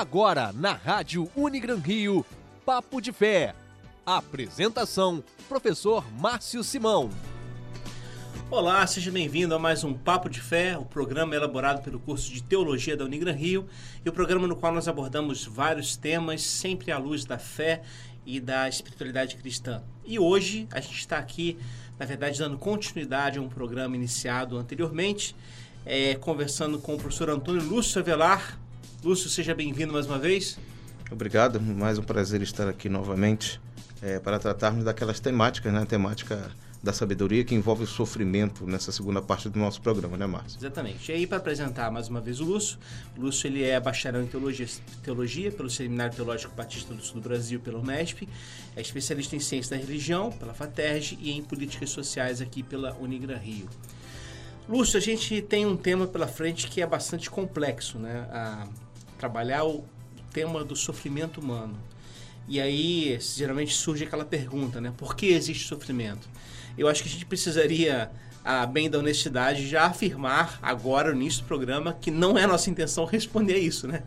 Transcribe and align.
Agora 0.00 0.50
na 0.54 0.72
Rádio 0.72 1.30
Unigran 1.36 1.76
Rio, 1.76 2.24
Papo 2.64 3.02
de 3.02 3.12
Fé. 3.12 3.54
Apresentação: 4.06 5.22
Professor 5.46 6.02
Márcio 6.18 6.64
Simão. 6.64 7.10
Olá, 8.50 8.86
seja 8.86 9.10
bem-vindo 9.10 9.54
a 9.54 9.58
mais 9.58 9.84
um 9.84 9.92
Papo 9.92 10.30
de 10.30 10.40
Fé, 10.40 10.78
o 10.78 10.86
programa 10.86 11.34
elaborado 11.34 11.82
pelo 11.82 12.00
curso 12.00 12.32
de 12.32 12.42
Teologia 12.42 12.96
da 12.96 13.04
Unigran 13.04 13.34
Rio 13.34 13.68
e 14.02 14.08
o 14.08 14.12
programa 14.12 14.46
no 14.46 14.56
qual 14.56 14.72
nós 14.72 14.88
abordamos 14.88 15.44
vários 15.44 15.98
temas, 15.98 16.40
sempre 16.40 16.90
à 16.90 16.96
luz 16.96 17.26
da 17.26 17.36
fé 17.36 17.82
e 18.24 18.40
da 18.40 18.70
espiritualidade 18.70 19.36
cristã. 19.36 19.82
E 20.06 20.18
hoje 20.18 20.66
a 20.72 20.80
gente 20.80 20.96
está 20.96 21.18
aqui, 21.18 21.58
na 21.98 22.06
verdade, 22.06 22.38
dando 22.38 22.56
continuidade 22.56 23.38
a 23.38 23.42
um 23.42 23.50
programa 23.50 23.96
iniciado 23.96 24.56
anteriormente, 24.56 25.36
é, 25.84 26.14
conversando 26.14 26.78
com 26.78 26.94
o 26.94 26.98
professor 26.98 27.28
Antônio 27.28 27.62
Lúcio 27.62 28.00
Avelar, 28.00 28.58
Lúcio, 29.02 29.30
seja 29.30 29.54
bem-vindo 29.54 29.94
mais 29.94 30.04
uma 30.04 30.18
vez. 30.18 30.58
Obrigado, 31.10 31.58
mais 31.58 31.96
um 31.96 32.02
prazer 32.02 32.42
estar 32.42 32.68
aqui 32.68 32.86
novamente 32.86 33.58
é, 34.02 34.18
para 34.18 34.38
tratarmos 34.38 34.84
daquelas 34.84 35.18
temáticas, 35.18 35.72
né? 35.72 35.80
A 35.80 35.86
temática 35.86 36.50
da 36.82 36.92
sabedoria 36.92 37.42
que 37.42 37.54
envolve 37.54 37.84
o 37.84 37.86
sofrimento 37.86 38.66
nessa 38.66 38.92
segunda 38.92 39.22
parte 39.22 39.48
do 39.48 39.58
nosso 39.58 39.80
programa, 39.80 40.18
né, 40.18 40.26
Márcio? 40.26 40.58
Exatamente. 40.58 41.10
E 41.10 41.14
aí, 41.14 41.26
para 41.26 41.38
apresentar 41.38 41.90
mais 41.90 42.08
uma 42.08 42.20
vez 42.20 42.40
o 42.40 42.44
Lúcio, 42.44 42.78
o 43.16 43.22
Lúcio 43.22 43.46
ele 43.46 43.64
é 43.64 43.80
bacharel 43.80 44.22
em 44.22 44.26
teologia, 44.26 44.66
teologia 45.02 45.50
pelo 45.50 45.70
Seminário 45.70 46.14
Teológico 46.14 46.54
Batista 46.54 46.92
do 46.92 47.02
Sul 47.02 47.22
do 47.22 47.26
Brasil, 47.26 47.58
pelo 47.58 47.82
MESP, 47.82 48.28
é 48.76 48.82
especialista 48.82 49.34
em 49.34 49.40
ciência 49.40 49.78
da 49.78 49.82
religião, 49.82 50.30
pela 50.30 50.52
FATERJ, 50.52 51.18
e 51.22 51.32
em 51.32 51.42
políticas 51.42 51.88
sociais 51.88 52.42
aqui 52.42 52.62
pela 52.62 52.94
Unigra 52.98 53.38
Rio. 53.38 53.66
Lúcio, 54.68 54.98
a 54.98 55.00
gente 55.00 55.40
tem 55.40 55.64
um 55.64 55.76
tema 55.76 56.06
pela 56.06 56.28
frente 56.28 56.68
que 56.68 56.82
é 56.82 56.86
bastante 56.86 57.30
complexo, 57.30 57.98
né? 57.98 58.28
A 58.30 58.68
trabalhar 59.20 59.64
o 59.64 59.84
tema 60.32 60.64
do 60.64 60.74
sofrimento 60.74 61.42
humano. 61.42 61.76
E 62.48 62.58
aí, 62.58 63.18
geralmente 63.20 63.74
surge 63.74 64.04
aquela 64.04 64.24
pergunta, 64.24 64.80
né? 64.80 64.92
Por 64.96 65.14
que 65.14 65.26
existe 65.26 65.68
sofrimento? 65.68 66.26
Eu 66.76 66.88
acho 66.88 67.02
que 67.02 67.08
a 67.08 67.12
gente 67.12 67.26
precisaria, 67.26 68.10
a 68.42 68.64
bem 68.64 68.88
da 68.88 68.98
honestidade, 68.98 69.68
já 69.68 69.84
afirmar 69.84 70.58
agora, 70.62 71.12
no 71.12 71.20
início 71.20 71.42
do 71.42 71.46
programa, 71.46 71.92
que 71.92 72.10
não 72.10 72.38
é 72.38 72.46
nossa 72.46 72.70
intenção 72.70 73.04
responder 73.04 73.58
isso, 73.58 73.86
né? 73.86 74.02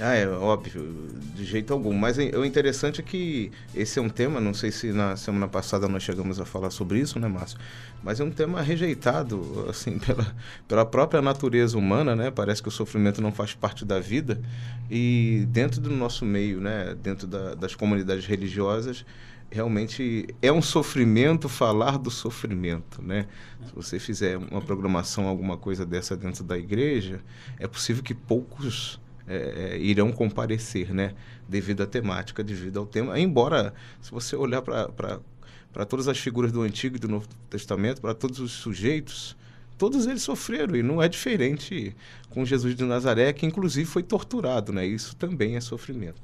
Ah, 0.00 0.14
é 0.14 0.28
óbvio, 0.28 1.08
de 1.34 1.44
jeito 1.44 1.72
algum. 1.72 1.92
Mas 1.92 2.18
o 2.18 2.44
interessante 2.44 3.00
é 3.00 3.04
que 3.04 3.50
esse 3.74 3.98
é 3.98 4.02
um 4.02 4.08
tema, 4.08 4.40
não 4.40 4.54
sei 4.54 4.70
se 4.70 4.92
na 4.92 5.16
semana 5.16 5.48
passada 5.48 5.88
nós 5.88 6.04
chegamos 6.04 6.40
a 6.40 6.44
falar 6.44 6.70
sobre 6.70 7.00
isso, 7.00 7.18
né, 7.18 7.26
Márcio? 7.26 7.58
Mas 8.02 8.20
é 8.20 8.24
um 8.24 8.30
tema 8.30 8.62
rejeitado, 8.62 9.66
assim, 9.68 9.98
pela, 10.06 10.36
pela 10.68 10.86
própria 10.86 11.20
natureza 11.20 11.76
humana, 11.76 12.14
né? 12.14 12.30
Parece 12.30 12.62
que 12.62 12.68
o 12.68 12.72
sofrimento 12.72 13.20
não 13.20 13.32
faz 13.32 13.54
parte 13.54 13.84
da 13.84 13.98
vida. 13.98 14.40
E 14.88 15.44
dentro 15.48 15.80
do 15.80 15.90
nosso 15.90 16.24
meio, 16.24 16.60
né, 16.60 16.94
dentro 17.02 17.26
da, 17.26 17.54
das 17.54 17.74
comunidades 17.74 18.24
religiosas, 18.24 19.04
realmente 19.50 20.28
é 20.40 20.52
um 20.52 20.62
sofrimento 20.62 21.48
falar 21.48 21.98
do 21.98 22.10
sofrimento, 22.10 23.02
né? 23.02 23.26
Se 23.66 23.74
você 23.74 23.98
fizer 23.98 24.38
uma 24.38 24.62
programação, 24.62 25.26
alguma 25.26 25.56
coisa 25.56 25.84
dessa 25.84 26.16
dentro 26.16 26.44
da 26.44 26.56
igreja, 26.56 27.20
é 27.58 27.66
possível 27.66 28.00
que 28.04 28.14
poucos 28.14 29.00
é, 29.28 29.74
é, 29.74 29.78
irão 29.78 30.10
comparecer, 30.10 30.92
né? 30.94 31.14
Devido 31.48 31.82
à 31.82 31.86
temática, 31.86 32.42
devido 32.42 32.78
ao 32.78 32.86
tema. 32.86 33.18
Embora, 33.20 33.74
se 34.00 34.10
você 34.10 34.34
olhar 34.34 34.62
para 34.62 35.84
todas 35.86 36.08
as 36.08 36.18
figuras 36.18 36.50
do 36.50 36.62
Antigo 36.62 36.96
e 36.96 36.98
do 36.98 37.08
Novo 37.08 37.28
Testamento, 37.50 38.00
para 38.00 38.14
todos 38.14 38.40
os 38.40 38.52
sujeitos, 38.52 39.36
todos 39.76 40.06
eles 40.06 40.22
sofreram 40.22 40.74
e 40.74 40.82
não 40.82 41.02
é 41.02 41.08
diferente 41.08 41.94
com 42.30 42.44
Jesus 42.44 42.74
de 42.74 42.84
Nazaré, 42.84 43.32
que 43.32 43.44
inclusive 43.44 43.88
foi 43.88 44.02
torturado, 44.02 44.72
né? 44.72 44.86
Isso 44.86 45.14
também 45.14 45.56
é 45.56 45.60
sofrimento. 45.60 46.20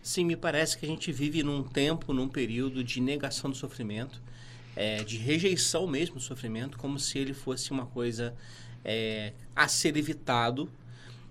Sim, 0.00 0.24
me 0.24 0.36
parece 0.36 0.78
que 0.78 0.84
a 0.84 0.88
gente 0.88 1.10
vive 1.10 1.42
num 1.42 1.62
tempo, 1.62 2.12
num 2.12 2.28
período 2.28 2.84
de 2.84 3.00
negação 3.00 3.50
do 3.50 3.56
sofrimento, 3.56 4.20
é, 4.76 5.02
de 5.02 5.16
rejeição 5.16 5.86
mesmo 5.86 6.16
do 6.16 6.20
sofrimento, 6.20 6.78
como 6.78 6.98
se 6.98 7.18
ele 7.18 7.32
fosse 7.32 7.70
uma 7.70 7.86
coisa 7.86 8.34
é, 8.84 9.32
a 9.56 9.66
ser 9.66 9.96
evitado 9.96 10.70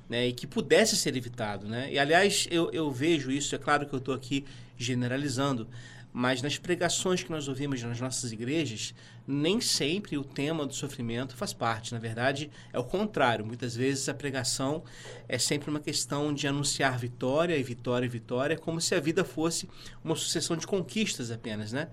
né, 0.10 0.28
e 0.28 0.34
que 0.34 0.46
pudesse 0.46 0.96
ser 0.96 1.16
evitado. 1.16 1.68
Né? 1.68 1.92
E, 1.92 2.00
aliás, 2.00 2.48
eu, 2.52 2.72
eu 2.72 2.92
vejo 2.92 3.32
isso, 3.32 3.56
é 3.56 3.58
claro 3.58 3.86
que 3.86 3.94
eu 3.94 4.00
estou 4.00 4.14
aqui 4.14 4.46
generalizando, 4.78 5.68
mas 6.12 6.42
nas 6.44 6.58
pregações 6.58 7.24
que 7.24 7.32
nós 7.32 7.48
ouvimos 7.48 7.82
nas 7.82 8.00
nossas 8.00 8.32
igrejas, 8.32 8.94
nem 9.28 9.60
sempre 9.60 10.16
o 10.16 10.24
tema 10.24 10.66
do 10.66 10.74
sofrimento 10.74 11.36
faz 11.36 11.54
parte. 11.54 11.92
Na 11.92 12.00
verdade, 12.00 12.52
é 12.72 12.78
o 12.78 12.84
contrário. 12.84 13.44
Muitas 13.44 13.76
vezes 13.76 14.08
a 14.08 14.14
pregação 14.14 14.84
é 15.28 15.40
sempre 15.40 15.72
uma 15.72 15.80
questão 15.80 16.32
de 16.32 16.48
anunciar 16.48 17.00
vitória 17.00 17.58
e 17.58 17.64
vitória 17.64 18.06
e 18.06 18.10
vitória, 18.10 18.58
como 18.58 18.80
se 18.80 18.94
a 18.94 19.00
vida 19.00 19.24
fosse 19.24 19.68
uma 20.04 20.16
sucessão 20.16 20.56
de 20.56 20.68
conquistas 20.68 21.32
apenas, 21.32 21.72
né? 21.72 21.90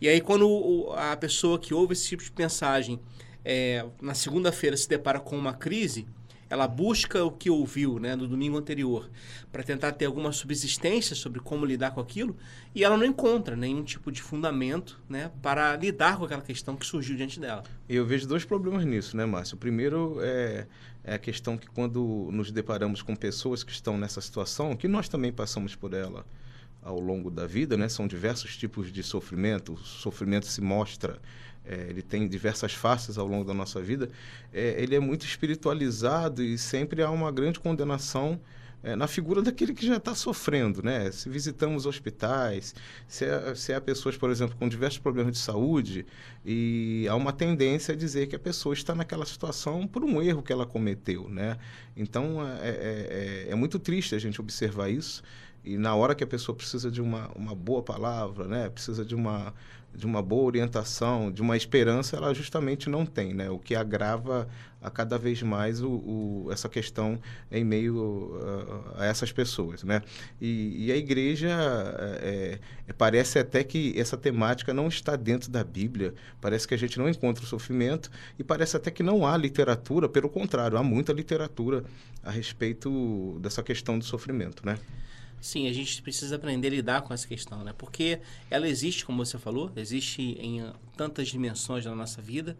E 0.00 0.08
aí, 0.08 0.20
quando 0.20 0.90
a 0.96 1.16
pessoa 1.16 1.58
que 1.58 1.74
ouve 1.74 1.92
esse 1.92 2.08
tipo 2.08 2.22
de 2.22 2.32
mensagem 2.38 3.00
é, 3.44 3.84
na 4.00 4.14
segunda-feira 4.14 4.76
se 4.76 4.88
depara 4.88 5.18
com 5.18 5.36
uma 5.36 5.52
crise, 5.52 6.06
ela 6.50 6.66
busca 6.66 7.24
o 7.24 7.30
que 7.30 7.50
ouviu 7.50 7.98
né, 7.98 8.16
no 8.16 8.26
domingo 8.26 8.56
anterior 8.56 9.10
para 9.52 9.62
tentar 9.62 9.92
ter 9.92 10.06
alguma 10.06 10.32
subsistência 10.32 11.14
sobre 11.14 11.40
como 11.40 11.64
lidar 11.64 11.90
com 11.92 12.00
aquilo 12.00 12.36
e 12.74 12.84
ela 12.84 12.96
não 12.96 13.04
encontra 13.04 13.56
nenhum 13.56 13.82
tipo 13.82 14.10
de 14.10 14.22
fundamento 14.22 15.00
né, 15.08 15.30
para 15.42 15.76
lidar 15.76 16.16
com 16.16 16.24
aquela 16.24 16.42
questão 16.42 16.76
que 16.76 16.86
surgiu 16.86 17.16
diante 17.16 17.38
dela. 17.38 17.64
Eu 17.88 18.06
vejo 18.06 18.26
dois 18.26 18.44
problemas 18.44 18.84
nisso, 18.84 19.16
né, 19.16 19.26
Márcio? 19.26 19.56
O 19.56 19.58
primeiro 19.58 20.18
é, 20.20 20.66
é 21.04 21.14
a 21.14 21.18
questão 21.18 21.56
que 21.56 21.66
quando 21.66 22.28
nos 22.32 22.50
deparamos 22.50 23.02
com 23.02 23.14
pessoas 23.14 23.62
que 23.62 23.72
estão 23.72 23.98
nessa 23.98 24.20
situação, 24.20 24.76
que 24.76 24.88
nós 24.88 25.08
também 25.08 25.32
passamos 25.32 25.74
por 25.74 25.92
ela 25.92 26.24
ao 26.82 26.98
longo 26.98 27.30
da 27.30 27.46
vida, 27.46 27.76
né? 27.76 27.88
São 27.88 28.06
diversos 28.06 28.56
tipos 28.56 28.92
de 28.92 29.02
sofrimento. 29.02 29.74
O 29.74 29.76
sofrimento 29.76 30.46
se 30.46 30.60
mostra 30.60 31.20
é, 31.68 31.86
ele 31.90 32.02
tem 32.02 32.26
diversas 32.26 32.72
faces 32.72 33.18
ao 33.18 33.26
longo 33.26 33.44
da 33.44 33.52
nossa 33.52 33.80
vida, 33.80 34.08
é, 34.52 34.82
ele 34.82 34.96
é 34.96 35.00
muito 35.00 35.26
espiritualizado 35.26 36.42
e 36.42 36.56
sempre 36.56 37.02
há 37.02 37.10
uma 37.10 37.30
grande 37.30 37.60
condenação 37.60 38.40
é, 38.82 38.94
na 38.94 39.06
figura 39.08 39.42
daquele 39.42 39.74
que 39.74 39.84
já 39.84 39.96
está 39.96 40.14
sofrendo, 40.14 40.82
né? 40.82 41.10
Se 41.10 41.28
visitamos 41.28 41.84
hospitais, 41.84 42.74
se 43.08 43.24
há, 43.24 43.54
se 43.54 43.72
há 43.72 43.80
pessoas, 43.80 44.16
por 44.16 44.30
exemplo, 44.30 44.56
com 44.56 44.68
diversos 44.68 44.98
problemas 44.98 45.32
de 45.32 45.38
saúde, 45.38 46.06
e 46.46 47.06
há 47.10 47.16
uma 47.16 47.32
tendência 47.32 47.92
a 47.92 47.96
dizer 47.96 48.28
que 48.28 48.36
a 48.36 48.38
pessoa 48.38 48.72
está 48.72 48.94
naquela 48.94 49.26
situação 49.26 49.86
por 49.86 50.04
um 50.04 50.22
erro 50.22 50.42
que 50.42 50.52
ela 50.52 50.64
cometeu, 50.64 51.28
né? 51.28 51.58
Então, 51.96 52.40
é, 52.46 52.68
é, 52.68 53.46
é, 53.48 53.50
é 53.50 53.54
muito 53.54 53.78
triste 53.80 54.14
a 54.14 54.18
gente 54.18 54.40
observar 54.40 54.88
isso, 54.88 55.22
e 55.64 55.76
na 55.76 55.94
hora 55.94 56.14
que 56.14 56.22
a 56.22 56.26
pessoa 56.26 56.54
precisa 56.54 56.90
de 56.90 57.02
uma, 57.02 57.28
uma 57.34 57.54
boa 57.54 57.82
palavra, 57.82 58.46
né? 58.46 58.70
Precisa 58.70 59.04
de 59.04 59.14
uma 59.14 59.52
de 59.98 60.06
uma 60.06 60.22
boa 60.22 60.44
orientação, 60.44 61.30
de 61.30 61.42
uma 61.42 61.56
esperança, 61.56 62.16
ela 62.16 62.32
justamente 62.32 62.88
não 62.88 63.04
tem, 63.04 63.34
né? 63.34 63.50
O 63.50 63.58
que 63.58 63.74
agrava 63.74 64.48
a 64.80 64.88
cada 64.88 65.18
vez 65.18 65.42
mais 65.42 65.82
o, 65.82 65.90
o 65.90 66.48
essa 66.52 66.68
questão 66.68 67.18
em 67.50 67.64
meio 67.64 68.38
a, 68.96 69.02
a 69.02 69.06
essas 69.06 69.32
pessoas, 69.32 69.82
né? 69.82 70.00
E, 70.40 70.86
e 70.86 70.92
a 70.92 70.96
igreja 70.96 71.50
é, 72.22 72.60
parece 72.96 73.40
até 73.40 73.64
que 73.64 73.98
essa 73.98 74.16
temática 74.16 74.72
não 74.72 74.86
está 74.86 75.16
dentro 75.16 75.50
da 75.50 75.64
Bíblia, 75.64 76.14
parece 76.40 76.68
que 76.68 76.74
a 76.74 76.78
gente 76.78 76.96
não 76.96 77.08
encontra 77.08 77.42
o 77.42 77.46
sofrimento 77.46 78.08
e 78.38 78.44
parece 78.44 78.76
até 78.76 78.92
que 78.92 79.02
não 79.02 79.26
há 79.26 79.36
literatura, 79.36 80.08
pelo 80.08 80.28
contrário, 80.28 80.78
há 80.78 80.82
muita 80.82 81.12
literatura 81.12 81.82
a 82.22 82.30
respeito 82.30 83.36
dessa 83.42 83.64
questão 83.64 83.98
do 83.98 84.04
sofrimento, 84.04 84.64
né? 84.64 84.78
Sim, 85.40 85.68
a 85.68 85.72
gente 85.72 86.02
precisa 86.02 86.36
aprender 86.36 86.68
a 86.68 86.70
lidar 86.70 87.02
com 87.02 87.14
essa 87.14 87.26
questão, 87.26 87.62
né? 87.62 87.72
Porque 87.76 88.20
ela 88.50 88.68
existe, 88.68 89.04
como 89.04 89.24
você 89.24 89.38
falou, 89.38 89.70
existe 89.76 90.22
em 90.22 90.72
tantas 90.96 91.28
dimensões 91.28 91.84
da 91.84 91.94
nossa 91.94 92.20
vida, 92.20 92.56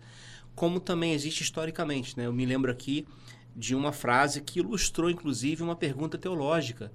como 0.55 0.79
também 0.79 1.13
existe 1.13 1.43
historicamente, 1.43 2.17
né? 2.17 2.27
Eu 2.27 2.33
me 2.33 2.47
lembro 2.47 2.71
aqui 2.71 3.07
de 3.55 3.75
uma 3.75 3.93
frase 3.93 4.41
que 4.41 4.61
ilustrou, 4.61 5.11
inclusive, 5.11 5.63
uma 5.63 5.75
pergunta 5.75 6.17
teológica, 6.17 6.93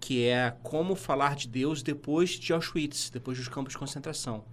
que 0.00 0.24
é 0.24 0.54
como 0.62 0.94
falar 0.94 1.36
de 1.36 1.48
Deus 1.48 1.82
depois 1.82 2.30
de 2.30 2.52
Auschwitz, 2.52 3.10
depois 3.10 3.36
dos 3.36 3.48
campos 3.48 3.72
de 3.72 3.78
concentração. 3.78 4.44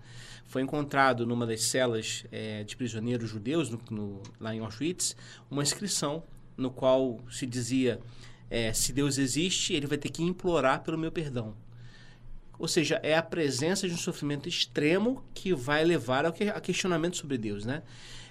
Foi 0.46 0.62
encontrado 0.62 1.26
numa 1.26 1.48
das 1.48 1.64
celas 1.64 2.26
é, 2.32 2.64
de 2.64 2.76
prisioneiros 2.76 3.30
judeus, 3.30 3.70
no, 3.70 3.80
no, 3.90 4.24
lá 4.40 4.54
em 4.54 4.60
Auschwitz, 4.60 5.16
uma 5.50 5.64
inscrição 5.64 6.24
no 6.58 6.70
qual 6.70 7.20
se 7.32 7.46
dizia 7.46 8.00
é, 8.54 8.72
se 8.72 8.94
Deus 8.94 9.18
existe, 9.18 9.74
ele 9.74 9.88
vai 9.88 9.98
ter 9.98 10.10
que 10.10 10.22
implorar 10.22 10.84
pelo 10.84 10.96
meu 10.96 11.12
perdão. 11.12 11.56
Ou 12.60 12.68
seja, 12.68 13.00
é 13.02 13.18
a 13.18 13.24
presença 13.24 13.88
de 13.88 13.96
um 13.96 13.98
sofrimento 13.98 14.48
extremo 14.48 15.26
que 15.34 15.56
vai 15.56 15.84
levar 15.84 16.24
ao 16.24 16.32
que, 16.32 16.44
a 16.44 16.62
questionamento 16.62 17.18
sobre 17.18 17.36
Deus, 17.36 17.66
né? 17.66 17.82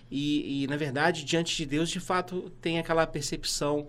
E, 0.08 0.62
e, 0.62 0.66
na 0.68 0.76
verdade, 0.76 1.24
diante 1.24 1.56
de 1.56 1.66
Deus, 1.66 1.90
de 1.90 1.98
fato, 1.98 2.52
tem 2.60 2.78
aquela 2.78 3.04
percepção 3.04 3.88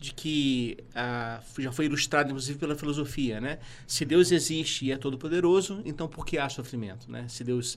de 0.00 0.14
que 0.14 0.78
ah, 0.94 1.42
já 1.58 1.70
foi 1.70 1.84
ilustrado, 1.84 2.30
inclusive, 2.30 2.58
pela 2.58 2.74
filosofia, 2.74 3.38
né? 3.38 3.58
Se 3.86 4.06
Deus 4.06 4.32
existe 4.32 4.86
e 4.86 4.90
é 4.90 4.96
todo-poderoso, 4.96 5.82
então 5.84 6.08
por 6.08 6.24
que 6.24 6.38
há 6.38 6.48
sofrimento, 6.48 7.12
né? 7.12 7.26
Se 7.28 7.44
Deus 7.44 7.76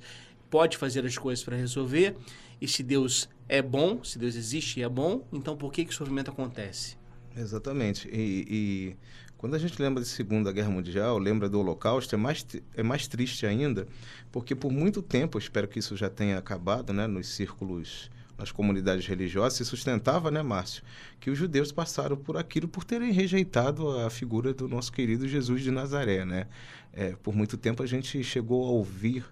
pode 0.49 0.77
fazer 0.77 1.05
as 1.05 1.17
coisas 1.17 1.43
para 1.43 1.57
resolver, 1.57 2.15
e 2.61 2.69
se 2.69 2.83
Deus 2.83 3.27
é 3.49 3.61
bom, 3.61 4.01
se 4.01 4.17
Deus 4.17 4.35
existe 4.35 4.79
e 4.79 4.83
é 4.83 4.87
bom, 4.87 5.27
então 5.33 5.57
por 5.57 5.73
que, 5.73 5.83
que 5.83 5.91
o 5.91 5.93
sofrimento 5.93 6.31
acontece? 6.31 6.95
Exatamente. 7.37 8.07
E, 8.11 8.47
e, 8.49 8.95
quando 9.37 9.55
a 9.55 9.59
gente 9.59 9.79
lembra 9.81 10.01
de 10.01 10.09
Segunda 10.09 10.51
Guerra 10.51 10.69
Mundial, 10.69 11.17
lembra 11.19 11.47
do 11.47 11.59
Holocausto, 11.59 12.15
é 12.15 12.17
mais, 12.17 12.45
é 12.75 12.81
mais 12.81 13.07
triste 13.07 13.45
ainda, 13.45 13.87
porque 14.31 14.55
por 14.55 14.71
muito 14.71 15.01
tempo, 15.01 15.37
espero 15.37 15.67
que 15.67 15.77
isso 15.77 15.95
já 15.95 16.09
tenha 16.09 16.37
acabado, 16.37 16.91
né, 16.91 17.05
nos 17.05 17.27
círculos, 17.27 18.09
nas 18.37 18.51
comunidades 18.51 19.05
religiosas, 19.05 19.57
se 19.57 19.65
sustentava, 19.65 20.31
né, 20.31 20.41
Márcio, 20.41 20.83
que 21.19 21.29
os 21.29 21.37
judeus 21.37 21.71
passaram 21.71 22.17
por 22.17 22.35
aquilo 22.35 22.67
por 22.67 22.83
terem 22.83 23.11
rejeitado 23.11 23.89
a 23.99 24.09
figura 24.09 24.53
do 24.53 24.67
nosso 24.67 24.91
querido 24.91 25.27
Jesus 25.27 25.61
de 25.61 25.69
Nazaré, 25.69 26.25
né? 26.25 26.47
É, 26.91 27.15
por 27.21 27.35
muito 27.35 27.57
tempo 27.57 27.83
a 27.83 27.85
gente 27.85 28.23
chegou 28.23 28.65
a 28.65 28.71
ouvir 28.71 29.23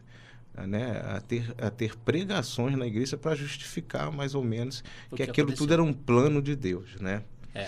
né, 0.68 1.02
a, 1.04 1.19
ter, 1.19 1.54
a 1.57 1.69
ter 1.69 1.98
pregações 1.98 2.78
na 2.78 2.86
igreja 2.86 3.18
para 3.18 3.36
justificar 3.36 4.12
mais 4.12 4.36
ou 4.36 4.44
menos 4.44 4.84
que, 5.10 5.18
que 5.18 5.24
aquilo 5.24 5.48
aconteceu. 5.48 5.66
tudo 5.66 5.74
era 5.74 5.84
um 5.84 5.92
plano 5.92 6.42
de 6.42 6.56
Deus, 6.56 6.96
né? 7.00 7.24
É. 7.54 7.68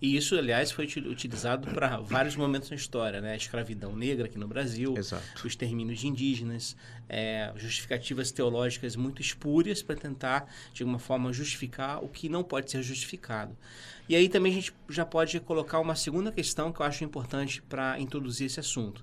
E 0.00 0.16
isso, 0.16 0.36
aliás, 0.36 0.70
foi 0.70 0.84
utilizado 0.84 1.68
para 1.70 1.98
vários 2.00 2.36
momentos 2.36 2.68
na 2.68 2.76
história, 2.76 3.20
né? 3.20 3.32
A 3.32 3.36
escravidão 3.36 3.96
negra 3.96 4.26
aqui 4.26 4.38
no 4.38 4.46
Brasil, 4.46 4.94
Exato. 4.96 5.24
o 5.42 5.46
extermínio 5.46 5.94
de 5.96 6.06
indígenas, 6.06 6.76
é, 7.08 7.52
justificativas 7.56 8.30
teológicas 8.30 8.94
muito 8.94 9.22
espúrias 9.22 9.82
para 9.82 9.96
tentar, 9.96 10.52
de 10.72 10.82
alguma 10.82 10.98
forma, 10.98 11.32
justificar 11.32 12.04
o 12.04 12.08
que 12.08 12.28
não 12.28 12.44
pode 12.44 12.70
ser 12.70 12.82
justificado. 12.82 13.56
E 14.08 14.14
aí 14.14 14.28
também 14.28 14.52
a 14.52 14.54
gente 14.54 14.72
já 14.88 15.04
pode 15.04 15.40
colocar 15.40 15.80
uma 15.80 15.96
segunda 15.96 16.30
questão 16.30 16.72
que 16.72 16.80
eu 16.80 16.86
acho 16.86 17.02
importante 17.02 17.62
para 17.62 17.98
introduzir 17.98 18.46
esse 18.46 18.60
assunto, 18.60 19.02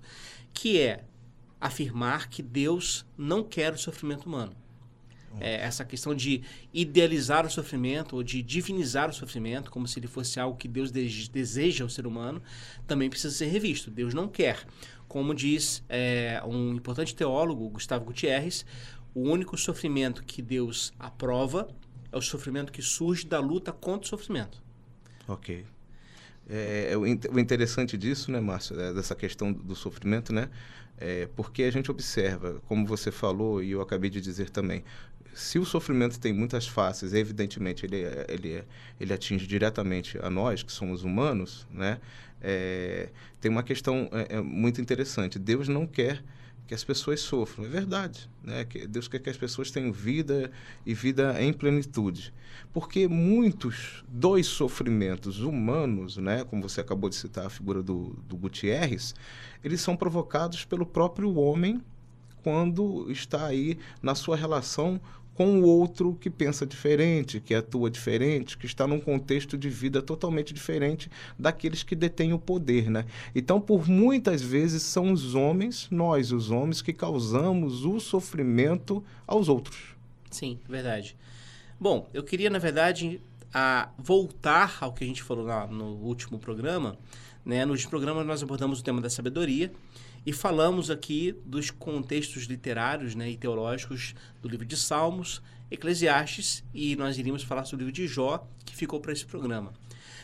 que 0.53 0.79
é 0.79 1.03
afirmar 1.59 2.29
que 2.29 2.43
Deus 2.43 3.05
não 3.17 3.43
quer 3.43 3.73
o 3.73 3.77
sofrimento 3.77 4.27
humano. 4.27 4.62
É, 5.39 5.55
essa 5.55 5.83
questão 5.83 6.13
de 6.13 6.43
idealizar 6.73 7.45
o 7.45 7.49
sofrimento 7.49 8.15
ou 8.15 8.23
de 8.23 8.41
divinizar 8.41 9.09
o 9.09 9.13
sofrimento, 9.13 9.71
como 9.71 9.87
se 9.87 9.99
ele 9.99 10.07
fosse 10.07 10.39
algo 10.39 10.57
que 10.57 10.67
Deus 10.67 10.91
de 10.91 11.29
deseja 11.29 11.83
ao 11.83 11.89
ser 11.89 12.05
humano, 12.05 12.41
também 12.85 13.09
precisa 13.09 13.33
ser 13.33 13.47
revisto. 13.47 13.89
Deus 13.89 14.13
não 14.13 14.27
quer. 14.27 14.65
Como 15.07 15.33
diz 15.33 15.83
é, 15.89 16.41
um 16.45 16.73
importante 16.73 17.15
teólogo, 17.15 17.69
Gustavo 17.69 18.05
Gutierrez, 18.05 18.65
o 19.13 19.21
único 19.21 19.57
sofrimento 19.57 20.23
que 20.23 20.41
Deus 20.41 20.93
aprova 20.99 21.67
é 22.11 22.17
o 22.17 22.21
sofrimento 22.21 22.71
que 22.71 22.81
surge 22.81 23.25
da 23.25 23.39
luta 23.39 23.71
contra 23.71 24.05
o 24.05 24.09
sofrimento. 24.09 24.61
Ok. 25.27 25.65
É, 26.49 26.89
é, 26.91 26.97
o 26.97 27.39
interessante 27.39 27.97
disso, 27.97 28.31
né, 28.31 28.39
Márcio, 28.39 28.79
é, 28.79 28.93
dessa 28.93 29.15
questão 29.15 29.51
do 29.51 29.75
sofrimento, 29.75 30.33
né? 30.33 30.49
É, 30.97 31.27
porque 31.35 31.63
a 31.63 31.71
gente 31.71 31.89
observa, 31.89 32.61
como 32.67 32.85
você 32.85 33.11
falou 33.11 33.63
e 33.63 33.71
eu 33.71 33.81
acabei 33.81 34.09
de 34.09 34.21
dizer 34.21 34.49
também, 34.49 34.83
se 35.33 35.59
o 35.59 35.65
sofrimento 35.65 36.19
tem 36.19 36.31
muitas 36.31 36.67
faces, 36.67 37.13
evidentemente 37.13 37.85
ele, 37.85 38.03
ele, 38.27 38.63
ele 38.99 39.13
atinge 39.13 39.47
diretamente 39.47 40.17
a 40.21 40.29
nós, 40.29 40.63
que 40.63 40.71
somos 40.71 41.03
humanos, 41.03 41.67
né? 41.71 41.99
É, 42.41 43.09
tem 43.39 43.49
uma 43.49 43.63
questão 43.63 44.09
é, 44.11 44.35
é 44.35 44.41
muito 44.41 44.81
interessante. 44.81 45.39
Deus 45.39 45.67
não 45.67 45.87
quer 45.87 46.21
que 46.67 46.73
as 46.73 46.83
pessoas 46.83 47.21
sofram. 47.21 47.65
É 47.65 47.69
verdade. 47.69 48.29
Né? 48.43 48.65
Que 48.65 48.87
Deus 48.87 49.07
quer 49.07 49.19
que 49.19 49.29
as 49.29 49.37
pessoas 49.37 49.71
tenham 49.71 49.91
vida 49.91 50.51
e 50.85 50.93
vida 50.93 51.41
em 51.41 51.53
plenitude. 51.53 52.33
Porque 52.73 53.07
muitos 53.07 54.03
dos 54.07 54.47
sofrimentos 54.47 55.39
humanos, 55.41 56.17
né? 56.17 56.43
como 56.43 56.67
você 56.67 56.81
acabou 56.81 57.09
de 57.09 57.15
citar 57.15 57.45
a 57.45 57.49
figura 57.49 57.81
do, 57.81 58.15
do 58.27 58.35
Gutierrez, 58.35 59.13
eles 59.63 59.81
são 59.81 59.95
provocados 59.95 60.65
pelo 60.65 60.85
próprio 60.85 61.35
homem 61.35 61.81
quando 62.43 63.09
está 63.09 63.45
aí 63.47 63.77
na 64.01 64.15
sua 64.15 64.35
relação 64.35 64.99
com 65.33 65.59
o 65.59 65.65
outro 65.65 66.15
que 66.19 66.29
pensa 66.29 66.65
diferente, 66.65 67.39
que 67.39 67.55
atua 67.55 67.89
diferente, 67.89 68.57
que 68.57 68.65
está 68.65 68.85
num 68.85 68.99
contexto 68.99 69.57
de 69.57 69.69
vida 69.69 70.01
totalmente 70.01 70.53
diferente 70.53 71.09
daqueles 71.37 71.83
que 71.83 71.95
detêm 71.95 72.33
o 72.33 72.39
poder, 72.39 72.89
né? 72.89 73.05
Então, 73.33 73.59
por 73.59 73.87
muitas 73.87 74.41
vezes 74.41 74.83
são 74.83 75.11
os 75.11 75.33
homens, 75.33 75.87
nós 75.89 76.31
os 76.31 76.51
homens 76.51 76.81
que 76.81 76.93
causamos 76.93 77.83
o 77.83 77.99
sofrimento 77.99 79.03
aos 79.25 79.49
outros. 79.49 79.95
Sim, 80.29 80.59
verdade. 80.67 81.15
Bom, 81.79 82.07
eu 82.13 82.23
queria 82.23 82.49
na 82.49 82.59
verdade 82.59 83.19
a 83.53 83.89
voltar 83.97 84.77
ao 84.81 84.93
que 84.93 85.03
a 85.03 85.07
gente 85.07 85.21
falou 85.21 85.45
lá 85.45 85.67
no 85.67 85.95
último 85.97 86.39
programa, 86.39 86.97
né? 87.45 87.65
Nos 87.65 87.85
programas 87.85 88.25
nós 88.25 88.41
abordamos 88.41 88.79
o 88.79 88.83
tema 88.83 89.01
da 89.01 89.09
sabedoria 89.09 89.71
e 90.25 90.31
falamos 90.31 90.89
aqui 90.89 91.35
dos 91.45 91.69
contextos 91.69 92.43
literários 92.43 93.13
né, 93.15 93.29
e 93.29 93.37
teológicos 93.37 94.15
do 94.41 94.47
livro 94.47 94.65
de 94.65 94.77
Salmos, 94.77 95.41
Eclesiastes, 95.69 96.63
e 96.73 96.95
nós 96.95 97.17
iríamos 97.17 97.43
falar 97.43 97.65
sobre 97.65 97.83
o 97.83 97.87
livro 97.87 98.01
de 98.01 98.07
Jó, 98.07 98.47
que 98.65 98.75
ficou 98.75 98.99
para 98.99 99.11
esse 99.11 99.25
programa. 99.25 99.73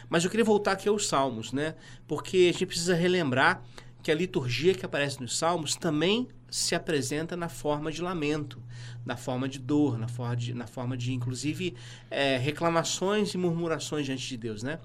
Mas 0.08 0.24
eu 0.24 0.30
queria 0.30 0.46
voltar 0.46 0.74
aqui 0.74 0.88
aos 0.88 1.08
Salmos, 1.08 1.52
né? 1.52 1.76
Porque 2.08 2.50
a 2.50 2.52
gente 2.52 2.66
precisa 2.66 2.96
relembrar 2.96 3.64
que 4.02 4.12
a 4.12 4.16
liturgia 4.16 4.74
que 4.74 4.86
aparece 4.86 5.20
nos 5.22 5.38
Salmos 5.38 5.76
também 5.76 6.28
se 6.50 6.74
apresenta 6.74 7.36
na 7.36 7.50
forma 7.50 7.92
de 7.92 8.02
lamento, 8.02 8.62
na 9.06 9.18
forma 9.18 9.48
de 9.48 9.60
dor, 9.60 9.98
na 9.98 10.08
forma 10.08 10.36
de, 10.36 10.54
na 10.54 10.66
forma 10.66 10.98
de 10.98 11.14
inclusive, 11.14 11.76
é, 12.10 12.38
reclamações 12.38 13.34
e 13.34 13.38
murmurações 13.38 14.06
diante 14.06 14.28
de 14.28 14.38
Deus, 14.38 14.64
né? 14.64 14.80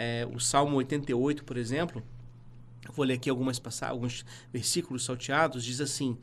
É, 0.00 0.24
o 0.32 0.38
Salmo 0.38 0.76
88, 0.76 1.42
por 1.42 1.56
exemplo, 1.56 2.00
vou 2.94 3.04
ler 3.04 3.14
aqui 3.14 3.28
algumas 3.28 3.58
passagens, 3.58 3.90
alguns 3.92 4.24
versículos 4.52 5.04
salteados, 5.04 5.64
diz 5.64 5.80
assim: 5.80 6.16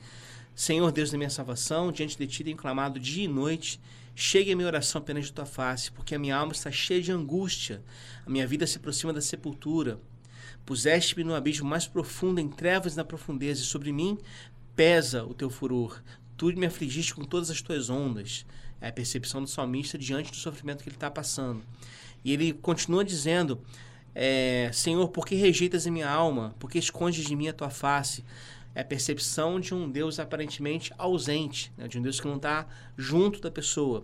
Senhor 0.55 0.89
Deus 0.93 1.11
da 1.11 1.17
minha 1.17 1.29
salvação, 1.29 1.91
diante 1.91 2.17
de 2.17 2.25
ti 2.25 2.41
tenho 2.41 2.55
clamado 2.55 2.97
dia 2.97 3.25
e 3.25 3.27
noite. 3.27 3.77
Chegue 4.15 4.53
a 4.53 4.55
minha 4.55 4.65
oração 4.65 5.01
apenas 5.01 5.25
de 5.25 5.33
tua 5.33 5.45
face, 5.45 5.91
porque 5.91 6.15
a 6.15 6.19
minha 6.19 6.37
alma 6.37 6.53
está 6.53 6.71
cheia 6.71 7.01
de 7.01 7.11
angústia. 7.11 7.83
A 8.25 8.29
minha 8.29 8.47
vida 8.47 8.65
se 8.65 8.77
aproxima 8.77 9.11
da 9.11 9.19
sepultura. 9.19 9.99
Puseste-me 10.65 11.25
no 11.25 11.35
abismo 11.35 11.67
mais 11.67 11.85
profundo, 11.85 12.39
em 12.39 12.47
trevas 12.47 12.95
na 12.95 13.03
profundeza, 13.03 13.61
e 13.61 13.65
sobre 13.65 13.91
mim 13.91 14.17
pesa 14.73 15.25
o 15.25 15.33
teu 15.33 15.49
furor. 15.49 16.01
Tu 16.37 16.47
me 16.57 16.65
afligiste 16.65 17.13
com 17.13 17.25
todas 17.25 17.51
as 17.51 17.61
tuas 17.61 17.89
ondas. 17.89 18.45
É 18.79 18.87
a 18.87 18.93
percepção 18.93 19.41
do 19.41 19.49
salmista 19.49 19.97
diante 19.97 20.31
do 20.31 20.37
sofrimento 20.37 20.81
que 20.81 20.87
ele 20.87 20.95
está 20.95 21.11
passando. 21.11 21.61
E 22.25 22.33
ele 22.33 22.51
continua 22.51 23.05
dizendo: 23.05 23.61
é, 24.15 24.71
Senhor, 24.73 25.07
por 25.09 25.27
que 25.27 25.35
rejeitas 25.35 25.85
a 25.85 25.91
minha 25.91 26.09
alma? 26.09 26.55
Por 26.57 26.71
que 26.71 26.79
escondes 26.79 27.23
de 27.23 27.35
mim 27.35 27.47
a 27.47 27.53
tua 27.53 27.69
face? 27.69 28.25
É 28.73 28.81
a 28.81 28.85
percepção 28.85 29.57
de 29.59 29.73
um 29.73 29.89
Deus 29.89 30.19
aparentemente 30.19 30.91
ausente, 30.97 31.71
né? 31.77 31.87
de 31.87 31.97
um 31.97 32.01
Deus 32.01 32.19
que 32.19 32.27
não 32.27 32.35
está 32.35 32.65
junto 32.97 33.39
da 33.39 33.49
pessoa. 33.49 34.03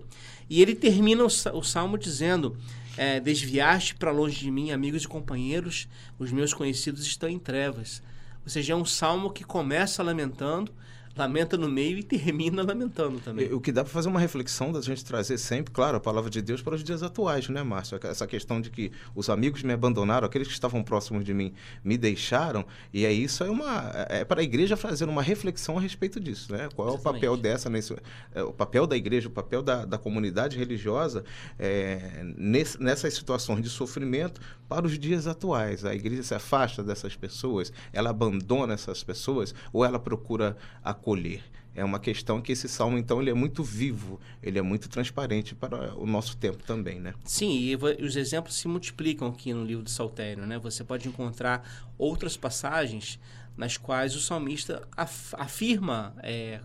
E 0.50 0.62
ele 0.62 0.76
termina 0.76 1.26
o, 1.26 1.64
salmo 1.64 1.98
dizendo: 1.98 2.56
é, 2.96 3.20
Desviaste 3.20 3.96
para 3.96 4.12
longe 4.12 4.40
de 4.40 4.52
mim, 4.52 4.72
amigos 4.72 5.04
e 5.04 5.08
companheiros, 5.08 5.88
os 6.20 6.32
meus 6.32 6.54
conhecidos 6.54 7.06
estão 7.06 7.28
em 7.28 7.40
trevas. 7.40 8.04
Ou 8.44 8.50
seja, 8.50 8.74
é 8.74 8.76
um 8.76 8.86
salmo 8.86 9.32
que 9.32 9.44
começa 9.44 10.04
lamentando, 10.04 10.72
lamenta 11.16 11.58
no 11.58 11.70
meio 11.70 11.98
e 11.98 12.04
termina 12.04 12.64
lamentando 12.64 13.20
também. 13.20 13.52
O 13.54 13.60
que 13.60 13.72
dá 13.72 13.84
para 13.84 13.92
fazer 13.92 14.10
uma 14.10 14.20
reflexão 14.20 14.72
da 14.72 14.82
gente 14.82 15.04
trazer 15.04 15.38
sempre, 15.38 15.74
claro, 15.74 15.98
a 15.98 16.00
palavra 16.00 16.30
de 16.30 16.42
Deus 16.42 16.62
para 16.62 16.76
os 16.76 16.84
dias 16.84 17.04
atuais, 17.04 17.50
né, 17.50 17.64
Márcio? 17.64 18.00
Essa 18.04 18.28
questão 18.28 18.62
de 18.62 18.70
que 18.70 18.92
os 19.16 19.30
amigos 19.30 19.64
me 19.64 19.74
abandonaram, 19.74 20.26
aqueles 20.26 20.48
que 20.48 20.54
estavam 20.54 20.84
próximos 20.84 21.24
de 21.24 21.34
mim 21.34 21.54
me 21.84 21.98
deixaram, 21.98 22.66
e 22.94 23.06
é 23.06 23.12
isso, 23.12 23.44
é 23.44 23.50
uma 23.50 23.92
é 24.10 24.24
para 24.24 24.42
a 24.42 24.44
igreja 24.44 24.78
fazer 24.78 25.08
uma 25.10 25.22
reflexão 25.22 25.78
a 25.78 25.82
respeito 25.82 26.20
disso, 26.20 26.52
né? 26.52 26.70
Qual 26.76 26.88
é 26.88 26.92
Exatamente. 26.92 27.18
o 27.18 27.30
papel 27.30 27.38
dessa 27.38 27.70
nesse 27.70 27.96
é, 28.34 28.44
o 28.44 28.54
papel 28.54 28.88
da 28.88 28.96
igreja, 28.96 29.28
o 29.28 29.32
papel 29.32 29.62
da, 29.62 29.86
da 29.86 29.98
comunidade 29.98 30.58
religiosa 30.58 31.24
é, 31.60 32.22
nesse, 32.38 32.82
nessas 32.82 33.14
situações 33.14 33.62
de 33.62 33.70
sofrimento 33.70 34.42
para 34.68 34.86
os 34.86 34.98
dias 34.98 35.28
atuais. 35.28 35.84
A 35.84 35.94
igreja 35.94 36.24
se 36.24 36.34
afasta 36.34 36.82
dessas 36.82 37.16
pessoas, 37.16 37.74
ela 37.92 38.10
abandona 38.10 38.74
essas 38.74 39.04
pessoas 39.04 39.54
ou 39.74 39.84
ela 39.84 40.00
procura 40.00 40.56
a 40.84 40.94
acolher. 41.02 41.42
É 41.74 41.84
uma 41.86 42.00
questão 42.00 42.42
que 42.42 42.52
esse 42.52 42.68
salmo, 42.68 42.98
então, 42.98 43.22
ele 43.22 43.30
é 43.30 43.34
muito 43.34 43.64
vivo, 43.64 44.20
ele 44.44 44.60
é 44.60 44.62
muito 44.62 44.90
transparente 44.90 45.56
para 45.56 45.96
o 45.96 46.06
nosso 46.06 46.36
tempo 46.36 46.62
também, 46.64 47.00
né? 47.00 47.14
Sim, 47.24 47.50
e 47.60 47.76
os 47.76 48.18
exemplos 48.18 48.56
se 48.56 48.68
multiplicam 48.68 49.30
aqui 49.30 49.54
no 49.54 49.64
livro 49.64 49.84
de 49.84 49.92
Saltério, 49.92 50.46
né? 50.46 50.60
Você 50.60 50.84
pode 50.84 51.08
encontrar 51.08 51.90
outras 51.98 52.36
passagens 52.36 53.18
nas 53.56 53.78
quais 53.78 54.16
o 54.16 54.20
salmista 54.20 54.86
af 54.98 55.34
afirma 55.38 56.14
é, 56.22 56.60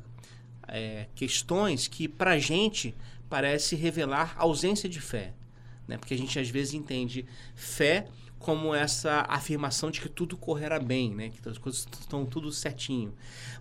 é, 0.67 1.07
questões 1.15 1.87
que, 1.87 2.09
para 2.09 2.33
a 2.33 2.39
gente, 2.41 2.93
parece 3.29 3.77
revelar 3.77 4.35
ausência 4.37 4.89
de 4.89 5.01
fé, 5.01 5.35
né? 5.87 5.97
Porque 5.99 6.15
a 6.15 6.19
gente, 6.19 6.37
às 6.37 6.51
vezes, 6.51 6.75
entende 6.75 7.25
fé 7.55 8.09
como 8.39 8.75
essa 8.75 9.25
afirmação 9.29 9.91
de 9.91 10.01
que 10.01 10.09
tudo 10.09 10.37
correrá 10.37 10.79
bem, 10.79 11.15
né? 11.15 11.31
que 11.31 11.49
as 11.49 11.59
coisas 11.59 11.87
estão 12.01 12.25
tudo 12.27 12.53
certinho. 12.53 13.15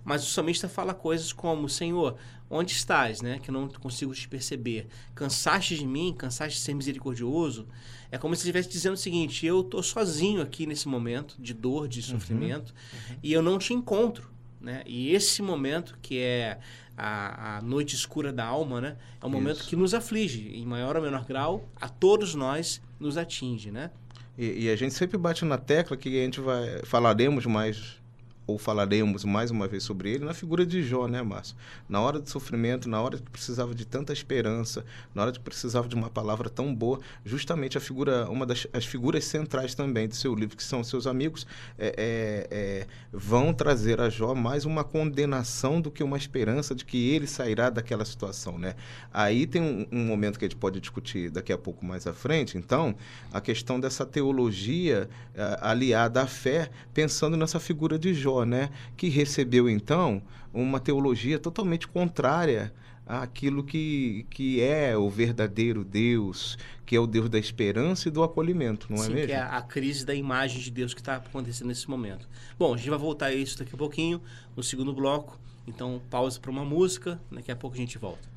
Mas 0.04 0.24
o 0.24 0.30
salmista 0.30 0.68
fala 0.68 0.94
coisas 0.94 1.32
como: 1.32 1.68
Senhor, 1.70 2.18
onde 2.50 2.74
estás? 2.74 3.22
Né? 3.22 3.40
Que 3.40 3.50
eu 3.50 3.54
não 3.54 3.68
consigo 3.68 4.14
te 4.14 4.28
perceber. 4.28 4.88
Cansaste 5.14 5.78
de 5.78 5.86
mim? 5.86 6.14
Cansaste 6.18 6.60
de 6.60 6.64
ser 6.64 6.74
misericordioso? 6.74 7.68
É 8.12 8.18
como 8.18 8.36
se 8.36 8.42
estivesse 8.42 8.70
dizendo 8.70 8.94
o 8.94 8.98
seguinte: 8.98 9.46
eu 9.46 9.62
estou 9.62 9.82
sozinho 9.82 10.42
aqui 10.42 10.66
nesse 10.66 10.88
momento 10.88 11.36
de 11.40 11.54
dor, 11.54 11.88
de 11.88 12.00
uhum. 12.00 12.20
sofrimento, 12.20 12.74
uhum. 13.10 13.16
e 13.24 13.34
eu 13.34 13.42
não 13.42 13.58
te 13.58 13.74
encontro. 13.74 14.36
Né? 14.60 14.84
E 14.86 15.12
esse 15.12 15.42
momento, 15.42 15.98
que 16.02 16.20
é 16.20 16.60
a, 16.98 17.58
a 17.58 17.62
noite 17.62 17.96
escura 17.96 18.34
da 18.34 18.46
alma, 18.46 18.82
né? 18.82 18.98
é 19.22 19.26
um 19.26 19.30
Isso. 19.30 19.38
momento 19.38 19.64
que 19.64 19.76
nos 19.76 19.94
aflige, 19.94 20.50
em 20.50 20.66
maior 20.66 20.96
ou 20.96 21.02
menor 21.02 21.26
grau, 21.26 21.70
a 21.80 21.88
todos 21.88 22.34
nós 22.34 22.82
nos 23.00 23.18
atinge. 23.18 23.70
Né? 23.70 23.92
E, 24.38 24.66
e, 24.66 24.70
a 24.70 24.76
gente 24.76 24.94
sempre 24.94 25.18
bate 25.18 25.46
na 25.46 25.58
tecla 25.58 25.96
que 25.96 26.10
a 26.20 26.24
gente 26.24 26.42
vai 26.42 26.82
falaremos 26.84 27.46
mais 27.46 28.02
ou 28.48 28.58
falaremos 28.58 29.24
mais 29.24 29.50
uma 29.52 29.68
vez 29.68 29.84
sobre 29.84 30.12
ele, 30.12 30.26
na 30.26 30.34
figura 30.34 30.66
de 30.66 30.84
Jó, 30.84 31.08
né, 31.08 31.22
Márcio? 31.22 31.56
Na 31.90 32.00
hora 32.02 32.20
do 32.20 32.30
sofrimento, 32.30 32.88
na 32.88 33.02
hora 33.02 33.18
que 33.18 33.30
precisava 33.30 33.74
de 33.74 33.86
tanta 33.86 34.14
esperança, 34.14 34.86
na 35.14 35.24
hora 35.24 35.32
que 35.32 35.40
precisava 35.40 35.88
de 35.88 35.96
uma 35.96 36.10
palavra 36.10 36.50
tão 36.50 36.74
boa, 36.74 37.00
justamente 37.24 37.78
a 37.78 37.82
figura, 37.82 38.30
uma 38.30 38.46
das 38.46 38.68
as 38.74 38.86
figuras 38.86 39.26
centrais 39.26 39.74
também 39.74 40.08
do 40.08 40.16
seu 40.16 40.36
livro, 40.36 40.56
que 40.56 40.64
são 40.64 40.84
seus 40.84 41.08
amigos, 41.08 41.46
é, 41.78 41.88
é, 41.98 42.48
é, 42.52 42.88
vão 43.12 43.54
trazer 43.54 44.00
a 44.00 44.10
Jó 44.10 44.36
mais 44.36 44.66
uma 44.66 44.84
condenação 44.84 45.82
do 45.82 45.90
que 45.90 46.04
uma 46.04 46.18
esperança 46.18 46.76
de 46.76 46.86
que 46.86 47.10
ele 47.12 47.28
sairá 47.28 47.70
daquela 47.70 48.06
situação, 48.06 48.58
né? 48.58 48.76
Aí 49.12 49.48
tem 49.48 49.62
um, 49.62 49.88
um 49.92 50.06
momento 50.06 50.38
que 50.38 50.46
a 50.46 50.48
gente 50.48 50.58
pode 50.58 50.80
discutir 50.80 51.30
daqui 51.30 51.52
a 51.52 51.58
pouco 51.58 51.86
mais 51.86 52.06
à 52.06 52.14
frente, 52.14 52.58
então, 52.58 52.96
a 53.32 53.42
questão 53.42 53.80
dessa 53.80 54.06
teologia 54.06 55.10
eh, 55.34 55.60
aliada 55.62 56.22
à 56.22 56.28
fé, 56.28 56.70
pensando 56.94 57.36
nessa 57.38 57.60
figura 57.60 57.98
de 57.98 58.14
Jó, 58.14 58.35
né, 58.44 58.72
que 58.98 59.08
recebeu 59.08 59.70
então 59.70 60.24
uma 60.52 60.80
teologia 60.80 61.38
totalmente 61.38 61.88
contrária 61.88 62.74
àquilo 63.06 63.64
que, 63.64 64.26
que 64.30 64.62
é 64.62 64.98
o 64.98 65.10
verdadeiro 65.10 65.84
Deus, 65.84 66.58
que 66.86 66.96
é 66.96 67.00
o 67.00 67.06
Deus 67.06 67.30
da 67.30 67.38
esperança 67.38 68.08
e 68.08 68.12
do 68.12 68.24
acolhimento, 68.24 68.88
não 68.90 68.98
Sim, 68.98 69.12
é 69.12 69.14
mesmo? 69.14 69.28
que 69.28 69.34
é 69.34 69.42
a 69.42 69.62
crise 69.62 70.06
da 70.06 70.16
imagem 70.16 70.60
de 70.60 70.72
Deus 70.72 70.94
que 70.94 71.02
está 71.02 71.18
acontecendo 71.18 71.68
nesse 71.68 71.90
momento. 71.90 72.28
Bom, 72.58 72.74
a 72.74 72.78
gente 72.78 72.90
vai 72.90 72.98
voltar 72.98 73.28
a 73.28 73.34
isso 73.34 73.60
daqui 73.60 73.76
a 73.76 73.78
pouquinho, 73.78 74.22
no 74.56 74.64
segundo 74.64 74.92
bloco. 74.94 75.40
Então, 75.68 76.02
pausa 76.10 76.40
para 76.40 76.52
uma 76.52 76.64
música, 76.64 77.20
daqui 77.32 77.52
a 77.52 77.56
pouco 77.56 77.76
a 77.76 77.80
gente 77.80 77.98
volta. 77.98 78.28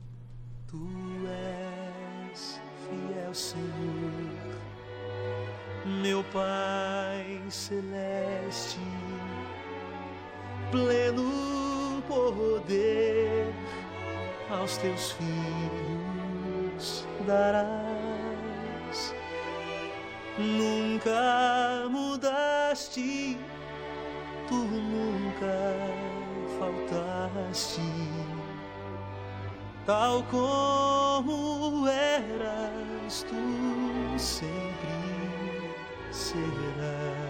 Tu 0.67 0.79
és 2.33 2.61
fiel, 2.85 3.35
Senhor, 3.35 3.63
meu 6.03 6.25
Pai 6.25 7.41
celeste 7.51 8.79
pleno 10.71 12.03
poder 12.07 13.53
aos 14.51 14.77
teus 14.79 15.13
filhos 15.13 17.07
darás. 17.27 19.15
Nunca 20.39 21.89
mudaste, 21.91 23.37
tu 24.49 24.55
nunca 24.55 25.75
faltaste, 26.59 27.83
tal 29.85 30.23
como 30.31 31.89
eras, 31.89 33.27
tu 33.29 34.19
sempre 34.19 34.89
serás. 36.13 37.28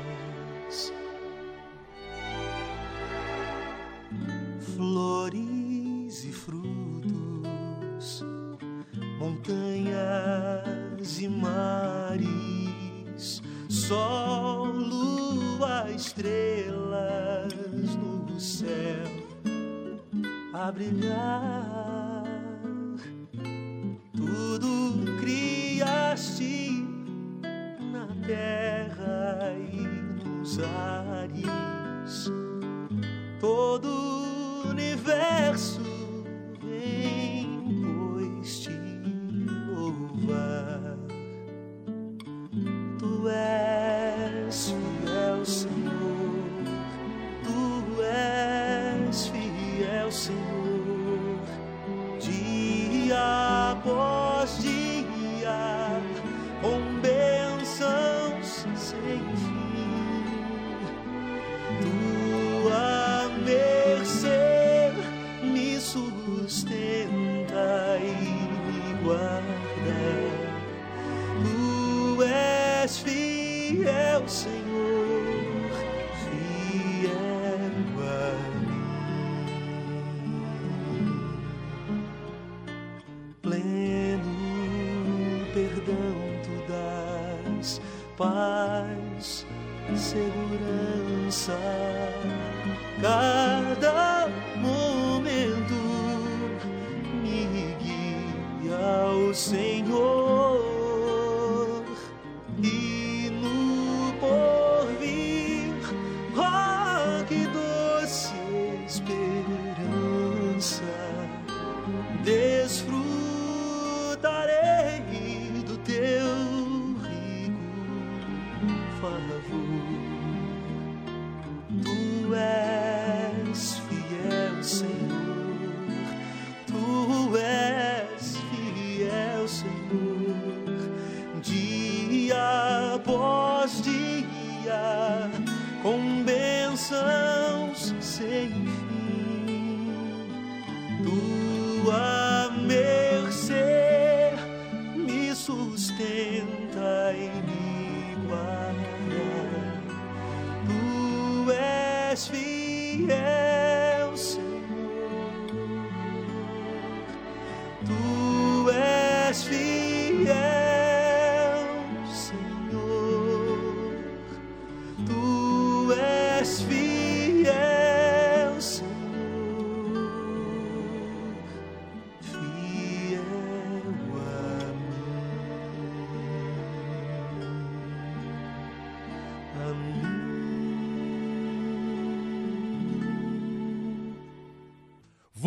Sol, 13.88 14.66
lua, 14.66 15.90
estrelas 15.90 17.54
no 17.97 18.38
céu 18.38 19.09
a 20.52 20.71
brilhar. 20.71 21.88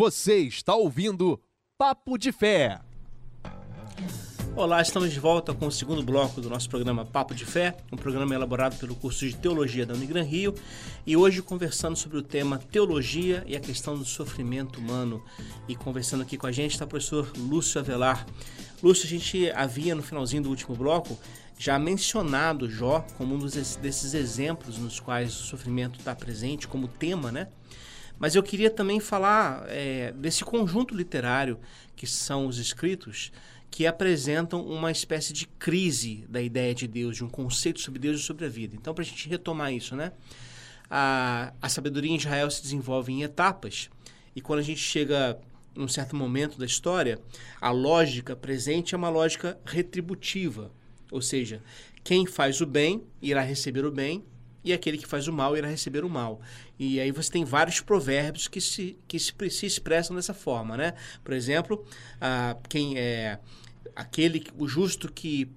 Você 0.04 0.40
está 0.40 0.74
ouvindo 0.74 1.40
Papo 1.78 2.18
de 2.18 2.32
Fé. 2.32 2.80
Olá, 4.56 4.82
estamos 4.82 5.12
de 5.12 5.20
volta 5.20 5.54
com 5.54 5.68
o 5.68 5.70
segundo 5.70 6.02
bloco 6.02 6.40
do 6.40 6.50
nosso 6.50 6.68
programa 6.68 7.04
Papo 7.04 7.36
de 7.36 7.46
Fé, 7.46 7.76
um 7.92 7.96
programa 7.96 8.34
elaborado 8.34 8.76
pelo 8.78 8.96
curso 8.96 9.24
de 9.24 9.36
Teologia 9.36 9.86
da 9.86 9.94
Unigran 9.94 10.24
Rio, 10.24 10.56
e 11.06 11.16
hoje 11.16 11.40
conversando 11.40 11.94
sobre 11.94 12.18
o 12.18 12.22
tema 12.22 12.58
Teologia 12.58 13.44
e 13.46 13.54
a 13.54 13.60
questão 13.60 13.96
do 13.96 14.04
sofrimento 14.04 14.80
humano. 14.80 15.22
E 15.68 15.76
conversando 15.76 16.22
aqui 16.22 16.36
com 16.36 16.48
a 16.48 16.52
gente 16.52 16.72
está 16.72 16.84
o 16.84 16.88
professor 16.88 17.30
Lúcio 17.38 17.80
Avelar. 17.80 18.26
Lúcio, 18.82 19.06
a 19.06 19.08
gente 19.08 19.52
havia 19.52 19.94
no 19.94 20.02
finalzinho 20.02 20.42
do 20.42 20.48
último 20.48 20.74
bloco 20.74 21.16
já 21.56 21.78
mencionado 21.78 22.68
Jó 22.68 23.06
como 23.16 23.36
um 23.36 23.38
desses 23.38 24.14
exemplos 24.14 24.78
nos 24.78 24.98
quais 24.98 25.32
o 25.32 25.44
sofrimento 25.44 26.00
está 26.00 26.12
presente 26.12 26.66
como 26.66 26.88
tema, 26.88 27.30
né? 27.30 27.46
Mas 28.22 28.36
eu 28.36 28.42
queria 28.44 28.70
também 28.70 29.00
falar 29.00 29.64
é, 29.66 30.12
desse 30.12 30.44
conjunto 30.44 30.94
literário 30.94 31.58
que 31.96 32.06
são 32.06 32.46
os 32.46 32.56
escritos 32.56 33.32
que 33.68 33.84
apresentam 33.84 34.64
uma 34.64 34.92
espécie 34.92 35.32
de 35.32 35.44
crise 35.44 36.24
da 36.28 36.40
ideia 36.40 36.72
de 36.72 36.86
Deus, 36.86 37.16
de 37.16 37.24
um 37.24 37.28
conceito 37.28 37.80
sobre 37.80 37.98
Deus 37.98 38.20
e 38.20 38.22
sobre 38.22 38.44
a 38.44 38.48
vida. 38.48 38.76
Então, 38.76 38.94
para 38.94 39.02
a 39.02 39.04
gente 39.04 39.28
retomar 39.28 39.72
isso, 39.72 39.96
né? 39.96 40.12
A, 40.88 41.52
a 41.60 41.68
sabedoria 41.68 42.12
em 42.12 42.14
Israel 42.14 42.48
se 42.48 42.62
desenvolve 42.62 43.12
em 43.12 43.24
etapas 43.24 43.90
e 44.36 44.40
quando 44.40 44.60
a 44.60 44.62
gente 44.62 44.78
chega 44.78 45.36
num 45.74 45.88
certo 45.88 46.14
momento 46.14 46.56
da 46.56 46.64
história, 46.64 47.18
a 47.60 47.72
lógica 47.72 48.36
presente 48.36 48.94
é 48.94 48.98
uma 48.98 49.08
lógica 49.08 49.58
retributiva, 49.64 50.70
ou 51.10 51.20
seja, 51.20 51.60
quem 52.04 52.24
faz 52.24 52.60
o 52.60 52.66
bem 52.66 53.02
irá 53.20 53.40
receber 53.40 53.84
o 53.84 53.90
bem 53.90 54.22
e 54.64 54.72
aquele 54.72 54.98
que 54.98 55.06
faz 55.06 55.26
o 55.26 55.32
mal 55.32 55.56
irá 55.56 55.68
receber 55.68 56.04
o 56.04 56.08
mal. 56.08 56.40
E 56.84 56.98
aí 56.98 57.12
você 57.12 57.30
tem 57.30 57.44
vários 57.44 57.80
provérbios 57.80 58.48
que 58.48 58.60
se, 58.60 58.98
que 59.06 59.16
se, 59.16 59.32
se 59.50 59.66
expressam 59.66 60.16
dessa 60.16 60.34
forma, 60.34 60.76
né? 60.76 60.94
Por 61.22 61.32
exemplo, 61.32 61.86
ah, 62.20 62.56
quem 62.68 62.98
é 62.98 63.38
aquele, 63.94 64.44
o 64.58 64.66
justo 64.66 65.10
que 65.12 65.48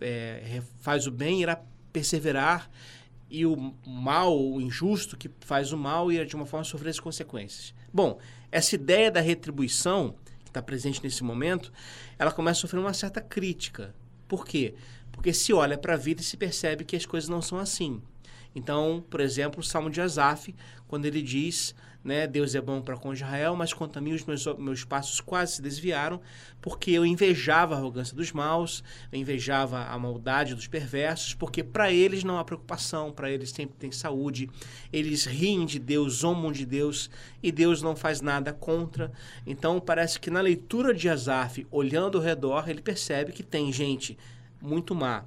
é, 0.00 0.62
faz 0.80 1.06
o 1.06 1.10
bem 1.10 1.42
irá 1.42 1.60
perseverar 1.92 2.70
e 3.28 3.44
o 3.44 3.74
mal, 3.86 4.34
o 4.34 4.58
injusto 4.58 5.18
que 5.18 5.30
faz 5.40 5.70
o 5.70 5.76
mal 5.76 6.10
irá 6.10 6.24
de 6.24 6.34
uma 6.34 6.46
forma 6.46 6.64
sofrer 6.64 6.88
as 6.88 6.98
consequências. 6.98 7.74
Bom, 7.92 8.18
essa 8.50 8.74
ideia 8.74 9.10
da 9.10 9.20
retribuição 9.20 10.14
que 10.42 10.48
está 10.48 10.62
presente 10.62 11.04
nesse 11.04 11.22
momento, 11.22 11.70
ela 12.18 12.32
começa 12.32 12.60
a 12.60 12.62
sofrer 12.62 12.80
uma 12.80 12.94
certa 12.94 13.20
crítica. 13.20 13.94
Por 14.26 14.46
quê? 14.46 14.74
Porque 15.12 15.34
se 15.34 15.52
olha 15.52 15.76
para 15.76 15.92
a 15.92 15.98
vida 15.98 16.22
e 16.22 16.24
se 16.24 16.38
percebe 16.38 16.86
que 16.86 16.96
as 16.96 17.04
coisas 17.04 17.28
não 17.28 17.42
são 17.42 17.58
assim. 17.58 18.00
Então, 18.54 19.04
por 19.08 19.20
exemplo, 19.20 19.60
o 19.60 19.64
Salmo 19.64 19.90
de 19.90 20.00
Asaf, 20.00 20.54
quando 20.88 21.06
ele 21.06 21.22
diz, 21.22 21.74
né, 22.02 22.26
Deus 22.26 22.54
é 22.54 22.60
bom 22.60 22.80
para 22.80 22.96
com 22.96 23.12
Israel, 23.12 23.54
mas 23.54 23.72
quanto 23.72 23.98
a 23.98 24.02
mim 24.02 24.12
os 24.12 24.24
meus, 24.24 24.46
meus 24.58 24.84
passos 24.84 25.20
quase 25.20 25.56
se 25.56 25.62
desviaram, 25.62 26.20
porque 26.60 26.90
eu 26.90 27.04
invejava 27.04 27.74
a 27.74 27.78
arrogância 27.78 28.16
dos 28.16 28.32
maus, 28.32 28.82
eu 29.12 29.18
invejava 29.18 29.84
a 29.84 29.98
maldade 29.98 30.54
dos 30.54 30.66
perversos, 30.66 31.34
porque 31.34 31.62
para 31.62 31.92
eles 31.92 32.24
não 32.24 32.38
há 32.38 32.44
preocupação, 32.44 33.12
para 33.12 33.30
eles 33.30 33.50
sempre 33.50 33.76
tem 33.76 33.92
saúde, 33.92 34.48
eles 34.92 35.26
riem 35.26 35.66
de 35.66 35.78
Deus, 35.78 36.14
zombam 36.18 36.50
de 36.50 36.64
Deus, 36.64 37.10
e 37.42 37.52
Deus 37.52 37.82
não 37.82 37.94
faz 37.94 38.20
nada 38.20 38.52
contra. 38.52 39.12
Então, 39.46 39.78
parece 39.78 40.18
que 40.18 40.30
na 40.30 40.40
leitura 40.40 40.94
de 40.94 41.08
Asaf, 41.08 41.66
olhando 41.70 42.18
ao 42.18 42.24
redor, 42.24 42.68
ele 42.68 42.82
percebe 42.82 43.32
que 43.32 43.42
tem 43.42 43.72
gente 43.72 44.16
muito 44.60 44.94
má 44.94 45.24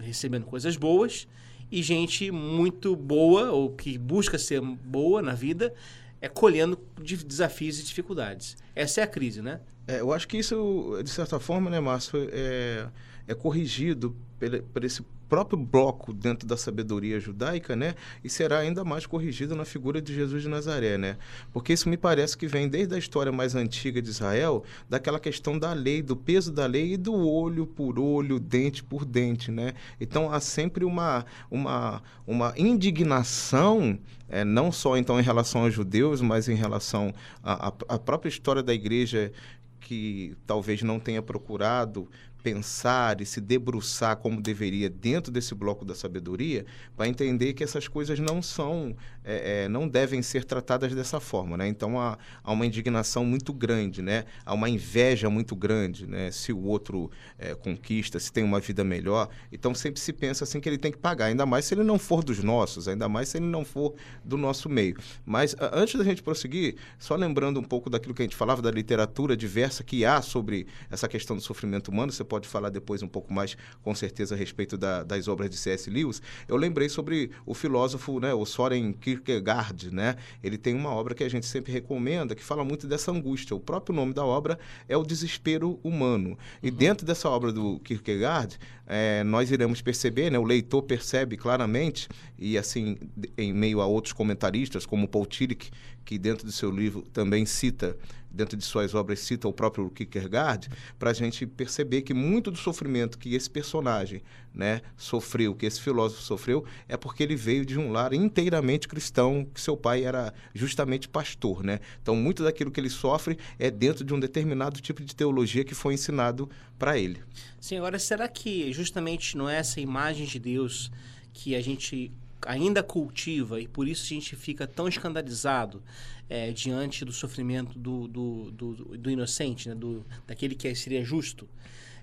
recebendo 0.00 0.44
coisas 0.44 0.76
boas 0.76 1.26
e 1.70 1.82
gente 1.82 2.30
muito 2.30 2.96
boa, 2.96 3.50
ou 3.50 3.70
que 3.70 3.96
busca 3.98 4.38
ser 4.38 4.60
boa 4.60 5.20
na 5.22 5.34
vida, 5.34 5.74
é 6.20 6.28
colhendo 6.28 6.78
de 7.00 7.16
desafios 7.16 7.78
e 7.78 7.84
dificuldades. 7.84 8.56
Essa 8.74 9.00
é 9.00 9.04
a 9.04 9.06
crise, 9.06 9.42
né? 9.42 9.60
É, 9.86 10.00
eu 10.00 10.12
acho 10.12 10.28
que 10.28 10.36
isso, 10.36 11.00
de 11.02 11.10
certa 11.10 11.40
forma, 11.40 11.70
né, 11.70 11.80
Márcio, 11.80 12.28
é, 12.30 12.86
é 13.26 13.34
corrigido 13.34 14.14
por, 14.38 14.62
por 14.62 14.84
esse 14.84 15.02
próprio 15.28 15.58
bloco 15.58 16.12
dentro 16.12 16.46
da 16.46 16.56
sabedoria 16.56 17.20
judaica, 17.20 17.76
né? 17.76 17.94
E 18.24 18.30
será 18.30 18.58
ainda 18.58 18.84
mais 18.84 19.06
corrigido 19.06 19.54
na 19.54 19.64
figura 19.64 20.00
de 20.00 20.14
Jesus 20.14 20.42
de 20.42 20.48
Nazaré, 20.48 20.96
né? 20.96 21.16
Porque 21.52 21.72
isso 21.72 21.88
me 21.88 21.96
parece 21.96 22.36
que 22.36 22.46
vem 22.46 22.68
desde 22.68 22.94
a 22.94 22.98
história 22.98 23.30
mais 23.30 23.54
antiga 23.54 24.00
de 24.00 24.08
Israel, 24.08 24.64
daquela 24.88 25.20
questão 25.20 25.58
da 25.58 25.72
lei, 25.72 26.02
do 26.02 26.16
peso 26.16 26.50
da 26.50 26.66
lei 26.66 26.94
e 26.94 26.96
do 26.96 27.14
olho 27.14 27.66
por 27.66 27.98
olho, 27.98 28.40
dente 28.40 28.82
por 28.82 29.04
dente, 29.04 29.50
né? 29.50 29.74
Então 30.00 30.32
há 30.32 30.40
sempre 30.40 30.84
uma, 30.84 31.24
uma, 31.50 32.02
uma 32.26 32.54
indignação 32.56 33.98
é, 34.28 34.44
não 34.44 34.70
só 34.70 34.96
então 34.96 35.18
em 35.18 35.22
relação 35.22 35.62
aos 35.62 35.72
judeus, 35.72 36.20
mas 36.20 36.48
em 36.48 36.54
relação 36.54 37.14
à, 37.42 37.68
à 37.88 37.98
própria 37.98 38.28
história 38.28 38.62
da 38.62 38.74
igreja 38.74 39.32
que 39.80 40.36
talvez 40.46 40.82
não 40.82 41.00
tenha 41.00 41.22
procurado 41.22 42.06
pensar 42.42 43.20
e 43.20 43.26
se 43.26 43.40
debruçar 43.40 44.16
como 44.16 44.40
deveria 44.40 44.88
dentro 44.88 45.32
desse 45.32 45.54
bloco 45.54 45.84
da 45.84 45.94
sabedoria 45.94 46.64
para 46.96 47.08
entender 47.08 47.52
que 47.52 47.64
essas 47.64 47.88
coisas 47.88 48.18
não 48.18 48.40
são 48.40 48.96
é, 49.24 49.64
é, 49.64 49.68
não 49.68 49.88
devem 49.88 50.22
ser 50.22 50.44
tratadas 50.44 50.94
dessa 50.94 51.20
forma 51.20 51.56
né? 51.56 51.68
Então 51.68 52.00
há, 52.00 52.16
há, 52.42 52.52
uma 52.52 52.64
indignação 52.64 53.24
muito 53.24 53.52
grande 53.52 54.00
né? 54.00 54.24
Há 54.44 54.54
uma 54.54 54.68
inveja 54.68 55.28
muito 55.28 55.56
grande 55.56 56.06
né? 56.06 56.30
Se 56.30 56.52
o 56.52 56.62
outro 56.64 57.10
é, 57.38 57.54
conquista 57.54 58.18
se 58.18 58.32
tem 58.32 58.44
uma 58.44 58.60
vida 58.60 58.84
melhor. 58.84 59.28
Então 59.52 59.74
sempre 59.74 60.00
se 60.00 60.12
pensa 60.12 60.44
assim 60.44 60.60
que 60.60 60.68
ele 60.68 60.78
tem 60.78 60.92
que 60.92 60.98
pagar 60.98 61.26
ainda 61.26 61.44
mais 61.44 61.64
se 61.64 61.74
ele 61.74 61.82
não 61.82 61.98
for 61.98 62.22
dos 62.22 62.42
nossos 62.42 62.88
ainda 62.88 63.08
mais 63.08 63.28
se 63.28 63.38
ele 63.38 63.46
não 63.46 63.64
for 63.64 63.94
do 64.24 64.36
nosso 64.36 64.68
meio. 64.68 64.96
Mas 65.26 65.56
antes 65.72 65.96
da 65.96 66.04
gente 66.04 66.22
prosseguir 66.22 66.76
só 66.98 67.16
lembrando 67.16 67.58
um 67.58 67.64
pouco 67.64 67.90
daquilo 67.90 68.14
que 68.14 68.22
a 68.22 68.24
gente 68.24 68.36
falava 68.36 68.62
da 68.62 68.70
literatura 68.70 69.36
diversa 69.36 69.82
que 69.82 70.04
há 70.04 70.22
sobre 70.22 70.66
essa 70.90 71.08
questão 71.08 71.36
do 71.36 71.42
sofrimento 71.42 71.88
humano 71.88 72.12
você 72.12 72.24
pode 72.28 72.46
falar 72.46 72.70
depois 72.70 73.02
um 73.02 73.08
pouco 73.08 73.32
mais, 73.32 73.56
com 73.82 73.94
certeza, 73.94 74.34
a 74.34 74.38
respeito 74.38 74.76
da, 74.76 75.02
das 75.02 75.26
obras 75.28 75.50
de 75.50 75.56
C.S. 75.56 75.90
Lewis, 75.90 76.22
eu 76.46 76.56
lembrei 76.56 76.88
sobre 76.88 77.30
o 77.46 77.54
filósofo, 77.54 78.20
né, 78.20 78.32
o 78.34 78.44
Soren 78.44 78.92
Kierkegaard, 78.92 79.92
né? 79.92 80.16
Ele 80.42 80.58
tem 80.58 80.74
uma 80.74 80.90
obra 80.90 81.14
que 81.14 81.24
a 81.24 81.28
gente 81.28 81.46
sempre 81.46 81.72
recomenda, 81.72 82.34
que 82.34 82.44
fala 82.44 82.64
muito 82.64 82.86
dessa 82.86 83.10
angústia. 83.10 83.56
O 83.56 83.60
próprio 83.60 83.94
nome 83.94 84.12
da 84.12 84.24
obra 84.24 84.58
é 84.88 84.96
O 84.96 85.02
Desespero 85.02 85.80
Humano. 85.82 86.38
E 86.62 86.68
uhum. 86.68 86.76
dentro 86.76 87.06
dessa 87.06 87.28
obra 87.28 87.52
do 87.52 87.78
Kierkegaard, 87.80 88.58
é, 88.86 89.22
nós 89.24 89.50
iremos 89.50 89.82
perceber, 89.82 90.30
né, 90.30 90.38
o 90.38 90.44
leitor 90.44 90.82
percebe 90.82 91.36
claramente, 91.36 92.08
e 92.38 92.56
assim, 92.56 92.96
em 93.36 93.52
meio 93.52 93.80
a 93.80 93.86
outros 93.86 94.12
comentaristas, 94.12 94.86
como 94.86 95.08
Paul 95.08 95.26
Tillich, 95.26 95.70
que 96.08 96.16
dentro 96.16 96.46
do 96.46 96.52
seu 96.52 96.70
livro 96.70 97.02
também 97.12 97.44
cita 97.44 97.94
dentro 98.30 98.56
de 98.56 98.64
suas 98.64 98.94
obras 98.94 99.20
cita 99.20 99.46
o 99.46 99.52
próprio 99.52 99.90
Kierkegaard, 99.90 100.70
para 100.98 101.10
a 101.10 101.12
gente 101.12 101.46
perceber 101.46 102.00
que 102.00 102.14
muito 102.14 102.50
do 102.50 102.56
sofrimento 102.56 103.18
que 103.18 103.34
esse 103.34 103.48
personagem 103.48 104.22
né, 104.54 104.80
sofreu, 104.96 105.54
que 105.54 105.66
esse 105.66 105.80
filósofo 105.80 106.22
sofreu, 106.22 106.64
é 106.88 106.96
porque 106.96 107.22
ele 107.22 107.36
veio 107.36 107.64
de 107.64 107.78
um 107.78 107.92
lar 107.92 108.14
inteiramente 108.14 108.88
cristão, 108.88 109.46
que 109.52 109.60
seu 109.60 109.76
pai 109.76 110.04
era 110.04 110.32
justamente 110.54 111.08
pastor. 111.08 111.62
Né? 111.62 111.78
Então, 112.02 112.16
muito 112.16 112.42
daquilo 112.42 112.70
que 112.70 112.80
ele 112.80 112.90
sofre 112.90 113.38
é 113.58 113.70
dentro 113.70 114.02
de 114.02 114.14
um 114.14 114.20
determinado 114.20 114.80
tipo 114.80 115.02
de 115.02 115.14
teologia 115.14 115.64
que 115.64 115.74
foi 115.74 115.94
ensinado 115.94 116.48
para 116.78 116.96
ele. 116.96 117.22
Sim, 117.60 117.76
agora, 117.76 117.98
será 117.98 118.28
que 118.28 118.72
justamente 118.72 119.36
não 119.36 119.48
é 119.48 119.56
essa 119.56 119.78
imagem 119.78 120.26
de 120.26 120.38
Deus 120.38 120.90
que 121.34 121.54
a 121.54 121.60
gente 121.60 122.12
ainda 122.46 122.82
cultiva 122.82 123.60
e 123.60 123.66
por 123.66 123.88
isso 123.88 124.04
a 124.04 124.08
gente 124.08 124.36
fica 124.36 124.66
tão 124.66 124.88
escandalizado 124.88 125.82
é, 126.28 126.50
diante 126.52 127.04
do 127.04 127.12
sofrimento 127.12 127.78
do, 127.78 128.06
do, 128.08 128.50
do, 128.50 128.74
do 128.98 129.10
inocente, 129.10 129.68
né? 129.68 129.74
do, 129.74 130.04
daquele 130.26 130.54
que 130.54 130.74
seria 130.74 131.04
justo, 131.04 131.48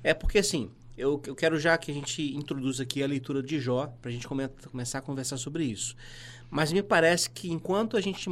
é 0.04 0.14
porque 0.14 0.40
assim, 0.40 0.70
eu, 0.98 1.22
eu 1.26 1.36
quero 1.36 1.60
já 1.60 1.78
que 1.78 1.92
a 1.92 1.94
gente 1.94 2.36
introduza 2.36 2.84
aqui 2.84 3.04
a 3.04 3.08
leitura 3.08 3.44
de 3.44 3.60
Jó, 3.60 3.88
para 4.02 4.10
a 4.10 4.14
gente 4.14 4.28
come, 4.28 4.48
começar 4.72 5.00
a 5.00 5.02
conversar 5.02 5.38
sobre 5.38 5.66
isso. 5.66 5.96
Mas 6.50 6.72
me 6.72 6.82
parece 6.82 7.30
que 7.30 7.52
enquanto 7.52 7.98
a 7.98 8.02
gente 8.02 8.30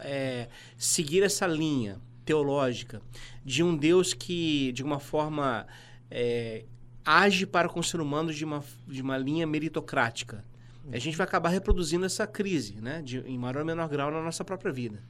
é, 0.00 0.48
seguir 0.76 1.22
essa 1.22 1.46
linha 1.46 2.00
teológica 2.24 3.00
de 3.44 3.62
um 3.62 3.76
Deus 3.76 4.12
que, 4.12 4.72
de 4.72 4.82
uma 4.82 4.98
forma, 4.98 5.66
é, 6.10 6.64
age 7.04 7.46
para 7.46 7.68
com 7.68 7.80
o 7.80 7.84
ser 7.84 8.00
humano 8.00 8.32
de 8.32 8.44
uma, 8.44 8.64
de 8.88 9.02
uma 9.02 9.16
linha 9.16 9.46
meritocrática, 9.46 10.44
a 10.90 10.98
gente 10.98 11.16
vai 11.16 11.26
acabar 11.26 11.50
reproduzindo 11.50 12.04
essa 12.04 12.26
crise, 12.26 12.80
né? 12.80 13.02
De, 13.02 13.18
em 13.20 13.38
maior 13.38 13.58
ou 13.58 13.64
menor 13.64 13.88
grau 13.88 14.10
na 14.10 14.22
nossa 14.22 14.44
própria 14.44 14.72
vida. 14.72 15.02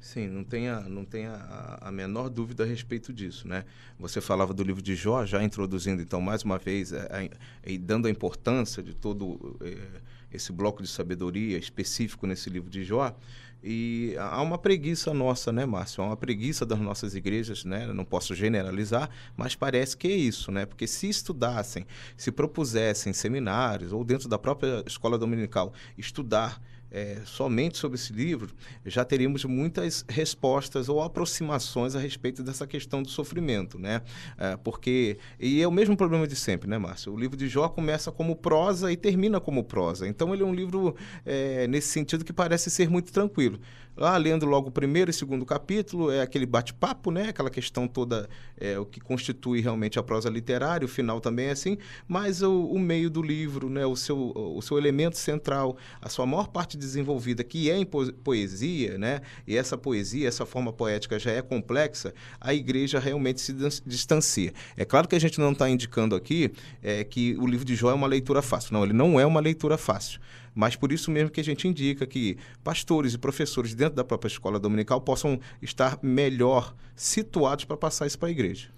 Sim, 0.00 0.28
não 0.28 0.44
tenha, 0.44 0.80
não 0.80 1.04
tenha 1.04 1.32
a, 1.32 1.88
a, 1.88 1.92
menor 1.92 2.28
dúvida 2.28 2.62
a 2.62 2.66
respeito 2.66 3.12
disso, 3.12 3.48
né? 3.48 3.64
Você 3.98 4.20
falava 4.20 4.54
do 4.54 4.62
livro 4.62 4.80
de 4.80 4.94
Jó, 4.94 5.26
já 5.26 5.42
introduzindo 5.42 6.00
então 6.00 6.20
mais 6.20 6.42
uma 6.44 6.56
vez 6.56 6.92
é, 6.92 7.08
é, 7.10 7.30
e 7.72 7.76
dando 7.76 8.06
a 8.06 8.10
importância 8.10 8.82
de 8.82 8.94
todo 8.94 9.58
é, 9.60 10.00
esse 10.32 10.52
bloco 10.52 10.82
de 10.82 10.88
sabedoria 10.88 11.58
específico 11.58 12.26
nesse 12.26 12.48
livro 12.48 12.70
de 12.70 12.84
Jó. 12.84 13.14
E 13.62 14.14
há 14.18 14.40
uma 14.40 14.56
preguiça 14.56 15.12
nossa, 15.12 15.50
né, 15.50 15.66
Márcio? 15.66 16.02
Há 16.02 16.06
uma 16.06 16.16
preguiça 16.16 16.64
das 16.64 16.78
nossas 16.78 17.14
igrejas, 17.14 17.64
né? 17.64 17.86
Não 17.92 18.04
posso 18.04 18.34
generalizar, 18.34 19.10
mas 19.36 19.56
parece 19.56 19.96
que 19.96 20.06
é 20.06 20.12
isso, 20.14 20.52
né? 20.52 20.64
Porque 20.64 20.86
se 20.86 21.08
estudassem, 21.08 21.84
se 22.16 22.30
propusessem 22.30 23.12
seminários 23.12 23.92
ou 23.92 24.04
dentro 24.04 24.28
da 24.28 24.38
própria 24.38 24.84
escola 24.86 25.18
dominical 25.18 25.72
estudar 25.96 26.60
é, 26.90 27.18
somente 27.24 27.78
sobre 27.78 27.96
esse 27.96 28.12
livro, 28.12 28.50
já 28.84 29.04
teríamos 29.04 29.44
muitas 29.44 30.04
respostas 30.08 30.88
ou 30.88 31.02
aproximações 31.02 31.94
a 31.94 31.98
respeito 31.98 32.42
dessa 32.42 32.66
questão 32.66 33.02
do 33.02 33.08
sofrimento, 33.08 33.78
né? 33.78 34.02
É, 34.36 34.56
porque, 34.56 35.18
e 35.38 35.60
é 35.60 35.68
o 35.68 35.72
mesmo 35.72 35.96
problema 35.96 36.26
de 36.26 36.36
sempre, 36.36 36.68
né, 36.68 36.78
Márcio? 36.78 37.12
O 37.12 37.18
livro 37.18 37.36
de 37.36 37.48
Jó 37.48 37.68
começa 37.68 38.10
como 38.10 38.36
prosa 38.36 38.90
e 38.92 38.96
termina 38.96 39.40
como 39.40 39.64
prosa. 39.64 40.08
Então, 40.08 40.32
ele 40.32 40.42
é 40.42 40.46
um 40.46 40.54
livro, 40.54 40.96
é, 41.24 41.66
nesse 41.66 41.88
sentido, 41.88 42.24
que 42.24 42.32
parece 42.32 42.70
ser 42.70 42.88
muito 42.88 43.12
tranquilo. 43.12 43.58
Lá, 43.98 44.16
lendo 44.16 44.46
logo 44.46 44.68
o 44.68 44.70
primeiro 44.70 45.10
e 45.10 45.14
segundo 45.14 45.44
capítulo, 45.44 46.08
é 46.08 46.22
aquele 46.22 46.46
bate-papo, 46.46 47.10
né? 47.10 47.30
Aquela 47.30 47.50
questão 47.50 47.88
toda, 47.88 48.28
é, 48.56 48.78
o 48.78 48.86
que 48.86 49.00
constitui 49.00 49.60
realmente 49.60 49.98
a 49.98 50.04
prosa 50.04 50.30
literária, 50.30 50.86
o 50.86 50.88
final 50.88 51.20
também 51.20 51.46
é 51.46 51.50
assim, 51.50 51.76
mas 52.06 52.40
o, 52.40 52.66
o 52.66 52.78
meio 52.78 53.10
do 53.10 53.20
livro, 53.20 53.68
né? 53.68 53.84
O 53.84 53.96
seu, 53.96 54.32
o 54.36 54.62
seu 54.62 54.78
elemento 54.78 55.18
central, 55.18 55.76
a 56.00 56.08
sua 56.08 56.24
maior 56.24 56.46
parte 56.46 56.76
desenvolvida, 56.76 57.42
que 57.42 57.68
é 57.68 57.76
em 57.76 57.84
poesia, 57.84 58.96
né? 58.96 59.20
E 59.44 59.56
essa 59.56 59.76
poesia, 59.76 60.28
essa 60.28 60.46
forma 60.46 60.72
poética 60.72 61.18
já 61.18 61.32
é 61.32 61.42
complexa, 61.42 62.14
a 62.40 62.54
igreja 62.54 63.00
realmente 63.00 63.40
se 63.40 63.52
distancia. 63.84 64.52
É 64.76 64.84
claro 64.84 65.08
que 65.08 65.16
a 65.16 65.20
gente 65.20 65.40
não 65.40 65.50
está 65.50 65.68
indicando 65.68 66.14
aqui 66.14 66.52
é, 66.80 67.02
que 67.02 67.36
o 67.36 67.48
livro 67.48 67.64
de 67.64 67.74
Jó 67.74 67.90
é 67.90 67.94
uma 67.94 68.06
leitura 68.06 68.42
fácil. 68.42 68.74
Não, 68.74 68.84
ele 68.84 68.92
não 68.92 69.18
é 69.18 69.26
uma 69.26 69.40
leitura 69.40 69.76
fácil. 69.76 70.20
Mas 70.54 70.76
por 70.76 70.92
isso 70.92 71.10
mesmo 71.10 71.30
que 71.30 71.40
a 71.40 71.44
gente 71.44 71.66
indica 71.66 72.06
que 72.06 72.36
pastores 72.62 73.14
e 73.14 73.18
professores 73.18 73.74
dentro 73.74 73.96
da 73.96 74.04
própria 74.04 74.28
escola 74.28 74.58
dominical 74.58 75.00
possam 75.00 75.40
estar 75.62 75.98
melhor 76.02 76.74
situados 76.94 77.64
para 77.64 77.76
passar 77.76 78.06
isso 78.06 78.18
para 78.18 78.28
a 78.28 78.32
igreja. 78.32 78.68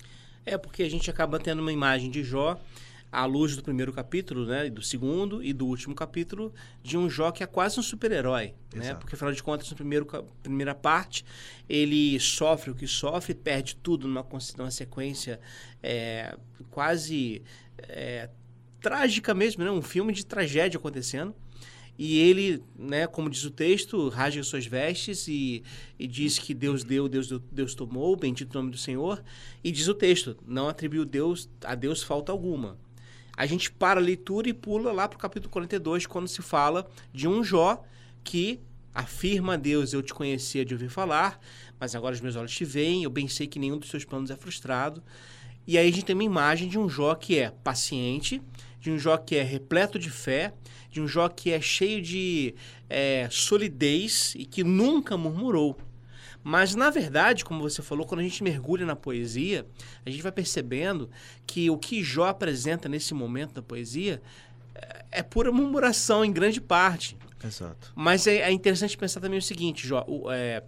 É 0.44 0.56
porque 0.56 0.82
a 0.82 0.90
gente 0.90 1.10
acaba 1.10 1.38
tendo 1.38 1.60
uma 1.60 1.72
imagem 1.72 2.10
de 2.10 2.22
Jó 2.24 2.60
à 3.12 3.24
luz 3.24 3.56
do 3.56 3.62
primeiro 3.62 3.92
capítulo, 3.92 4.46
né, 4.46 4.70
do 4.70 4.82
segundo 4.82 5.42
e 5.42 5.52
do 5.52 5.66
último 5.66 5.94
capítulo, 5.94 6.54
de 6.82 6.96
um 6.96 7.10
Jó 7.10 7.32
que 7.32 7.42
é 7.42 7.46
quase 7.46 7.80
um 7.80 7.82
super-herói, 7.82 8.54
né? 8.74 8.94
Porque 8.94 9.16
afinal 9.16 9.32
de 9.32 9.42
contas, 9.42 9.68
na 9.68 9.76
primeiro, 9.76 10.06
primeira 10.42 10.74
parte, 10.74 11.24
ele 11.68 12.18
sofre 12.20 12.70
o 12.70 12.74
que 12.74 12.86
sofre, 12.86 13.34
perde 13.34 13.74
tudo 13.76 14.06
numa, 14.06 14.24
numa 14.56 14.70
sequência 14.70 15.40
é, 15.82 16.36
quase 16.70 17.42
é, 17.78 18.28
trágica 18.80 19.34
mesmo, 19.34 19.64
né? 19.64 19.70
Um 19.70 19.82
filme 19.82 20.12
de 20.12 20.24
tragédia 20.24 20.78
acontecendo. 20.78 21.34
E 22.02 22.16
ele, 22.16 22.64
né, 22.78 23.06
como 23.06 23.28
diz 23.28 23.44
o 23.44 23.50
texto, 23.50 24.08
rasga 24.08 24.42
suas 24.42 24.64
vestes 24.64 25.28
e, 25.28 25.62
e 25.98 26.06
diz 26.06 26.38
que 26.38 26.54
Deus 26.54 26.82
deu, 26.82 27.06
Deus 27.10 27.28
deu, 27.28 27.38
Deus 27.52 27.74
tomou, 27.74 28.16
bendito 28.16 28.54
o 28.54 28.56
nome 28.56 28.70
do 28.70 28.78
Senhor. 28.78 29.22
E 29.62 29.70
diz 29.70 29.86
o 29.86 29.92
texto, 29.92 30.34
não 30.46 30.66
atribuiu 30.66 31.04
Deus, 31.04 31.46
a 31.62 31.74
Deus 31.74 32.02
falta 32.02 32.32
alguma. 32.32 32.78
A 33.36 33.44
gente 33.44 33.70
para 33.70 34.00
a 34.00 34.02
leitura 34.02 34.48
e 34.48 34.54
pula 34.54 34.92
lá 34.92 35.06
para 35.06 35.18
o 35.18 35.20
capítulo 35.20 35.52
42, 35.52 36.06
quando 36.06 36.26
se 36.26 36.40
fala 36.40 36.90
de 37.12 37.28
um 37.28 37.44
Jó 37.44 37.84
que 38.24 38.60
afirma 38.94 39.52
a 39.52 39.56
Deus, 39.58 39.92
eu 39.92 40.02
te 40.02 40.14
conhecia 40.14 40.64
de 40.64 40.72
ouvir 40.72 40.88
falar, 40.88 41.38
mas 41.78 41.94
agora 41.94 42.14
os 42.14 42.20
meus 42.22 42.34
olhos 42.34 42.56
te 42.56 42.64
veem, 42.64 43.04
eu 43.04 43.10
bem 43.10 43.28
sei 43.28 43.46
que 43.46 43.58
nenhum 43.58 43.76
dos 43.76 43.90
seus 43.90 44.06
planos 44.06 44.30
é 44.30 44.36
frustrado. 44.36 45.02
E 45.66 45.76
aí 45.76 45.86
a 45.86 45.92
gente 45.92 46.06
tem 46.06 46.14
uma 46.14 46.24
imagem 46.24 46.66
de 46.66 46.78
um 46.78 46.88
Jó 46.88 47.14
que 47.14 47.38
é 47.38 47.50
paciente, 47.50 48.40
de 48.80 48.90
um 48.90 48.98
Jó 48.98 49.16
que 49.16 49.36
é 49.36 49.42
repleto 49.42 49.98
de 49.98 50.10
fé, 50.10 50.52
de 50.90 51.00
um 51.00 51.06
Jó 51.06 51.28
que 51.28 51.52
é 51.52 51.60
cheio 51.60 52.00
de 52.00 52.54
é, 52.88 53.28
solidez 53.30 54.34
e 54.36 54.44
que 54.44 54.64
nunca 54.64 55.16
murmurou. 55.16 55.76
Mas, 56.42 56.74
na 56.74 56.88
verdade, 56.88 57.44
como 57.44 57.60
você 57.60 57.82
falou, 57.82 58.06
quando 58.06 58.20
a 58.20 58.24
gente 58.24 58.42
mergulha 58.42 58.86
na 58.86 58.96
poesia, 58.96 59.66
a 60.04 60.10
gente 60.10 60.22
vai 60.22 60.32
percebendo 60.32 61.10
que 61.46 61.68
o 61.68 61.76
que 61.76 62.02
Jó 62.02 62.24
apresenta 62.24 62.88
nesse 62.88 63.12
momento 63.12 63.52
da 63.52 63.62
poesia 63.62 64.22
é, 64.74 65.04
é 65.12 65.22
pura 65.22 65.52
murmuração, 65.52 66.24
em 66.24 66.32
grande 66.32 66.60
parte. 66.60 67.16
Exato. 67.44 67.92
Mas 67.94 68.26
é, 68.26 68.36
é 68.38 68.52
interessante 68.52 68.96
pensar 68.96 69.20
também 69.20 69.38
o 69.38 69.42
seguinte, 69.42 69.86
Jó, 69.86 70.04
o, 70.08 70.30
é, 70.30 70.62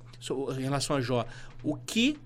em 0.58 0.62
relação 0.62 0.96
a 0.96 1.00
Jó, 1.00 1.24
o 1.62 1.76
que 1.76 2.18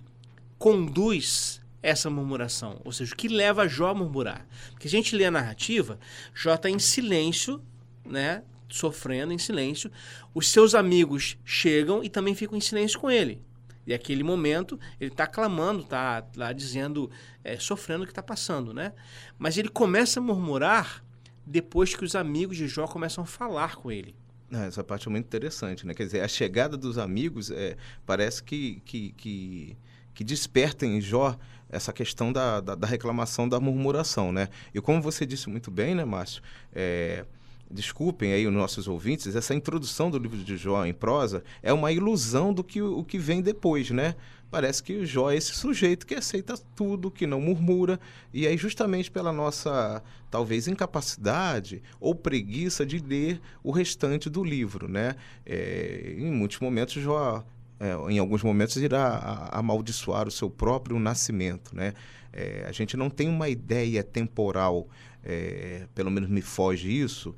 conduz 0.58 1.60
essa 1.86 2.10
murmuração? 2.10 2.80
Ou 2.84 2.90
seja, 2.90 3.14
o 3.14 3.16
que 3.16 3.28
leva 3.28 3.68
Jó 3.68 3.90
a 3.90 3.94
murmurar? 3.94 4.46
Porque 4.72 4.88
a 4.88 4.90
gente 4.90 5.14
lê 5.14 5.24
a 5.24 5.30
narrativa, 5.30 5.98
Jó 6.34 6.54
está 6.54 6.68
em 6.68 6.78
silêncio, 6.78 7.62
né? 8.04 8.42
Sofrendo 8.68 9.32
em 9.32 9.38
silêncio. 9.38 9.90
Os 10.34 10.50
seus 10.50 10.74
amigos 10.74 11.38
chegam 11.44 12.02
e 12.02 12.08
também 12.08 12.34
ficam 12.34 12.58
em 12.58 12.60
silêncio 12.60 12.98
com 12.98 13.08
ele. 13.08 13.40
E 13.86 13.94
aquele 13.94 14.24
momento 14.24 14.78
ele 15.00 15.12
está 15.12 15.28
clamando, 15.28 15.82
está 15.82 16.26
lá 16.34 16.52
dizendo, 16.52 17.08
é, 17.44 17.56
sofrendo 17.56 18.02
o 18.02 18.06
que 18.06 18.10
está 18.10 18.22
passando, 18.22 18.74
né? 18.74 18.92
Mas 19.38 19.56
ele 19.56 19.68
começa 19.68 20.18
a 20.18 20.22
murmurar 20.22 21.04
depois 21.46 21.94
que 21.94 22.04
os 22.04 22.16
amigos 22.16 22.56
de 22.56 22.66
Jó 22.66 22.88
começam 22.88 23.22
a 23.22 23.26
falar 23.26 23.76
com 23.76 23.92
ele. 23.92 24.16
essa 24.50 24.82
parte 24.82 25.06
é 25.06 25.10
muito 25.10 25.26
interessante, 25.26 25.86
né? 25.86 25.94
Quer 25.94 26.06
dizer, 26.06 26.20
a 26.20 26.28
chegada 26.28 26.76
dos 26.76 26.98
amigos 26.98 27.52
é, 27.52 27.76
parece 28.04 28.42
que, 28.42 28.82
que, 28.84 29.12
que, 29.12 29.76
que 30.16 30.24
desperta 30.24 30.86
em 30.86 30.98
Jó 30.98 31.36
essa 31.68 31.92
questão 31.92 32.32
da, 32.32 32.58
da, 32.60 32.74
da, 32.74 32.86
reclamação, 32.86 33.46
da 33.46 33.60
murmuração, 33.60 34.32
né? 34.32 34.48
E 34.74 34.80
como 34.80 35.02
você 35.02 35.26
disse 35.26 35.48
muito 35.50 35.70
bem, 35.70 35.94
né, 35.94 36.06
Márcio? 36.06 36.42
É, 36.74 37.26
desculpem 37.70 38.32
aí 38.32 38.46
os 38.46 38.52
nossos 38.52 38.88
ouvintes, 38.88 39.36
essa 39.36 39.54
introdução 39.54 40.10
do 40.10 40.18
livro 40.18 40.38
de 40.38 40.56
Jó 40.56 40.86
em 40.86 40.94
prosa 40.94 41.44
é 41.62 41.70
uma 41.70 41.92
ilusão 41.92 42.50
do 42.50 42.64
que 42.64 42.80
o 42.80 43.04
que 43.04 43.18
vem 43.18 43.42
depois, 43.42 43.90
né? 43.90 44.14
Parece 44.50 44.82
que 44.82 44.94
o 44.94 45.04
Jó 45.04 45.30
é 45.30 45.36
esse 45.36 45.52
sujeito 45.52 46.06
que 46.06 46.14
aceita 46.14 46.56
tudo, 46.74 47.10
que 47.10 47.26
não 47.26 47.40
murmura, 47.40 48.00
e 48.32 48.46
aí 48.46 48.56
justamente 48.56 49.10
pela 49.10 49.32
nossa 49.32 50.02
talvez 50.30 50.66
incapacidade 50.66 51.82
ou 52.00 52.14
preguiça 52.14 52.86
de 52.86 53.00
ler 53.00 53.38
o 53.62 53.70
restante 53.70 54.30
do 54.30 54.42
livro, 54.42 54.88
né? 54.88 55.14
É, 55.44 56.14
em 56.16 56.30
muitos 56.30 56.58
momentos 56.58 56.94
Jó 56.94 57.44
é, 57.78 57.92
em 58.10 58.18
alguns 58.18 58.42
momentos, 58.42 58.76
irá 58.76 59.48
amaldiçoar 59.52 60.26
o 60.26 60.30
seu 60.30 60.48
próprio 60.50 60.98
nascimento. 60.98 61.74
Né? 61.74 61.92
É, 62.32 62.64
a 62.68 62.72
gente 62.72 62.96
não 62.96 63.10
tem 63.10 63.28
uma 63.28 63.48
ideia 63.48 64.02
temporal, 64.02 64.88
é, 65.22 65.86
pelo 65.94 66.10
menos 66.10 66.28
me 66.28 66.42
foge 66.42 66.90
isso, 66.90 67.34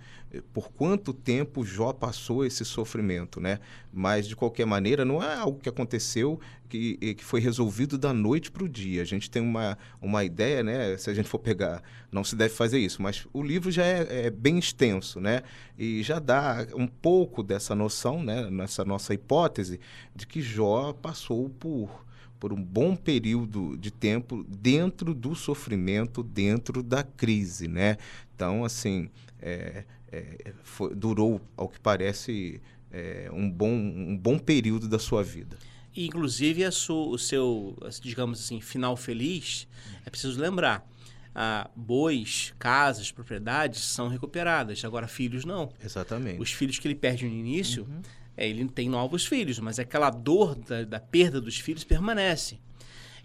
por 0.52 0.70
quanto 0.70 1.12
tempo 1.12 1.64
Jó 1.64 1.92
passou 1.92 2.44
esse 2.44 2.64
sofrimento, 2.64 3.40
né? 3.40 3.58
Mas 3.92 4.28
de 4.28 4.36
qualquer 4.36 4.66
maneira 4.66 5.04
não 5.04 5.22
é 5.22 5.34
algo 5.34 5.58
que 5.58 5.68
aconteceu 5.68 6.38
que, 6.68 7.14
que 7.14 7.24
foi 7.24 7.40
resolvido 7.40 7.96
da 7.96 8.12
noite 8.12 8.50
para 8.50 8.62
o 8.62 8.68
dia. 8.68 9.00
A 9.00 9.04
gente 9.04 9.30
tem 9.30 9.40
uma, 9.40 9.78
uma 10.02 10.24
ideia, 10.24 10.62
né? 10.62 10.96
Se 10.98 11.08
a 11.08 11.14
gente 11.14 11.28
for 11.28 11.38
pegar, 11.38 11.82
não 12.12 12.22
se 12.22 12.36
deve 12.36 12.54
fazer 12.54 12.78
isso, 12.78 13.00
mas 13.00 13.26
o 13.32 13.42
livro 13.42 13.70
já 13.70 13.84
é, 13.84 14.26
é 14.26 14.30
bem 14.30 14.58
extenso, 14.58 15.18
né? 15.18 15.42
E 15.78 16.02
já 16.02 16.18
dá 16.18 16.66
um 16.74 16.86
pouco 16.86 17.42
dessa 17.42 17.74
noção, 17.74 18.22
né? 18.22 18.50
Nessa 18.50 18.84
nossa 18.84 19.14
hipótese 19.14 19.80
de 20.14 20.26
que 20.26 20.42
Jó 20.42 20.92
passou 20.92 21.48
por 21.48 22.06
por 22.38 22.52
um 22.52 22.62
bom 22.62 22.94
período 22.94 23.76
de 23.76 23.90
tempo 23.90 24.44
dentro 24.44 25.12
do 25.12 25.34
sofrimento, 25.34 26.22
dentro 26.22 26.84
da 26.84 27.02
crise, 27.02 27.66
né? 27.66 27.96
Então, 28.32 28.64
assim, 28.64 29.10
é, 29.40 29.84
é, 30.12 30.52
foi, 30.62 30.94
durou, 30.94 31.40
ao 31.56 31.68
que 31.68 31.78
parece, 31.80 32.60
é, 32.90 33.28
um, 33.32 33.50
bom, 33.50 33.70
um 33.70 34.16
bom 34.16 34.38
período 34.38 34.88
da 34.88 34.98
sua 34.98 35.22
vida. 35.22 35.58
E, 35.94 36.06
inclusive, 36.06 36.64
a 36.64 36.70
sua, 36.70 37.08
o 37.08 37.18
seu, 37.18 37.76
digamos 38.00 38.40
assim, 38.40 38.60
final 38.60 38.96
feliz, 38.96 39.66
é 40.04 40.10
preciso 40.10 40.40
lembrar. 40.40 40.86
Ah, 41.34 41.70
bois, 41.74 42.52
casas, 42.58 43.12
propriedades 43.12 43.80
são 43.82 44.08
recuperadas. 44.08 44.84
Agora, 44.84 45.06
filhos 45.06 45.44
não. 45.44 45.72
Exatamente. 45.82 46.40
Os 46.40 46.52
filhos 46.52 46.78
que 46.78 46.88
ele 46.88 46.94
perde 46.94 47.26
no 47.26 47.34
início, 47.34 47.84
uhum. 47.84 48.02
é, 48.36 48.48
ele 48.48 48.68
tem 48.68 48.88
novos 48.88 49.26
filhos, 49.26 49.58
mas 49.58 49.78
aquela 49.78 50.10
dor 50.10 50.54
da, 50.56 50.84
da 50.84 51.00
perda 51.00 51.40
dos 51.40 51.58
filhos 51.58 51.84
permanece. 51.84 52.58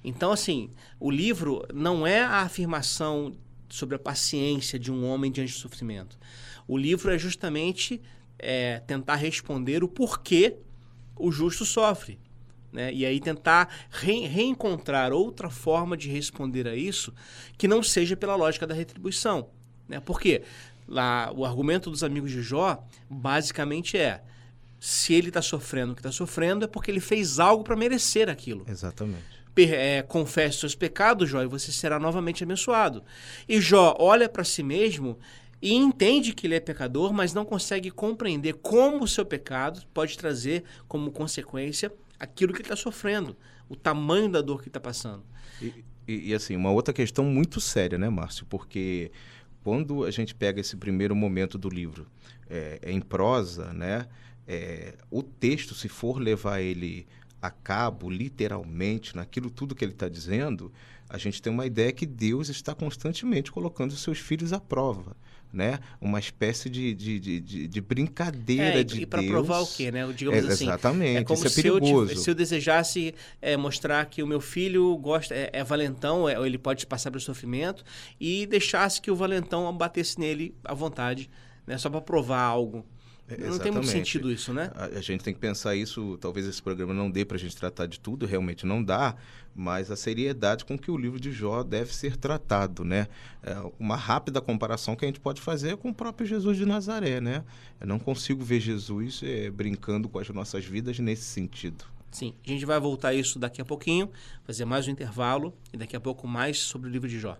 Então, 0.04 0.32
assim, 0.32 0.70
o 1.00 1.10
livro 1.10 1.66
não 1.74 2.06
é 2.06 2.22
a 2.22 2.42
afirmação 2.42 3.36
sobre 3.70 3.96
a 3.96 4.00
paciência 4.00 4.78
de 4.78 4.92
um 4.92 5.06
homem 5.06 5.32
diante 5.32 5.54
do 5.54 5.58
sofrimento. 5.58 6.18
O 6.68 6.78
livro 6.78 7.12
é 7.12 7.18
justamente 7.18 8.02
é, 8.40 8.80
tentar 8.80 9.16
responder 9.16 9.84
o 9.84 9.88
porquê 9.88 10.58
o 11.16 11.32
justo 11.32 11.66
sofre. 11.66 12.20
Né? 12.72 12.92
E 12.92 13.06
aí 13.06 13.20
tentar 13.20 13.70
re 13.90 14.26
reencontrar 14.26 15.14
outra 15.14 15.50
forma 15.50 15.96
de 15.96 16.10
responder 16.10 16.68
a 16.68 16.76
isso 16.76 17.14
que 17.58 17.68
não 17.68 17.84
seja 17.84 18.18
pela 18.18 18.36
lógica 18.36 18.66
da 18.66 18.74
retribuição. 18.74 19.50
Né? 19.88 20.00
Por 20.00 20.20
quê? 20.20 20.42
Lá, 20.88 21.32
o 21.34 21.46
argumento 21.46 21.90
dos 21.90 22.04
amigos 22.04 22.32
de 22.32 22.42
Jó 22.42 22.84
basicamente 23.10 23.98
é 23.98 24.24
se 24.80 25.14
ele 25.14 25.30
está 25.30 25.42
sofrendo 25.42 25.94
o 25.94 25.96
que 25.96 26.02
está 26.02 26.12
sofrendo 26.12 26.66
é 26.66 26.68
porque 26.68 26.92
ele 26.92 27.00
fez 27.00 27.40
algo 27.40 27.64
para 27.64 27.76
merecer 27.76 28.28
aquilo. 28.28 28.66
Exatamente. 28.68 29.24
É, 29.56 30.02
confesse 30.02 30.58
seus 30.58 30.74
pecados, 30.74 31.30
Jó, 31.30 31.42
e 31.44 31.48
você 31.48 31.72
será 31.72 32.00
novamente 32.00 32.44
abençoado. 32.44 33.04
E 33.48 33.62
Jó 33.62 33.96
olha 34.00 34.28
para 34.28 34.44
si 34.44 34.64
mesmo 34.64 35.18
e 35.64 35.74
entende 35.74 36.34
que 36.34 36.46
ele 36.46 36.56
é 36.56 36.60
pecador, 36.60 37.14
mas 37.14 37.34
não 37.34 37.46
consegue 37.46 37.90
compreender 37.90 38.56
como 38.56 39.04
o 39.04 39.08
seu 39.08 39.26
pecado 39.26 39.82
pode 39.94 40.18
trazer 40.18 40.64
como 40.88 41.12
consequência 41.12 41.92
aquilo 42.20 42.52
que 42.52 42.60
ele 42.60 42.66
está 42.66 42.76
sofrendo, 42.76 43.36
o 43.70 43.76
tamanho 43.76 44.30
da 44.30 44.42
dor 44.42 44.62
que 44.62 44.68
está 44.68 44.80
passando. 44.80 45.24
E, 45.62 45.84
e, 46.08 46.30
e, 46.30 46.34
assim, 46.34 46.56
uma 46.56 46.72
outra 46.72 46.94
questão 46.94 47.24
muito 47.24 47.62
séria, 47.62 47.98
né, 47.98 48.10
Márcio? 48.10 48.46
Porque 48.46 49.12
quando 49.64 50.04
a 50.04 50.12
gente 50.12 50.36
pega 50.36 50.60
esse 50.60 50.76
primeiro 50.76 51.16
momento 51.16 51.58
do 51.58 51.70
livro 51.70 52.08
é, 52.50 52.80
é 52.82 52.92
em 52.92 53.00
prosa, 53.00 53.72
né? 53.72 54.08
é, 54.48 54.96
o 55.10 55.24
texto, 55.24 55.74
se 55.74 55.88
for 55.88 56.20
levar 56.20 56.62
ele 56.62 57.08
a 57.42 57.50
cabo, 57.50 58.10
literalmente, 58.10 59.16
naquilo 59.16 59.50
tudo 59.50 59.76
que 59.76 59.84
ele 59.84 59.92
está 59.92 60.08
dizendo, 60.08 60.72
a 61.10 61.18
gente 61.18 61.42
tem 61.42 61.52
uma 61.52 61.66
ideia 61.66 61.92
que 61.92 62.06
Deus 62.06 62.50
está 62.50 62.74
constantemente 62.74 63.52
colocando 63.52 63.92
os 63.92 64.02
seus 64.02 64.20
filhos 64.20 64.54
à 64.54 64.60
prova. 64.60 65.16
Né? 65.54 65.80
Uma 66.02 66.20
espécie 66.20 66.68
de, 66.68 66.96
de, 66.96 67.20
de, 67.20 67.40
de- 67.40 67.68
de 67.68 67.82
brincadeira 67.82 68.80
É, 68.80 68.84
de 68.84 69.04
e 69.04 69.06
para 69.06 69.22
Deus. 69.22 69.32
provar 69.32 69.60
o 69.62 69.68
quê, 69.68 69.92
né? 69.92 70.12
Digamos 70.12 70.44
É, 70.44 70.48
assim. 70.52 70.64
exatamente, 70.64 71.18
É 71.18 71.24
como 71.24 71.38
isso 71.38 71.46
é 71.46 71.50
se, 71.52 71.68
eu, 71.68 71.80
perigoso. 71.80 72.08
tive- 72.10 72.20
se 72.22 72.30
eu 72.32 72.34
desejasse 72.36 73.14
é, 73.40 73.56
mostrar 73.56 74.04
que 74.08 74.24
o 74.24 74.28
meu 74.28 74.42
filho 74.42 74.98
gosta, 74.98 75.36
é, 75.36 75.52
é 75.54 75.64
valentão, 75.64 76.28
é, 76.28 76.34
ele 76.44 76.58
pode 76.58 76.88
passar 76.88 77.12
pelo 77.12 77.22
sofrimento, 77.22 77.84
e 78.20 78.48
deixasse 78.48 79.00
que 79.00 79.12
o 79.12 79.16
valentão 79.16 79.72
batesse 79.78 80.20
nele 80.20 80.56
à 80.64 80.74
vontade, 80.74 81.30
né? 81.68 81.78
Só 81.78 81.88
para 81.88 82.02
provar 82.02 82.42
algo. 82.42 82.84
É, 83.28 83.38
Não 83.38 83.58
tem 83.58 83.72
muito 83.72 83.88
sentido 83.88 84.32
isso, 84.32 84.54
né? 84.54 84.70
A, 84.76 84.86
a 84.86 85.02
gente 85.02 85.24
tem 85.24 85.34
que 85.34 85.40
pensar 85.40 85.76
isso, 85.76 86.18
talvez 86.20 86.46
esse 86.46 86.62
programa 86.62 86.94
não 86.94 87.10
dê 87.10 87.24
para 87.24 87.38
a 87.38 87.40
gente 87.40 87.56
tratar 87.56 87.86
de 87.86 88.00
tudo, 88.00 88.26
realmente 88.26 88.66
não 88.66 88.84
dá, 88.84 89.16
mas 89.56 89.90
a 89.90 89.96
seriedade 89.96 90.66
com 90.66 90.78
que 90.78 90.92
o 90.92 90.98
livro 90.98 91.20
de 91.20 91.32
Jó 91.32 91.64
deve 91.64 91.96
ser 91.96 92.18
tratado, 92.18 92.84
né? 92.84 93.08
É, 93.42 93.56
uma 93.80 93.96
rápida 93.96 94.42
comparação 94.42 94.96
que 94.96 95.06
a 95.06 95.08
gente 95.08 95.22
pode 95.22 95.42
fazer 95.42 95.74
é 95.74 95.76
com 95.78 95.90
o 95.90 95.94
próprio 95.94 96.28
Jesus 96.28 96.58
de 96.58 96.66
Nazaré, 96.66 97.22
né? 97.22 97.44
Eu 97.80 97.88
não 97.88 97.98
consigo 97.98 98.44
ver 98.44 98.60
Jesus 98.60 99.22
é, 99.24 99.50
brincando 99.50 100.10
com 100.10 100.20
as 100.20 100.28
nossas 100.30 100.66
vidas 100.66 101.00
nesse 101.00 101.24
sentido. 101.24 101.86
Sim, 102.12 102.34
a 102.46 102.50
gente 102.50 102.66
vai 102.66 102.80
voltar 102.80 103.10
a 103.10 103.14
isso 103.14 103.40
daqui 103.40 103.62
a 103.62 103.66
pouquinho, 103.66 104.10
fazer 104.44 104.66
mais 104.66 104.88
um 104.88 104.92
intervalo, 104.92 105.54
e 105.72 105.78
daqui 105.78 105.96
a 105.96 106.00
pouco 106.00 106.28
mais 106.28 106.60
sobre 106.60 106.90
o 106.90 106.92
livro 106.92 107.08
de 107.08 107.20
Jó. 107.20 107.38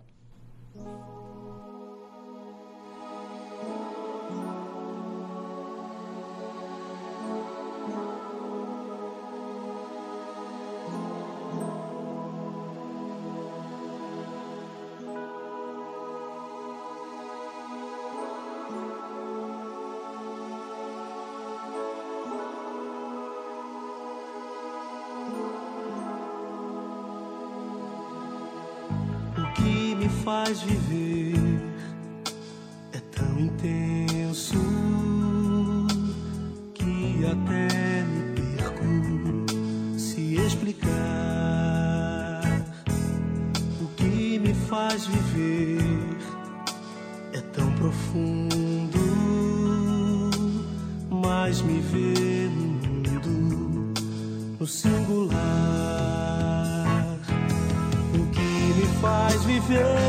Faz 30.24 30.62
viver 30.62 31.34
é 32.94 33.00
tão 33.14 33.38
intenso 33.38 34.58
que 36.72 37.26
até 37.26 38.04
me 38.04 38.22
perco 38.56 39.98
se 39.98 40.36
explicar. 40.36 40.90
O 43.82 43.86
que 43.96 44.38
me 44.38 44.54
faz 44.66 45.06
viver 45.06 46.16
é 47.34 47.40
tão 47.52 47.70
profundo, 47.72 48.98
mas 51.10 51.60
me 51.60 51.80
vê 51.80 52.48
no 52.48 52.64
mundo 52.64 53.92
no 54.58 54.66
singular. 54.66 55.36
O 58.14 58.26
que 58.30 58.40
me 58.40 58.86
faz 59.02 59.44
viver 59.44 60.03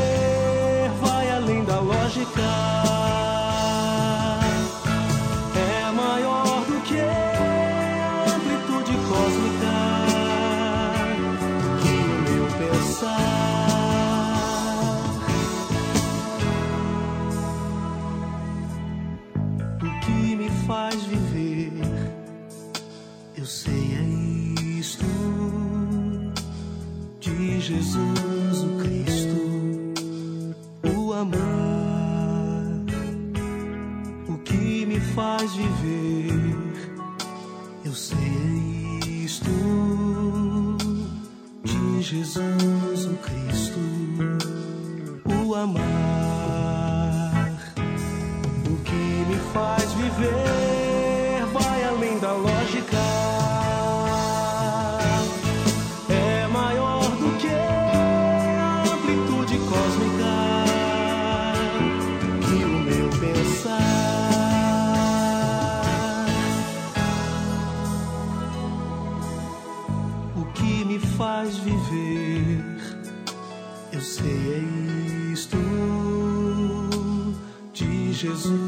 Jesus 78.16 78.65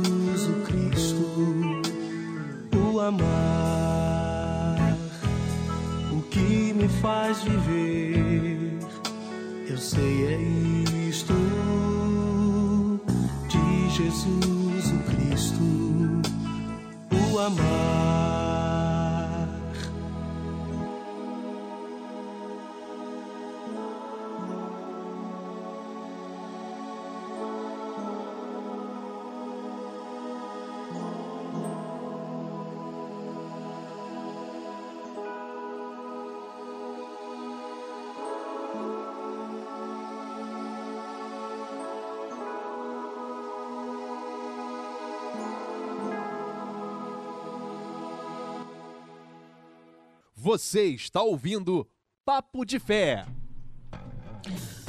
Você 50.51 50.87
está 50.87 51.23
ouvindo 51.23 51.87
Papo 52.25 52.65
de 52.65 52.79
Fé. 52.79 53.27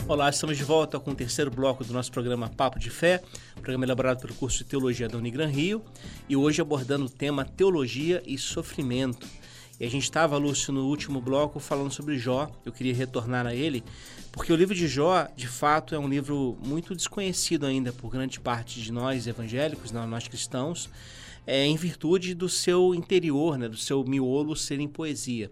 Olá, 0.08 0.30
estamos 0.30 0.58
de 0.58 0.63
volta 0.63 0.98
com 1.02 1.12
o 1.12 1.13
terceiro 1.13 1.52
bloco 1.52 1.84
do 1.84 1.91
nosso 1.91 2.10
programa 2.13 2.48
Papo 2.48 2.80
de 2.80 2.89
Fé, 2.89 3.22
programa 3.56 3.84
elaborado 3.84 4.22
pelo 4.22 4.34
curso 4.36 4.60
de 4.60 4.63
Teologia 4.63 5.10
da 5.10 5.17
Unigran 5.17 5.50
Rio, 5.50 5.84
e 6.30 6.36
hoje 6.38 6.62
abordando 6.62 7.08
o 7.08 7.10
tema 7.10 7.43
Teologia 7.43 8.24
e 8.26 8.38
Sofrimento. 8.38 9.28
E 9.78 9.86
a 9.86 9.89
gente 9.89 10.04
estava, 10.04 10.38
Lúcio, 10.38 10.72
no 10.72 10.88
último 10.88 11.19
bloco 11.19 11.60
falando 11.60 11.91
sobre 11.91 12.17
Jó, 12.17 12.50
eu 12.63 12.72
queria 12.72 12.95
retornar 12.95 13.45
a 13.45 13.54
ele, 13.54 13.84
porque 14.32 14.54
o 14.54 14.56
livro 14.56 14.74
de 14.74 14.88
Jó, 14.88 15.28
de 15.36 15.50
fato, 15.50 15.93
é 15.93 16.00
um 16.00 16.08
livro 16.08 16.58
muito 16.65 16.95
desconhecido 16.95 17.65
ainda 17.65 17.91
por 17.91 18.10
grande 18.10 18.39
parte 18.39 18.82
de 18.82 18.93
nós 18.93 19.28
evangélicos, 19.28 19.91
nós 19.91 20.26
cristãos, 20.26 20.89
é, 21.49 21.65
em 21.65 21.75
virtude 21.75 22.35
do 22.35 22.47
seu 22.47 22.93
interior, 22.93 23.57
né, 23.57 23.67
do 23.67 23.75
seu 23.75 24.03
miolo 24.03 24.55
ser 24.55 24.79
em 24.79 24.88
poesia. 24.88 25.51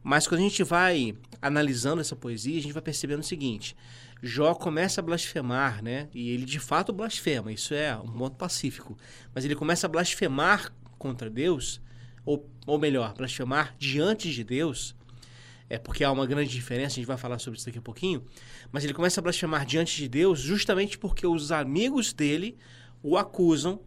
Mas 0.00 0.28
quando 0.28 0.38
a 0.38 0.44
gente 0.44 0.62
vai 0.62 1.16
analisando 1.42 2.00
essa 2.00 2.14
poesia, 2.14 2.56
a 2.56 2.62
gente 2.62 2.72
vai 2.72 2.82
percebendo 2.82 3.18
o 3.18 3.24
seguinte: 3.24 3.74
Jó 4.22 4.54
começa 4.54 5.00
a 5.00 5.02
blasfemar, 5.02 5.82
né? 5.82 6.08
E 6.14 6.30
ele 6.30 6.44
de 6.44 6.60
fato 6.60 6.92
blasfema, 6.92 7.50
isso 7.50 7.74
é 7.74 7.96
um 7.96 8.12
ponto 8.12 8.36
pacífico. 8.36 8.96
Mas 9.34 9.44
ele 9.44 9.56
começa 9.56 9.88
a 9.88 9.90
blasfemar 9.90 10.72
contra 10.98 11.28
Deus, 11.28 11.80
ou, 12.24 12.48
ou 12.64 12.78
melhor, 12.78 13.12
blasfemar 13.14 13.74
diante 13.76 14.30
de 14.30 14.44
Deus, 14.44 14.94
é 15.68 15.78
porque 15.78 16.04
há 16.04 16.12
uma 16.12 16.26
grande 16.26 16.50
diferença, 16.52 16.92
a 16.92 16.96
gente 16.96 17.06
vai 17.06 17.16
falar 17.16 17.40
sobre 17.40 17.56
isso 17.56 17.66
daqui 17.66 17.78
a 17.78 17.82
pouquinho. 17.82 18.22
Mas 18.70 18.84
ele 18.84 18.94
começa 18.94 19.20
a 19.20 19.22
blasfemar 19.22 19.66
diante 19.66 19.96
de 19.96 20.08
Deus 20.08 20.38
justamente 20.38 20.96
porque 20.96 21.26
os 21.26 21.50
amigos 21.50 22.12
dele 22.12 22.56
o 23.02 23.16
acusam 23.16 23.80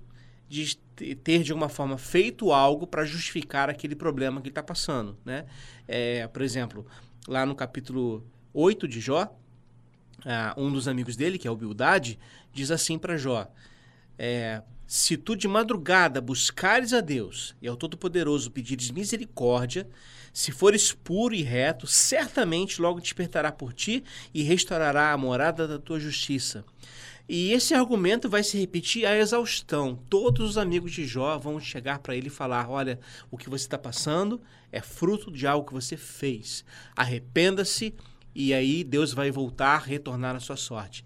de 0.49 0.77
ter 1.15 1.43
de 1.43 1.51
alguma 1.51 1.69
forma 1.69 1.97
feito 1.97 2.51
algo 2.51 2.87
para 2.87 3.05
justificar 3.05 3.69
aquele 3.69 3.95
problema 3.95 4.41
que 4.41 4.47
ele 4.47 4.51
está 4.51 4.63
passando, 4.63 5.17
né? 5.23 5.45
É, 5.87 6.27
por 6.27 6.41
exemplo, 6.41 6.85
lá 7.27 7.45
no 7.45 7.55
capítulo 7.55 8.25
8 8.53 8.87
de 8.87 8.99
Jó, 8.99 9.23
uh, 9.23 10.61
um 10.61 10.71
dos 10.71 10.87
amigos 10.87 11.15
dele, 11.15 11.37
que 11.37 11.47
é 11.47 11.51
o 11.51 11.55
Bildade, 11.55 12.19
diz 12.51 12.71
assim 12.71 12.97
para 12.97 13.17
Jó: 13.17 13.47
é, 14.17 14.61
Se 14.85 15.17
tu 15.17 15.35
de 15.35 15.47
madrugada 15.47 16.19
buscares 16.19 16.93
a 16.93 17.01
Deus 17.01 17.55
e 17.61 17.67
ao 17.67 17.75
Todo-Poderoso 17.75 18.51
pedires 18.51 18.89
misericórdia, 18.89 19.87
se 20.33 20.51
fores 20.51 20.91
puro 20.91 21.33
e 21.33 21.41
reto, 21.41 21.87
certamente 21.87 22.81
logo 22.81 22.99
despertará 22.99 23.51
por 23.51 23.73
ti 23.73 24.03
e 24.33 24.43
restaurará 24.43 25.11
a 25.11 25.17
morada 25.17 25.67
da 25.67 25.79
tua 25.79 25.99
justiça. 25.99 26.63
E 27.29 27.51
esse 27.51 27.73
argumento 27.73 28.29
vai 28.29 28.41
se 28.41 28.57
repetir 28.57 29.05
à 29.05 29.17
exaustão. 29.17 29.99
Todos 30.09 30.51
os 30.51 30.57
amigos 30.57 30.93
de 30.93 31.05
Jó 31.05 31.37
vão 31.37 31.59
chegar 31.59 31.99
para 31.99 32.15
ele 32.15 32.27
e 32.27 32.31
falar: 32.31 32.69
Olha, 32.69 32.99
o 33.29 33.37
que 33.37 33.49
você 33.49 33.65
está 33.65 33.77
passando 33.77 34.41
é 34.71 34.81
fruto 34.81 35.29
de 35.29 35.45
algo 35.45 35.67
que 35.67 35.73
você 35.73 35.97
fez. 35.97 36.63
Arrependa-se 36.95 37.93
e 38.33 38.53
aí 38.53 38.83
Deus 38.83 39.13
vai 39.13 39.29
voltar, 39.29 39.79
retornar 39.79 40.35
à 40.35 40.39
sua 40.39 40.55
sorte. 40.55 41.03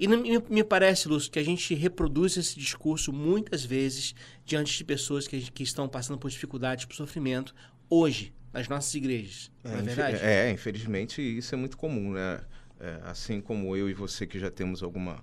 E 0.00 0.08
me 0.08 0.64
parece, 0.64 1.06
Lúcio, 1.06 1.30
que 1.30 1.38
a 1.38 1.44
gente 1.44 1.74
reproduz 1.74 2.36
esse 2.36 2.58
discurso 2.58 3.12
muitas 3.12 3.64
vezes 3.64 4.16
diante 4.44 4.76
de 4.76 4.84
pessoas 4.84 5.28
que, 5.28 5.48
que 5.52 5.62
estão 5.62 5.88
passando 5.88 6.18
por 6.18 6.28
dificuldades, 6.28 6.86
por 6.86 6.96
sofrimento, 6.96 7.54
hoje, 7.88 8.34
nas 8.52 8.66
nossas 8.68 8.92
igrejas. 8.94 9.50
É, 9.62 9.68
não 9.68 9.78
é 9.78 9.82
verdade? 9.82 10.16
É, 10.20 10.50
infelizmente 10.50 11.22
isso 11.22 11.54
é 11.54 11.58
muito 11.58 11.76
comum, 11.76 12.14
né? 12.14 12.40
É, 12.80 13.00
assim 13.04 13.40
como 13.40 13.76
eu 13.76 13.88
e 13.88 13.94
você 13.94 14.26
que 14.26 14.40
já 14.40 14.50
temos 14.50 14.82
alguma 14.82 15.22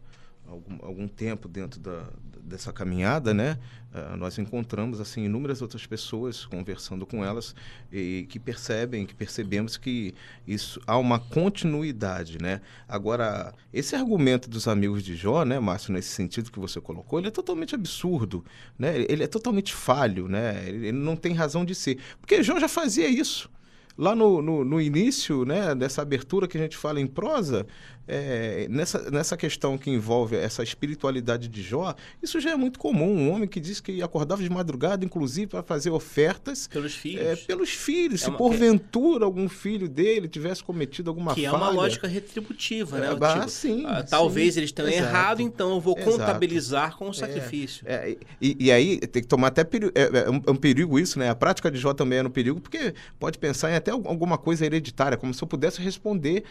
algum, 0.49 0.85
algum 0.85 1.07
tempo 1.07 1.47
dentro 1.47 1.79
da, 1.79 2.07
dessa 2.49 2.73
caminhada, 2.73 3.33
né, 3.33 3.57
uh, 3.93 4.17
nós 4.17 4.37
encontramos 4.39 4.99
assim 4.99 5.23
inúmeras 5.23 5.61
outras 5.61 5.85
pessoas 5.85 6.45
conversando 6.45 7.05
com 7.05 7.23
elas 7.23 7.55
e 7.91 8.25
que 8.29 8.39
percebem, 8.39 9.05
que 9.05 9.13
percebemos 9.13 9.77
que 9.77 10.13
isso 10.47 10.81
há 10.87 10.97
uma 10.97 11.19
continuidade, 11.19 12.39
né? 12.41 12.61
Agora 12.87 13.53
esse 13.71 13.95
argumento 13.95 14.49
dos 14.49 14.67
amigos 14.67 15.03
de 15.03 15.15
Jó, 15.15 15.45
né, 15.45 15.59
Márcio, 15.59 15.93
nesse 15.93 16.09
sentido 16.09 16.51
que 16.51 16.59
você 16.59 16.81
colocou, 16.81 17.19
ele 17.19 17.27
é 17.27 17.31
totalmente 17.31 17.75
absurdo, 17.75 18.43
né? 18.77 19.05
Ele 19.07 19.23
é 19.23 19.27
totalmente 19.27 19.73
falho, 19.73 20.27
né? 20.27 20.67
Ele 20.67 20.91
não 20.91 21.15
tem 21.15 21.33
razão 21.33 21.63
de 21.63 21.75
ser, 21.75 21.99
porque 22.19 22.41
Jó 22.43 22.59
já 22.59 22.67
fazia 22.67 23.07
isso 23.07 23.49
lá 23.99 24.15
no, 24.15 24.41
no, 24.41 24.63
no, 24.63 24.79
início 24.79 25.43
né, 25.43 25.75
dessa 25.75 26.01
abertura 26.01 26.47
que 26.47 26.57
a 26.57 26.61
gente 26.61 26.77
fala 26.77 27.01
em 27.01 27.05
prosa, 27.05 27.67
é, 28.09 28.67
nessa, 28.69 29.11
nessa 29.11 29.37
questão 29.37 29.77
que 29.77 29.91
envolve 29.91 30.35
essa 30.35 30.63
espiritualidade 30.63 31.47
de 31.47 31.61
Jó, 31.61 31.93
isso 32.23 32.39
já 32.39 32.49
é 32.51 32.55
muito 32.55 32.79
comum. 32.79 33.15
Um 33.15 33.31
homem 33.31 33.47
que 33.47 33.59
diz 33.59 33.79
que 33.79 34.01
acordava 34.01 34.41
de 34.41 34.49
madrugada, 34.49 35.05
inclusive, 35.05 35.45
para 35.45 35.61
fazer 35.61 35.91
ofertas. 35.91 36.67
Pelos 36.67 36.95
filhos. 36.95 37.21
É, 37.23 37.35
pelos 37.35 37.69
filhos. 37.69 38.23
É 38.23 38.25
se 38.25 38.31
porventura 38.31 39.25
algum 39.25 39.47
filho 39.47 39.87
dele 39.87 40.27
tivesse 40.27 40.63
cometido 40.63 41.11
alguma 41.11 41.35
que 41.35 41.45
falha. 41.45 41.49
Que 41.49 41.55
é 41.55 41.57
uma 41.57 41.69
lógica 41.69 42.07
retributiva, 42.07 42.97
né? 42.97 43.07
É, 43.07 43.09
ah, 43.11 43.33
tipo, 43.35 43.49
sim, 43.49 43.85
ah, 43.85 44.03
talvez 44.03 44.55
sim, 44.55 44.61
eles 44.61 44.71
tenham 44.71 44.89
exato, 44.89 45.05
errado, 45.05 45.41
então 45.41 45.75
eu 45.75 45.79
vou 45.79 45.95
exato. 45.95 46.17
contabilizar 46.17 46.97
com 46.97 47.07
o 47.07 47.11
é, 47.11 47.13
sacrifício. 47.13 47.85
É, 47.87 48.17
e, 48.41 48.57
e, 48.59 48.71
aí 48.71 48.97
tem 48.99 49.21
que 49.21 49.27
tomar 49.27 49.47
até 49.47 49.63
perigo, 49.63 49.91
é, 49.93 50.01
é, 50.01 50.29
um, 50.29 50.41
é, 50.47 50.51
um, 50.51 50.55
perigo 50.55 50.97
isso, 50.97 51.19
né? 51.19 51.29
A 51.29 51.35
prática 51.35 51.69
de 51.69 51.77
Jó 51.77 51.93
também 51.93 52.19
é 52.19 52.23
um 52.23 52.29
perigo, 52.29 52.59
porque 52.59 52.95
pode 53.19 53.37
pensar 53.37 53.71
em 53.71 53.75
até 53.75 53.91
alguma 53.91 54.37
coisa 54.37 54.65
hereditária, 54.65 55.15
como 55.15 55.31
se 55.31 55.43
eu 55.43 55.47
pudesse 55.47 55.79
responder 55.81 56.43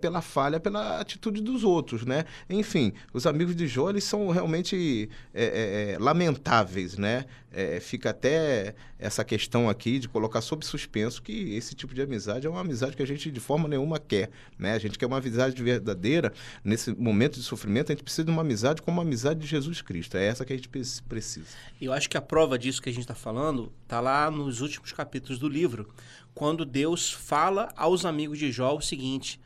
pela 0.00 0.22
falha, 0.22 0.58
pela 0.58 1.01
atitude 1.02 1.42
dos 1.42 1.62
outros 1.64 2.02
né? 2.04 2.24
Enfim, 2.48 2.92
os 3.12 3.26
amigos 3.26 3.54
de 3.54 3.66
Jó, 3.66 3.90
eles 3.90 4.04
são 4.04 4.28
realmente 4.30 5.08
é, 5.34 5.44
é, 5.44 5.92
é, 5.92 5.98
lamentáveis, 5.98 6.96
né? 6.96 7.26
É, 7.54 7.80
fica 7.80 8.10
até 8.10 8.74
essa 8.98 9.22
questão 9.22 9.68
aqui 9.68 9.98
de 9.98 10.08
colocar 10.08 10.40
sob 10.40 10.64
suspenso 10.64 11.22
que 11.22 11.54
esse 11.54 11.74
tipo 11.74 11.92
de 11.92 12.00
amizade 12.00 12.46
é 12.46 12.50
uma 12.50 12.62
amizade 12.62 12.96
que 12.96 13.02
a 13.02 13.06
gente 13.06 13.30
de 13.30 13.40
forma 13.40 13.68
nenhuma 13.68 13.98
quer, 13.98 14.30
né? 14.58 14.72
A 14.72 14.78
gente 14.78 14.98
quer 14.98 15.04
uma 15.06 15.18
amizade 15.18 15.62
verdadeira. 15.62 16.32
Nesse 16.64 16.92
momento 16.92 17.34
de 17.34 17.42
sofrimento, 17.42 17.92
a 17.92 17.94
gente 17.94 18.04
precisa 18.04 18.24
de 18.24 18.30
uma 18.30 18.40
amizade 18.40 18.80
como 18.80 19.00
a 19.00 19.04
amizade 19.04 19.40
de 19.40 19.46
Jesus 19.46 19.82
Cristo. 19.82 20.16
É 20.16 20.24
essa 20.24 20.44
que 20.46 20.52
a 20.52 20.56
gente 20.56 20.70
precisa. 21.08 21.48
Eu 21.80 21.92
acho 21.92 22.08
que 22.08 22.16
a 22.16 22.22
prova 22.22 22.58
disso 22.58 22.80
que 22.80 22.88
a 22.88 22.92
gente 22.92 23.02
está 23.02 23.14
falando 23.14 23.70
está 23.82 24.00
lá 24.00 24.30
nos 24.30 24.62
últimos 24.62 24.92
capítulos 24.92 25.38
do 25.38 25.48
livro, 25.48 25.92
quando 26.34 26.64
Deus 26.64 27.12
fala 27.12 27.68
aos 27.76 28.06
amigos 28.06 28.38
de 28.38 28.50
Jó 28.50 28.74
o 28.74 28.80
seguinte 28.80 29.38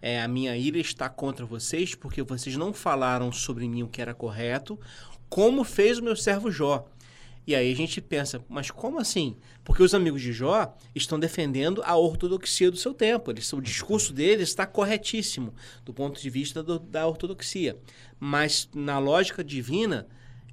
é, 0.00 0.20
a 0.20 0.28
minha 0.28 0.56
ira 0.56 0.78
está 0.78 1.08
contra 1.08 1.44
vocês 1.44 1.94
porque 1.94 2.22
vocês 2.22 2.56
não 2.56 2.72
falaram 2.72 3.32
sobre 3.32 3.68
mim 3.68 3.82
o 3.82 3.88
que 3.88 4.00
era 4.00 4.14
correto, 4.14 4.78
como 5.28 5.64
fez 5.64 5.98
o 5.98 6.04
meu 6.04 6.16
servo 6.16 6.50
Jó. 6.50 6.86
E 7.46 7.54
aí 7.54 7.72
a 7.72 7.74
gente 7.74 7.98
pensa, 8.02 8.44
mas 8.46 8.70
como 8.70 9.00
assim? 9.00 9.34
Porque 9.64 9.82
os 9.82 9.94
amigos 9.94 10.20
de 10.20 10.34
Jó 10.34 10.76
estão 10.94 11.18
defendendo 11.18 11.82
a 11.82 11.96
ortodoxia 11.96 12.70
do 12.70 12.76
seu 12.76 12.92
tempo. 12.92 13.30
Eles, 13.30 13.50
o 13.54 13.62
discurso 13.62 14.12
deles 14.12 14.50
está 14.50 14.66
corretíssimo 14.66 15.54
do 15.82 15.94
ponto 15.94 16.20
de 16.20 16.28
vista 16.28 16.62
do, 16.62 16.78
da 16.78 17.06
ortodoxia. 17.06 17.78
Mas 18.20 18.68
na 18.74 18.98
lógica 18.98 19.42
divina, 19.42 20.06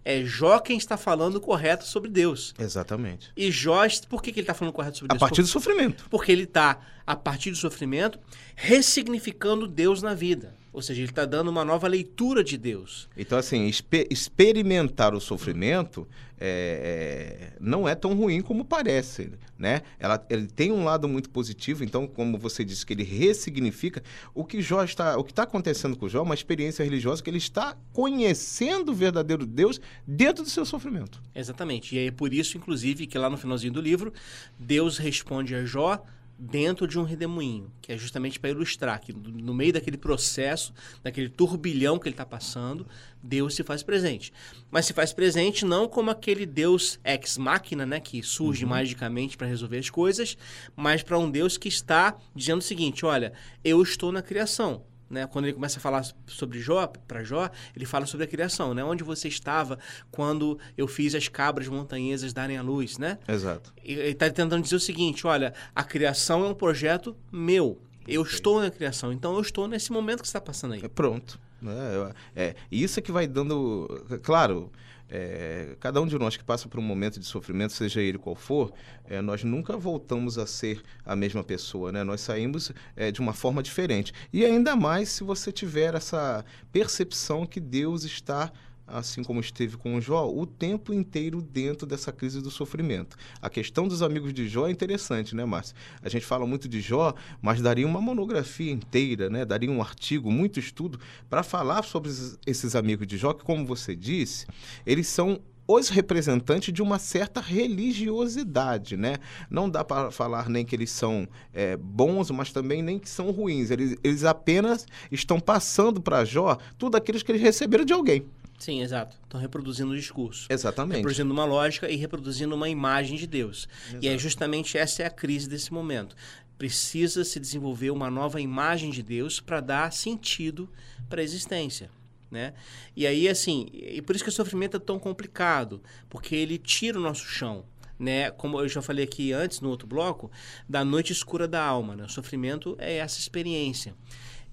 é 0.05 0.23
Jó 0.23 0.59
quem 0.59 0.77
está 0.77 0.95
falando 0.95 1.41
correto 1.41 1.83
sobre 1.83 2.11
Deus. 2.11 2.53
Exatamente. 2.59 3.31
E 3.35 3.51
Jó, 3.51 3.81
por 4.07 4.21
que, 4.21 4.31
que 4.31 4.39
ele 4.39 4.43
está 4.43 4.53
falando 4.53 4.73
correto 4.73 4.99
sobre 4.99 5.09
Deus? 5.09 5.21
A 5.21 5.25
partir 5.25 5.41
do 5.41 5.47
sofrimento. 5.47 6.05
Porque 6.09 6.31
ele 6.31 6.43
está, 6.43 6.79
a 7.05 7.15
partir 7.15 7.49
do 7.49 7.57
sofrimento, 7.57 8.19
ressignificando 8.55 9.67
Deus 9.67 10.03
na 10.03 10.13
vida. 10.13 10.55
Ou 10.75 10.81
seja, 10.81 10.99
ele 10.99 11.09
está 11.09 11.23
dando 11.23 11.47
uma 11.47 11.63
nova 11.63 11.87
leitura 11.87 12.43
de 12.43 12.57
Deus. 12.57 13.07
Então, 13.15 13.37
assim, 13.37 13.65
exper 13.65 14.05
experimentar 14.09 15.15
o 15.15 15.21
sofrimento 15.21 16.05
é, 16.37 17.53
é, 17.53 17.57
não 17.61 17.87
é 17.87 17.95
tão 17.95 18.13
ruim 18.13 18.41
como 18.41 18.65
parece, 18.65 19.31
né? 19.57 19.83
Ela, 19.97 20.21
ele 20.29 20.47
tem 20.47 20.73
um 20.73 20.83
lado 20.83 21.07
muito 21.07 21.29
positivo, 21.29 21.81
então, 21.81 22.05
como 22.05 22.37
você 22.37 22.65
disse, 22.65 22.85
que 22.85 22.91
ele 22.91 23.05
ressignifica 23.05 24.03
o 24.33 24.43
que 24.43 24.61
Jó 24.61 24.83
está, 24.83 25.17
o 25.17 25.23
que 25.23 25.31
está 25.31 25.43
acontecendo 25.43 25.95
com 25.95 26.09
Jó, 26.09 26.19
é 26.19 26.23
uma 26.23 26.35
experiência 26.35 26.83
religiosa 26.83 27.23
que 27.23 27.29
ele 27.29 27.37
está 27.37 27.77
conhecendo 27.93 28.91
o 28.91 28.93
verdadeiro 28.93 29.45
Deus 29.45 29.79
dentro 30.05 30.43
do 30.43 30.49
seu 30.49 30.65
sofrimento. 30.65 31.21
Exatamente. 31.33 31.95
E 31.95 32.07
é 32.07 32.11
por 32.11 32.33
isso, 32.33 32.57
inclusive, 32.57 33.07
que 33.07 33.17
lá 33.17 33.29
no 33.29 33.37
finalzinho 33.37 33.71
do 33.71 33.79
livro, 33.79 34.11
Deus 34.59 34.97
responde 34.97 35.55
a 35.55 35.63
Jó 35.63 36.03
dentro 36.37 36.87
de 36.87 36.99
um 36.99 37.03
redemoinho, 37.03 37.71
que 37.81 37.91
é 37.91 37.97
justamente 37.97 38.39
para 38.39 38.49
ilustrar 38.49 38.99
que 38.99 39.13
no 39.13 39.53
meio 39.53 39.73
daquele 39.73 39.97
processo, 39.97 40.73
daquele 41.01 41.29
turbilhão 41.29 41.97
que 41.97 42.07
ele 42.07 42.13
está 42.13 42.25
passando, 42.25 42.85
Deus 43.23 43.55
se 43.55 43.63
faz 43.63 43.81
presente. 43.81 44.33
Mas 44.69 44.85
se 44.85 44.93
faz 44.93 45.13
presente 45.13 45.65
não 45.65 45.87
como 45.87 46.11
aquele 46.11 46.45
Deus 46.45 46.99
ex 47.03 47.37
machina, 47.37 47.85
né, 47.85 47.99
que 47.99 48.21
surge 48.21 48.65
uhum. 48.65 48.71
magicamente 48.71 49.37
para 49.37 49.47
resolver 49.47 49.77
as 49.77 49.89
coisas, 49.89 50.37
mas 50.75 51.01
para 51.01 51.17
um 51.17 51.31
Deus 51.31 51.57
que 51.57 51.69
está 51.69 52.17
dizendo 52.35 52.59
o 52.59 52.63
seguinte: 52.63 53.05
olha, 53.05 53.31
eu 53.63 53.81
estou 53.81 54.11
na 54.11 54.21
criação. 54.21 54.83
Né? 55.09 55.27
Quando 55.27 55.45
ele 55.45 55.53
começa 55.53 55.77
a 55.77 55.81
falar 55.81 56.03
sobre 56.25 56.59
Jó, 56.59 56.87
para 56.87 57.23
Jó, 57.23 57.49
ele 57.75 57.85
fala 57.85 58.05
sobre 58.05 58.25
a 58.25 58.27
criação, 58.27 58.73
né? 58.73 58.83
Onde 58.83 59.03
você 59.03 59.27
estava 59.27 59.77
quando 60.11 60.57
eu 60.77 60.87
fiz 60.87 61.13
as 61.13 61.27
cabras 61.27 61.67
montanhesas 61.67 62.33
darem 62.33 62.57
a 62.57 62.61
luz, 62.61 62.97
né? 62.97 63.19
Exato. 63.27 63.73
Ele 63.83 64.09
está 64.09 64.29
tentando 64.29 64.61
dizer 64.61 64.75
o 64.75 64.79
seguinte, 64.79 65.27
olha, 65.27 65.53
a 65.75 65.83
criação 65.83 66.43
é 66.43 66.47
um 66.49 66.53
projeto 66.53 67.15
meu. 67.31 67.79
Eu 68.07 68.21
okay. 68.21 68.33
estou 68.33 68.61
na 68.61 68.69
criação, 68.69 69.11
então 69.11 69.35
eu 69.35 69.41
estou 69.41 69.67
nesse 69.67 69.91
momento 69.91 70.21
que 70.21 70.27
está 70.27 70.41
passando 70.41 70.73
aí. 70.73 70.81
É 70.83 70.87
pronto. 70.87 71.39
Né? 71.61 72.13
É, 72.35 72.55
isso 72.71 72.99
é 72.99 73.01
que 73.01 73.11
vai 73.11 73.27
dando... 73.27 73.87
Claro, 74.21 74.71
é, 75.09 75.75
cada 75.79 76.01
um 76.01 76.07
de 76.07 76.17
nós 76.17 76.35
que 76.35 76.43
passa 76.43 76.67
por 76.67 76.79
um 76.79 76.83
momento 76.83 77.19
de 77.19 77.25
sofrimento, 77.25 77.73
seja 77.73 78.01
ele 78.01 78.17
qual 78.17 78.35
for, 78.35 78.73
é, 79.05 79.21
nós 79.21 79.43
nunca 79.43 79.77
voltamos 79.77 80.37
a 80.37 80.47
ser 80.47 80.81
a 81.05 81.15
mesma 81.15 81.43
pessoa, 81.43 81.91
né? 81.91 82.03
Nós 82.03 82.21
saímos 82.21 82.71
é, 82.95 83.11
de 83.11 83.19
uma 83.19 83.33
forma 83.33 83.61
diferente. 83.61 84.13
E 84.33 84.43
ainda 84.43 84.75
mais 84.75 85.09
se 85.09 85.23
você 85.23 85.51
tiver 85.51 85.93
essa 85.93 86.43
percepção 86.71 87.45
que 87.45 87.59
Deus 87.59 88.03
está 88.03 88.51
assim 88.87 89.23
como 89.23 89.39
esteve 89.39 89.77
com 89.77 89.99
Jó, 89.99 90.29
o 90.29 90.45
tempo 90.45 90.93
inteiro 90.93 91.41
dentro 91.41 91.87
dessa 91.87 92.11
crise 92.11 92.41
do 92.41 92.51
sofrimento. 92.51 93.17
A 93.41 93.49
questão 93.49 93.87
dos 93.87 94.01
amigos 94.01 94.33
de 94.33 94.47
Jó 94.47 94.67
é 94.67 94.71
interessante, 94.71 95.35
né, 95.35 95.45
Márcio? 95.45 95.75
A 96.01 96.09
gente 96.09 96.25
fala 96.25 96.45
muito 96.45 96.67
de 96.67 96.81
Jó, 96.81 97.13
mas 97.41 97.61
daria 97.61 97.87
uma 97.87 98.01
monografia 98.01 98.71
inteira, 98.71 99.29
né? 99.29 99.45
Daria 99.45 99.71
um 99.71 99.81
artigo, 99.81 100.31
muito 100.31 100.59
estudo 100.59 100.99
para 101.29 101.43
falar 101.43 101.83
sobre 101.83 102.11
esses 102.45 102.75
amigos 102.75 103.07
de 103.07 103.17
Jó, 103.17 103.33
que 103.33 103.43
como 103.43 103.65
você 103.65 103.95
disse, 103.95 104.45
eles 104.85 105.07
são 105.07 105.41
os 105.67 105.89
representantes 105.89 106.73
de 106.73 106.81
uma 106.81 106.99
certa 106.99 107.41
religiosidade, 107.41 108.95
né? 108.95 109.15
Não 109.49 109.69
dá 109.69 109.83
para 109.83 110.11
falar 110.11 110.47
nem 110.47 110.63
que 110.63 110.75
eles 110.75 110.91
são 110.91 111.27
é, 111.53 111.75
bons, 111.75 112.29
mas 112.29 112.51
também 112.51 112.83
nem 112.83 112.99
que 112.99 113.09
são 113.09 113.31
ruins. 113.31 113.71
Eles, 113.71 113.97
eles 114.03 114.23
apenas 114.23 114.85
estão 115.11 115.39
passando 115.39 115.99
para 115.99 116.23
Jó 116.23 116.57
tudo 116.77 116.95
aquilo 116.95 117.19
que 117.19 117.31
eles 117.31 117.41
receberam 117.41 117.83
de 117.83 117.93
alguém. 117.93 118.25
Sim, 118.57 118.81
exato. 118.81 119.17
Estão 119.23 119.39
reproduzindo 119.39 119.91
o 119.91 119.95
discurso. 119.95 120.47
Exatamente. 120.49 120.97
Reproduzindo 120.97 121.31
uma 121.31 121.45
lógica 121.45 121.89
e 121.89 121.95
reproduzindo 121.95 122.55
uma 122.55 122.69
imagem 122.69 123.17
de 123.17 123.27
Deus. 123.27 123.67
Exato. 123.89 124.05
E 124.05 124.07
é 124.07 124.17
justamente 124.17 124.77
essa 124.77 125.03
é 125.03 125.05
a 125.05 125.09
crise 125.09 125.49
desse 125.49 125.73
momento. 125.73 126.15
Precisa 126.57 127.23
se 127.23 127.39
desenvolver 127.39 127.91
uma 127.91 128.09
nova 128.09 128.39
imagem 128.39 128.89
de 128.89 129.03
Deus 129.03 129.39
para 129.39 129.59
dar 129.59 129.91
sentido 129.91 130.69
para 131.09 131.21
a 131.21 131.23
existência. 131.23 131.89
Né? 132.31 132.53
E 132.95 133.05
aí, 133.05 133.27
assim, 133.27 133.67
e 133.71 134.01
por 134.01 134.15
isso 134.15 134.23
que 134.23 134.29
o 134.29 134.33
sofrimento 134.33 134.77
é 134.77 134.79
tão 134.79 134.97
complicado, 134.99 135.81
porque 136.09 136.35
ele 136.35 136.57
tira 136.57 136.97
o 136.97 137.01
nosso 137.01 137.25
chão. 137.25 137.65
Né? 137.99 138.31
Como 138.31 138.59
eu 138.59 138.67
já 138.67 138.81
falei 138.81 139.05
aqui 139.05 139.31
antes, 139.31 139.61
no 139.61 139.69
outro 139.69 139.87
bloco, 139.87 140.31
da 140.67 140.83
noite 140.83 141.13
escura 141.13 141.47
da 141.47 141.63
alma. 141.63 141.95
Né? 141.95 142.05
O 142.05 142.09
sofrimento 142.09 142.75
é 142.79 142.97
essa 142.97 143.19
experiência. 143.19 143.93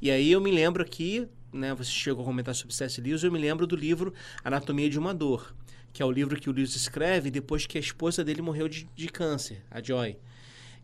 E 0.00 0.10
aí 0.10 0.30
eu 0.30 0.40
me 0.40 0.50
lembro 0.50 0.82
aqui, 0.82 1.28
né, 1.52 1.74
você 1.74 1.90
chegou 1.90 2.22
a 2.22 2.26
comentar 2.26 2.54
sobre 2.54 2.74
C.S. 2.74 3.00
Lewis, 3.00 3.22
eu 3.22 3.30
me 3.30 3.38
lembro 3.38 3.66
do 3.66 3.76
livro 3.76 4.12
Anatomia 4.44 4.88
de 4.88 4.98
uma 4.98 5.12
Dor, 5.12 5.54
que 5.92 6.02
é 6.02 6.06
o 6.06 6.10
livro 6.10 6.40
que 6.40 6.48
o 6.48 6.52
Lewis 6.52 6.74
escreve 6.74 7.30
depois 7.30 7.66
que 7.66 7.76
a 7.76 7.80
esposa 7.80 8.24
dele 8.24 8.40
morreu 8.40 8.68
de, 8.68 8.88
de 8.94 9.08
câncer, 9.08 9.62
a 9.70 9.82
Joy. 9.82 10.16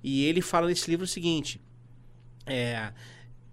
E 0.02 0.24
ele 0.24 0.40
fala 0.40 0.68
nesse 0.68 0.90
livro 0.90 1.04
o 1.04 1.08
seguinte: 1.08 1.60
é, 2.46 2.92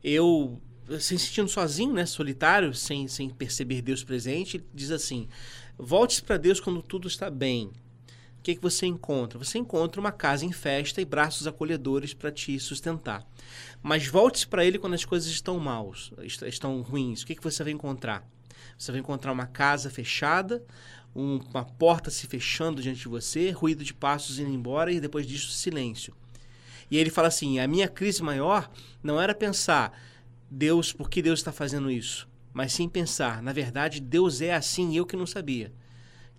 eu 0.04 0.62
se 1.00 1.18
sentindo 1.18 1.50
sozinho, 1.50 1.94
né, 1.94 2.06
solitário, 2.06 2.74
sem, 2.74 3.08
sem 3.08 3.30
perceber 3.30 3.82
Deus 3.82 4.04
presente, 4.04 4.64
diz 4.74 4.92
assim: 4.92 5.28
volte 5.78 6.22
para 6.22 6.38
Deus 6.38 6.60
quando 6.60 6.82
tudo 6.82 7.08
está 7.08 7.30
bem. 7.30 7.72
Que, 8.46 8.54
que 8.54 8.62
você 8.62 8.86
encontra? 8.86 9.40
Você 9.40 9.58
encontra 9.58 10.00
uma 10.00 10.12
casa 10.12 10.46
em 10.46 10.52
festa 10.52 11.02
e 11.02 11.06
braços 11.06 11.48
acolhedores 11.48 12.14
para 12.14 12.32
te 12.32 12.60
sustentar. 12.60 13.28
Mas 13.82 14.06
volte 14.06 14.48
para 14.48 14.64
Ele 14.64 14.78
quando 14.78 14.94
as 14.94 15.04
coisas 15.04 15.28
estão 15.32 15.58
maus, 15.58 16.14
estão 16.44 16.80
ruins. 16.84 17.24
O 17.24 17.26
que, 17.26 17.34
que 17.34 17.44
você 17.44 17.64
vai 17.64 17.74
encontrar? 17.74 18.24
Você 18.78 18.92
vai 18.92 19.02
encontrar 19.02 19.32
uma 19.32 19.48
casa 19.48 19.90
fechada, 19.90 20.64
um, 21.16 21.40
uma 21.50 21.66
porta 21.66 22.12
se 22.12 22.28
fechando 22.28 22.84
diante 22.84 23.00
de 23.00 23.08
você, 23.08 23.50
ruído 23.50 23.84
de 23.84 23.96
passos 23.96 24.38
indo 24.38 24.52
embora 24.52 24.92
e 24.92 25.00
depois 25.00 25.26
disso 25.26 25.50
silêncio. 25.50 26.14
E 26.92 27.00
ele 27.00 27.10
fala 27.10 27.30
assim: 27.30 27.58
a 27.58 27.68
minha 27.68 27.88
crise 27.88 28.22
maior 28.22 28.70
não 29.02 29.20
era 29.20 29.34
pensar, 29.34 29.92
Deus, 30.52 30.94
por 30.94 31.10
que 31.10 31.20
Deus 31.20 31.40
está 31.40 31.52
fazendo 31.52 31.90
isso? 31.90 32.30
Mas 32.54 32.74
sim 32.74 32.88
pensar, 32.88 33.42
na 33.42 33.52
verdade, 33.52 34.00
Deus 34.00 34.40
é 34.40 34.54
assim 34.54 34.92
e 34.92 34.98
eu 34.98 35.06
que 35.08 35.18
não 35.18 35.26
sabia. 35.26 35.74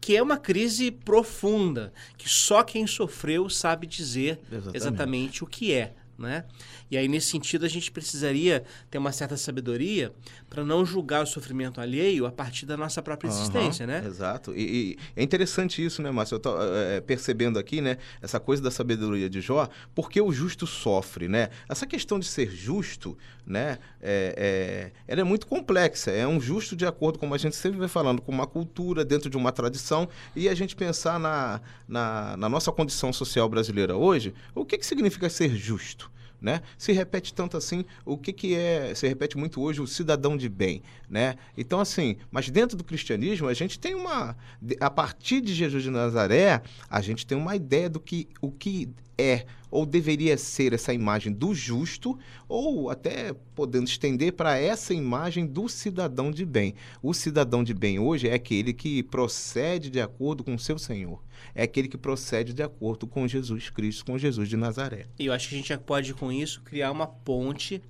Que 0.01 0.17
é 0.17 0.23
uma 0.23 0.37
crise 0.37 0.91
profunda, 0.91 1.93
que 2.17 2.29
só 2.29 2.63
quem 2.63 2.87
sofreu 2.87 3.49
sabe 3.49 3.87
dizer 3.87 4.41
exatamente, 4.51 4.77
exatamente 4.77 5.45
o 5.45 5.47
que 5.47 5.73
é. 5.73 5.95
Né? 6.19 6.45
E 6.91 6.97
aí, 6.97 7.09
nesse 7.09 7.29
sentido, 7.29 7.65
a 7.65 7.69
gente 7.69 7.91
precisaria 7.91 8.65
ter 8.91 8.99
uma 8.99 9.13
certa 9.13 9.37
sabedoria 9.37 10.13
para 10.49 10.65
não 10.65 10.85
julgar 10.85 11.23
o 11.23 11.27
sofrimento 11.27 11.81
alheio 11.81 12.27
a 12.27 12.33
partir 12.33 12.67
da 12.67 12.77
nossa 12.77 13.03
própria 13.03 13.29
existência, 13.29 13.85
uhum, 13.85 13.93
né? 13.93 14.05
Exato. 14.07 14.55
E, 14.55 14.61
e, 14.61 14.99
é 15.17 15.23
interessante 15.23 15.85
isso, 15.85 16.01
né, 16.03 16.11
Márcio? 16.11 16.35
Eu 16.35 16.39
estou 16.39 16.57
é, 16.61 17.01
percebendo 17.01 17.59
aqui, 17.59 17.81
né, 17.81 17.99
essa 18.23 18.39
coisa 18.39 18.63
da 18.63 18.71
sabedoria 18.71 19.29
de 19.29 19.41
Jó, 19.41 19.69
porque 19.95 20.21
o 20.21 20.33
justo 20.33 20.67
sofre, 20.67 21.29
né? 21.29 21.51
Essa 21.69 21.87
questão 21.87 22.19
de 22.19 22.27
ser 22.27 22.51
justo, 22.51 23.17
né, 23.45 23.79
é, 24.01 24.35
é, 24.37 24.93
ela 25.09 25.21
é 25.21 25.25
muito 25.25 25.47
complexa. 25.47 26.11
É 26.11 26.27
um 26.27 26.41
justo 26.41 26.77
de 26.77 26.87
acordo, 26.87 27.19
como 27.19 27.35
a 27.35 27.39
gente 27.39 27.57
sempre 27.57 27.79
vai 27.79 27.89
falando, 27.89 28.23
com 28.23 28.31
uma 28.31 28.47
cultura, 28.47 29.05
dentro 29.05 29.29
de 29.29 29.37
uma 29.37 29.51
tradição, 29.51 30.09
e 30.35 30.49
a 30.49 30.55
gente 30.55 30.77
pensar 30.77 31.19
na, 31.19 31.61
na, 31.89 32.37
na 32.37 32.49
nossa 32.49 32.71
condição 32.71 33.13
social 33.13 33.49
brasileira 33.49 33.97
hoje, 33.97 34.33
o 34.55 34.65
que, 34.65 34.79
que 34.79 34.87
significa 34.87 35.29
ser 35.29 35.55
justo? 35.57 36.11
Né? 36.41 36.63
Se 36.77 36.93
repete 36.93 37.33
tanto 37.33 37.57
assim, 37.57 37.85
o 38.05 38.17
que, 38.17 38.33
que 38.33 38.55
é, 38.55 38.95
se 38.95 39.07
repete 39.07 39.37
muito 39.37 39.61
hoje 39.61 39.81
o 39.81 39.87
cidadão 39.87 40.37
de 40.37 40.49
bem, 40.49 40.83
né? 41.09 41.37
Então 41.57 41.81
assim, 41.81 42.17
mas 42.31 42.49
dentro 42.51 42.77
do 42.77 42.85
cristianismo 42.85 43.49
a 43.49 43.55
gente 43.55 43.79
tem 43.79 43.95
uma, 43.95 44.37
a 44.81 44.91
partir 44.91 45.41
de 45.41 45.55
Jesus 45.55 45.83
de 45.83 45.91
Nazaré, 45.91 46.63
a 46.89 47.01
gente 47.01 47.27
tem 47.27 47.37
uma 47.37 47.57
ideia 47.57 47.89
do 47.89 48.01
que 48.01 48.29
o 48.41 48.51
que 48.51 48.89
é 49.19 49.47
ou 49.77 49.85
deveria 49.85 50.39
ser 50.39 50.73
essa 50.73 50.95
imagem 50.95 51.31
do 51.31 51.55
justo, 51.55 52.19
ou 52.49 52.89
até 52.89 53.35
podendo 53.55 53.87
estender 53.87 54.33
para 54.33 54.57
essa 54.57 54.95
imagem 54.95 55.45
do 55.45 55.69
cidadão 55.69 56.31
de 56.31 56.47
bem. 56.47 56.75
O 57.03 57.13
cidadão 57.13 57.63
de 57.63 57.75
bem 57.75 57.99
hoje 57.99 58.27
é 58.27 58.33
aquele 58.33 58.73
que 58.73 59.03
procede 59.03 59.91
de 59.91 60.01
acordo 60.01 60.43
com 60.43 60.55
o 60.55 60.59
seu 60.59 60.79
Senhor. 60.79 61.23
É 61.55 61.65
aquele 61.65 61.89
que 61.89 61.99
procede 61.99 62.55
de 62.55 62.63
acordo 62.63 63.07
com 63.07 63.29
Jesus 63.29 63.69
Cristo, 63.69 64.07
com 64.07 64.17
Jesus 64.17 64.49
de 64.49 64.57
Nazaré. 64.57 65.09
E 65.19 65.27
eu 65.27 65.33
acho 65.35 65.47
que 65.47 65.55
a 65.55 65.59
gente 65.59 65.77
pode, 65.85 66.15
com 66.15 66.33
isso, 66.33 66.63
criar 66.63 66.91
uma 66.91 67.07
ponte 67.07 67.83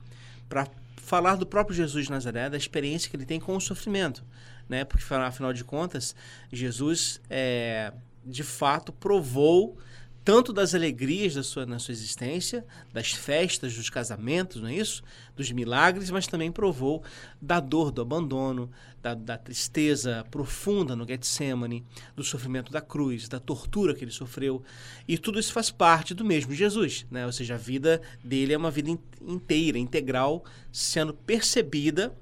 para 0.49 0.67
falar 0.97 1.37
do 1.37 1.47
próprio 1.47 1.77
Jesus 1.77 2.07
de 2.07 2.11
Nazaré, 2.11 2.51
da 2.51 2.57
experiência 2.57 3.09
que 3.09 3.17
ele 3.17 3.25
tem 3.25 3.39
com 3.39 3.55
o 3.55 3.61
sofrimento. 3.61 4.25
Né? 4.69 4.85
Porque, 4.85 5.05
afinal 5.15 5.53
de 5.53 5.63
contas, 5.63 6.17
Jesus, 6.53 7.21
é, 7.31 7.93
de 8.25 8.43
fato, 8.43 8.93
provou 8.93 9.79
tanto 10.27 10.53
das 10.53 10.75
alegrias 10.75 11.37
da 11.37 11.43
sua, 11.45 11.65
na 11.65 11.79
sua 11.79 11.93
existência, 11.93 12.67
das 12.93 13.13
festas, 13.13 13.77
dos 13.77 13.89
casamentos, 13.89 14.61
não 14.61 14.69
é 14.69 14.75
isso? 14.75 15.01
Dos 15.37 15.53
milagres, 15.53 16.11
mas 16.11 16.27
também 16.27 16.51
provou 16.51 17.05
da 17.41 17.61
dor 17.61 17.93
do 17.93 18.03
abandono, 18.03 18.69
da, 19.01 19.15
da 19.15 19.39
tristeza 19.39 20.27
profunda 20.29 20.97
no 20.97 21.07
Getsemane, 21.07 21.87
do 22.17 22.25
sofrimento 22.25 22.73
da 22.73 22.81
cruz, 22.81 23.29
da 23.29 23.39
tortura 23.39 23.95
que 23.95 24.03
ele 24.03 24.11
sofreu. 24.11 24.65
E 25.07 25.17
tudo 25.17 25.39
isso 25.39 25.53
faz 25.53 25.71
parte 25.71 26.13
do 26.13 26.25
mesmo 26.25 26.53
Jesus, 26.53 27.07
né? 27.09 27.25
Ou 27.25 27.31
seja, 27.31 27.55
a 27.55 27.59
vida 27.59 28.03
dele 28.25 28.53
é 28.53 28.59
uma 28.59 28.73
vida 28.73 28.91
inteira, 29.23 29.79
integral, 29.79 30.45
sendo 30.73 31.15
percebida 31.15 32.13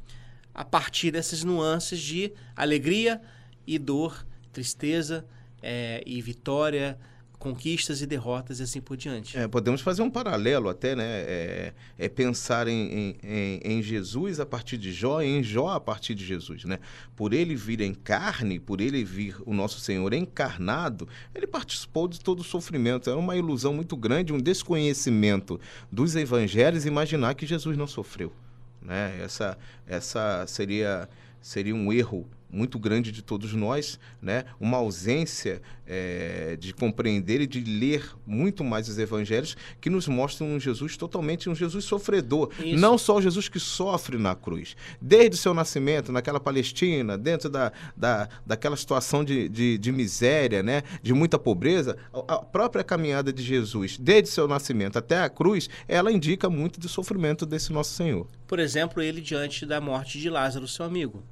a 0.52 0.62
partir 0.62 1.10
dessas 1.10 1.42
nuances 1.42 2.00
de 2.00 2.34
alegria 2.54 3.18
e 3.66 3.78
dor, 3.78 4.26
tristeza 4.52 5.24
é, 5.62 6.02
e 6.04 6.20
vitória, 6.20 6.98
conquistas 7.44 8.00
e 8.00 8.06
derrotas 8.06 8.58
e 8.58 8.62
assim 8.62 8.80
por 8.80 8.96
diante. 8.96 9.36
É, 9.36 9.46
podemos 9.46 9.82
fazer 9.82 10.00
um 10.00 10.08
paralelo 10.08 10.70
até, 10.70 10.96
né? 10.96 11.04
É, 11.04 11.74
é 11.98 12.08
pensar 12.08 12.66
em, 12.66 13.18
em, 13.22 13.60
em, 13.62 13.82
Jesus 13.82 14.40
a 14.40 14.46
partir 14.46 14.78
de 14.78 14.90
Jó 14.90 15.20
e 15.20 15.26
em 15.26 15.42
Jó 15.42 15.68
a 15.68 15.78
partir 15.78 16.14
de 16.14 16.24
Jesus, 16.24 16.64
né? 16.64 16.78
Por 17.14 17.34
ele 17.34 17.54
vir 17.54 17.82
em 17.82 17.92
carne, 17.92 18.58
por 18.58 18.80
ele 18.80 19.04
vir 19.04 19.36
o 19.44 19.52
nosso 19.52 19.78
Senhor 19.78 20.14
encarnado, 20.14 21.06
ele 21.34 21.46
participou 21.46 22.08
de 22.08 22.18
todo 22.18 22.40
o 22.40 22.44
sofrimento. 22.44 23.10
Era 23.10 23.18
uma 23.18 23.36
ilusão 23.36 23.74
muito 23.74 23.94
grande, 23.94 24.32
um 24.32 24.40
desconhecimento 24.40 25.60
dos 25.92 26.16
evangelhos 26.16 26.86
imaginar 26.86 27.34
que 27.34 27.46
Jesus 27.46 27.76
não 27.76 27.86
sofreu, 27.86 28.32
né? 28.80 29.20
Essa, 29.22 29.58
essa 29.86 30.46
seria, 30.46 31.06
seria 31.42 31.74
um 31.74 31.92
erro 31.92 32.26
muito 32.54 32.78
grande 32.78 33.10
de 33.10 33.20
todos 33.20 33.52
nós, 33.52 33.98
né? 34.22 34.44
uma 34.60 34.78
ausência 34.78 35.60
é, 35.86 36.56
de 36.58 36.72
compreender 36.72 37.40
e 37.40 37.46
de 37.46 37.60
ler 37.60 38.08
muito 38.26 38.62
mais 38.62 38.88
os 38.88 38.96
evangelhos 38.98 39.56
que 39.80 39.90
nos 39.90 40.06
mostram 40.06 40.48
um 40.48 40.60
Jesus 40.60 40.96
totalmente 40.96 41.50
um 41.50 41.54
Jesus 41.54 41.84
sofredor. 41.84 42.50
Isso. 42.58 42.76
Não 42.76 42.96
só 42.96 43.16
o 43.16 43.22
Jesus 43.22 43.48
que 43.48 43.58
sofre 43.58 44.16
na 44.16 44.34
cruz. 44.34 44.76
Desde 45.00 45.36
o 45.36 45.38
seu 45.38 45.52
nascimento, 45.52 46.12
naquela 46.12 46.38
Palestina, 46.38 47.18
dentro 47.18 47.50
da, 47.50 47.72
da, 47.96 48.28
daquela 48.46 48.76
situação 48.76 49.24
de, 49.24 49.48
de, 49.48 49.76
de 49.76 49.92
miséria, 49.92 50.62
né? 50.62 50.82
de 51.02 51.12
muita 51.12 51.38
pobreza, 51.38 51.96
a 52.28 52.38
própria 52.38 52.84
caminhada 52.84 53.32
de 53.32 53.42
Jesus, 53.42 53.98
desde 53.98 54.30
o 54.30 54.32
seu 54.32 54.46
nascimento 54.46 54.98
até 54.98 55.20
a 55.20 55.28
cruz, 55.28 55.68
ela 55.88 56.12
indica 56.12 56.48
muito 56.48 56.78
do 56.78 56.88
sofrimento 56.88 57.44
desse 57.44 57.72
nosso 57.72 57.94
Senhor. 57.94 58.28
Por 58.46 58.58
exemplo, 58.58 59.02
ele 59.02 59.20
diante 59.20 59.66
da 59.66 59.80
morte 59.80 60.18
de 60.18 60.30
Lázaro, 60.30 60.68
seu 60.68 60.84
amigo. 60.84 61.22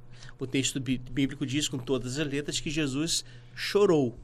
O 0.43 0.47
texto 0.47 0.79
bíblico 0.79 1.45
diz 1.45 1.69
com 1.69 1.77
todas 1.77 2.19
as 2.19 2.27
letras 2.27 2.59
que 2.59 2.69
Jesus 2.69 3.23
chorou. 3.55 4.17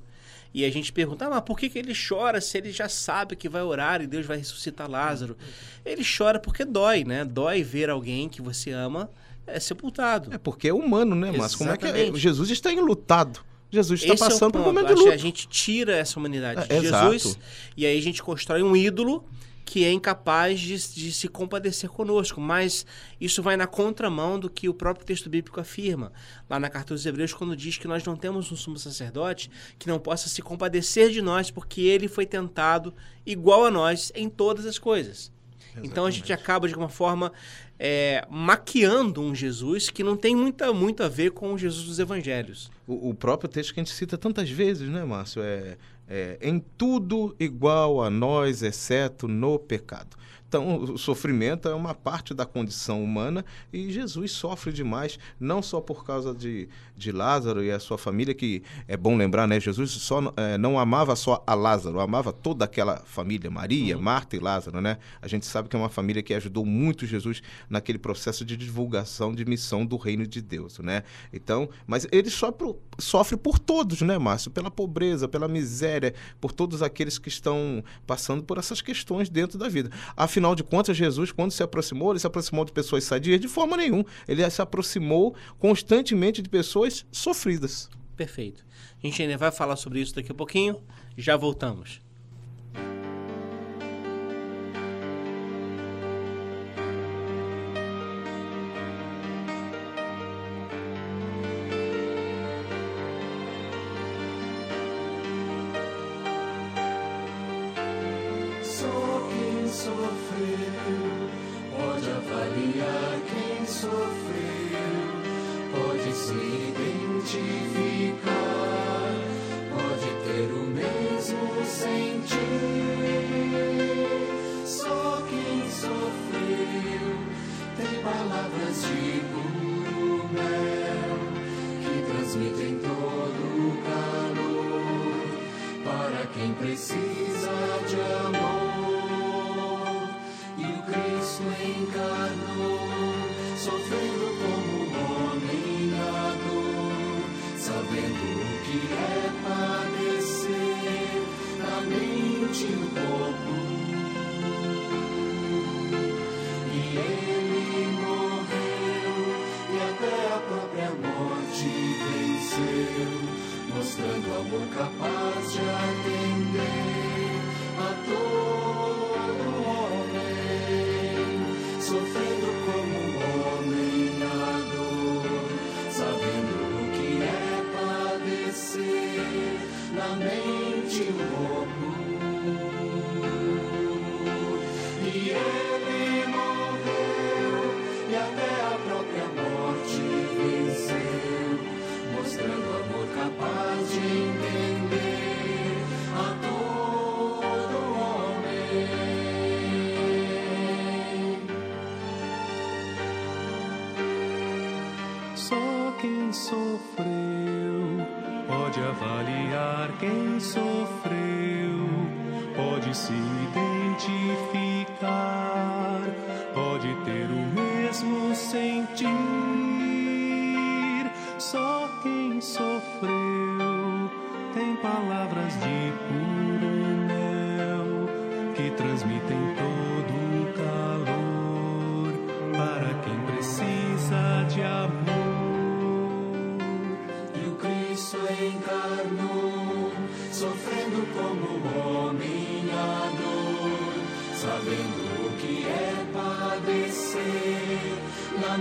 E 0.53 0.65
a 0.65 0.69
gente 0.69 0.91
pergunta, 0.91 1.25
ah, 1.25 1.29
mas 1.29 1.41
por 1.41 1.57
que, 1.57 1.69
que 1.69 1.79
ele 1.79 1.93
chora 1.93 2.41
se 2.41 2.57
ele 2.57 2.71
já 2.71 2.89
sabe 2.89 3.35
que 3.35 3.47
vai 3.47 3.61
orar 3.61 4.01
e 4.01 4.07
Deus 4.07 4.25
vai 4.25 4.37
ressuscitar 4.37 4.89
Lázaro? 4.89 5.37
Ele 5.85 6.03
chora 6.03 6.39
porque 6.39 6.65
dói, 6.65 7.03
né? 7.05 7.23
Dói 7.23 7.63
ver 7.63 7.89
alguém 7.89 8.27
que 8.27 8.41
você 8.41 8.71
ama 8.71 9.09
é, 9.47 9.59
sepultado. 9.59 10.33
É 10.33 10.37
porque 10.37 10.67
é 10.67 10.73
humano, 10.73 11.15
né, 11.15 11.31
mas 11.31 11.55
como 11.55 11.71
é 11.71 11.77
que 11.77 11.85
é? 11.85 12.13
Jesus 12.13 12.49
está 12.49 12.73
enlutado. 12.73 13.39
Jesus 13.71 14.01
está 14.01 14.15
Esse 14.15 14.23
passando 14.23 14.49
é 14.49 14.51
por 14.53 14.61
um 14.61 14.65
momento 14.65 14.87
de 14.87 14.93
luto. 14.95 15.11
A 15.11 15.17
gente 15.17 15.47
tira 15.47 15.95
essa 15.95 16.19
humanidade 16.19 16.65
é, 16.67 16.79
de 16.79 16.87
Jesus 16.87 17.25
exato. 17.25 17.39
e 17.77 17.85
aí 17.85 17.97
a 17.97 18.01
gente 18.01 18.21
constrói 18.21 18.63
um 18.63 18.75
ídolo 18.75 19.23
que 19.69 19.85
é 19.85 19.91
incapaz 19.91 20.59
de, 20.59 20.75
de, 20.95 21.13
se 21.13 21.27
compadecer 21.27 21.91
conosco. 21.91 22.41
Mas 22.41 22.87
isso 23.21 23.43
vai 23.43 23.55
na 23.55 23.67
contramão 23.67 24.39
do 24.39 24.49
que 24.49 24.67
o 24.67 24.73
próprio 24.73 25.05
texto 25.05 25.29
bíblico 25.29 25.59
afirma, 25.59 26.11
lá 26.49 26.59
na 26.59 26.71
carta 26.71 26.95
dos 26.95 27.05
Hebreus, 27.05 27.35
quando 27.35 27.55
diz 27.55 27.77
que 27.77 27.87
nós 27.87 28.03
não 28.03 28.15
temos 28.15 28.51
um 28.51 28.55
sumo 28.55 28.79
sacerdote 28.79 29.51
que 29.77 29.87
não 29.87 29.99
possa 29.99 30.27
se 30.27 30.41
compadecer 30.41 31.11
de 31.11 31.21
nós, 31.21 31.51
porque 31.51 31.81
ele 31.81 32.07
foi 32.07 32.25
tentado 32.25 32.91
igual 33.23 33.63
a 33.63 33.69
nós 33.69 34.11
em 34.15 34.27
todas 34.27 34.65
as 34.65 34.79
coisas. 34.79 35.31
Exatamente. 35.59 35.87
Então 35.87 36.05
a 36.07 36.09
gente 36.09 36.33
acaba, 36.33 36.67
de 36.67 36.73
alguma 36.73 36.89
forma, 36.89 37.31
é, 37.77 38.25
maquiando 38.27 39.21
um 39.21 39.35
Jesus 39.35 39.91
que 39.91 40.03
não 40.03 40.17
tem 40.17 40.35
muita, 40.35 40.73
muito 40.73 41.03
a 41.03 41.07
ver 41.07 41.29
com 41.29 41.53
o 41.53 41.59
Jesus 41.59 41.85
dos 41.85 41.99
evangelhos. 41.99 42.71
O, 42.87 43.09
o 43.09 43.13
próprio 43.13 43.47
texto 43.47 43.71
que 43.75 43.79
a 43.79 43.83
gente 43.83 43.93
cita 43.93 44.17
tantas 44.17 44.49
vezes, 44.49 44.89
né, 44.89 45.05
Márcio? 45.05 45.43
É, 45.43 45.77
é, 46.09 46.37
em 46.41 46.59
tudo 46.59 47.35
igual 47.39 48.01
a 48.01 48.09
nós, 48.09 48.63
exceto 48.63 49.27
no 49.27 49.59
pecado. 49.59 50.17
Então, 50.49 50.81
o 50.81 50.97
sofrimento 50.97 51.69
é 51.69 51.75
uma 51.75 51.93
parte 51.93 52.33
da 52.33 52.43
condição 52.43 53.03
humana 53.03 53.45
e 53.71 53.91
Jesus 53.91 54.31
sofre 54.31 54.73
demais, 54.73 55.19
não 55.39 55.61
só 55.61 55.79
por 55.79 56.03
causa 56.03 56.33
de, 56.33 56.67
de 56.97 57.11
Lázaro 57.11 57.63
e 57.63 57.69
a 57.69 57.79
sua 57.79 57.99
família, 57.99 58.33
que 58.33 58.63
é 58.87 58.97
bom 58.97 59.15
lembrar, 59.15 59.47
né? 59.47 59.59
Jesus 59.59 59.91
só 59.91 60.33
é, 60.35 60.57
não 60.57 60.79
amava 60.79 61.15
só 61.15 61.43
a 61.45 61.53
Lázaro, 61.53 61.99
amava 61.99 62.33
toda 62.33 62.65
aquela 62.65 62.97
família, 63.05 63.51
Maria, 63.51 63.95
uhum. 63.95 64.01
Marta 64.01 64.35
e 64.35 64.39
Lázaro, 64.39 64.81
né? 64.81 64.97
A 65.21 65.27
gente 65.27 65.45
sabe 65.45 65.69
que 65.69 65.75
é 65.75 65.79
uma 65.79 65.87
família 65.87 66.23
que 66.23 66.33
ajudou 66.33 66.65
muito 66.65 67.05
Jesus 67.05 67.43
naquele 67.69 67.99
processo 67.99 68.43
de 68.43 68.57
divulgação 68.57 69.35
de 69.35 69.45
missão 69.45 69.85
do 69.85 69.97
reino 69.97 70.25
de 70.25 70.41
Deus, 70.41 70.79
né? 70.79 71.03
Então, 71.31 71.69
mas 71.85 72.07
ele 72.11 72.31
sofre, 72.31 72.73
sofre 72.97 73.37
por 73.37 73.59
todos, 73.59 74.01
né, 74.01 74.17
Márcio? 74.17 74.49
Pela 74.49 74.71
pobreza, 74.71 75.27
pela 75.27 75.47
miséria, 75.47 76.15
por 76.41 76.51
todos 76.51 76.81
aqueles 76.81 77.19
que 77.19 77.29
estão 77.29 77.83
passando 78.07 78.41
por 78.41 78.57
essas 78.57 78.81
questões 78.81 79.29
dentro 79.29 79.59
da 79.59 79.69
vida. 79.69 79.91
Afinal, 80.17 80.38
Afinal 80.39 80.55
de 80.55 80.63
contas, 80.63 80.95
Jesus, 80.95 81.33
quando 81.33 81.51
se 81.51 81.61
aproximou, 81.61 82.13
ele 82.13 82.19
se 82.19 82.25
aproximou 82.25 82.63
de 82.63 82.71
pessoas 82.71 83.03
sadias 83.03 83.41
de 83.41 83.47
forma 83.49 83.75
nenhuma. 83.75 84.05
Ele 84.25 84.49
se 84.49 84.61
aproximou 84.61 85.35
constantemente 85.57 86.41
de 86.41 86.47
pessoas 86.47 87.05
sofridas. 87.11 87.89
Perfeito. 88.15 88.65
A 89.03 89.05
gente 89.05 89.21
ainda 89.21 89.37
vai 89.37 89.51
falar 89.51 89.75
sobre 89.75 89.99
isso 89.99 90.15
daqui 90.15 90.31
a 90.31 90.35
pouquinho. 90.35 90.81
Já 91.17 91.35
voltamos. 91.35 91.99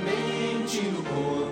somente 0.09 0.83
no 0.91 1.03
corpo. 1.03 1.48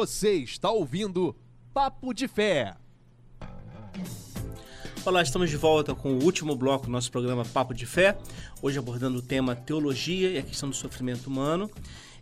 Você 0.00 0.36
está 0.36 0.70
ouvindo 0.70 1.34
Papo 1.74 2.14
de 2.14 2.28
Fé. 2.28 2.76
Olá, 5.04 5.22
estamos 5.22 5.50
de 5.50 5.56
volta 5.56 5.92
com 5.92 6.12
o 6.12 6.22
último 6.22 6.54
bloco 6.54 6.86
do 6.86 6.92
nosso 6.92 7.10
programa 7.10 7.44
Papo 7.44 7.74
de 7.74 7.84
Fé. 7.84 8.16
Hoje 8.62 8.78
abordando 8.78 9.18
o 9.18 9.22
tema 9.22 9.56
teologia 9.56 10.30
e 10.30 10.38
a 10.38 10.42
questão 10.44 10.68
do 10.68 10.76
sofrimento 10.76 11.26
humano. 11.26 11.68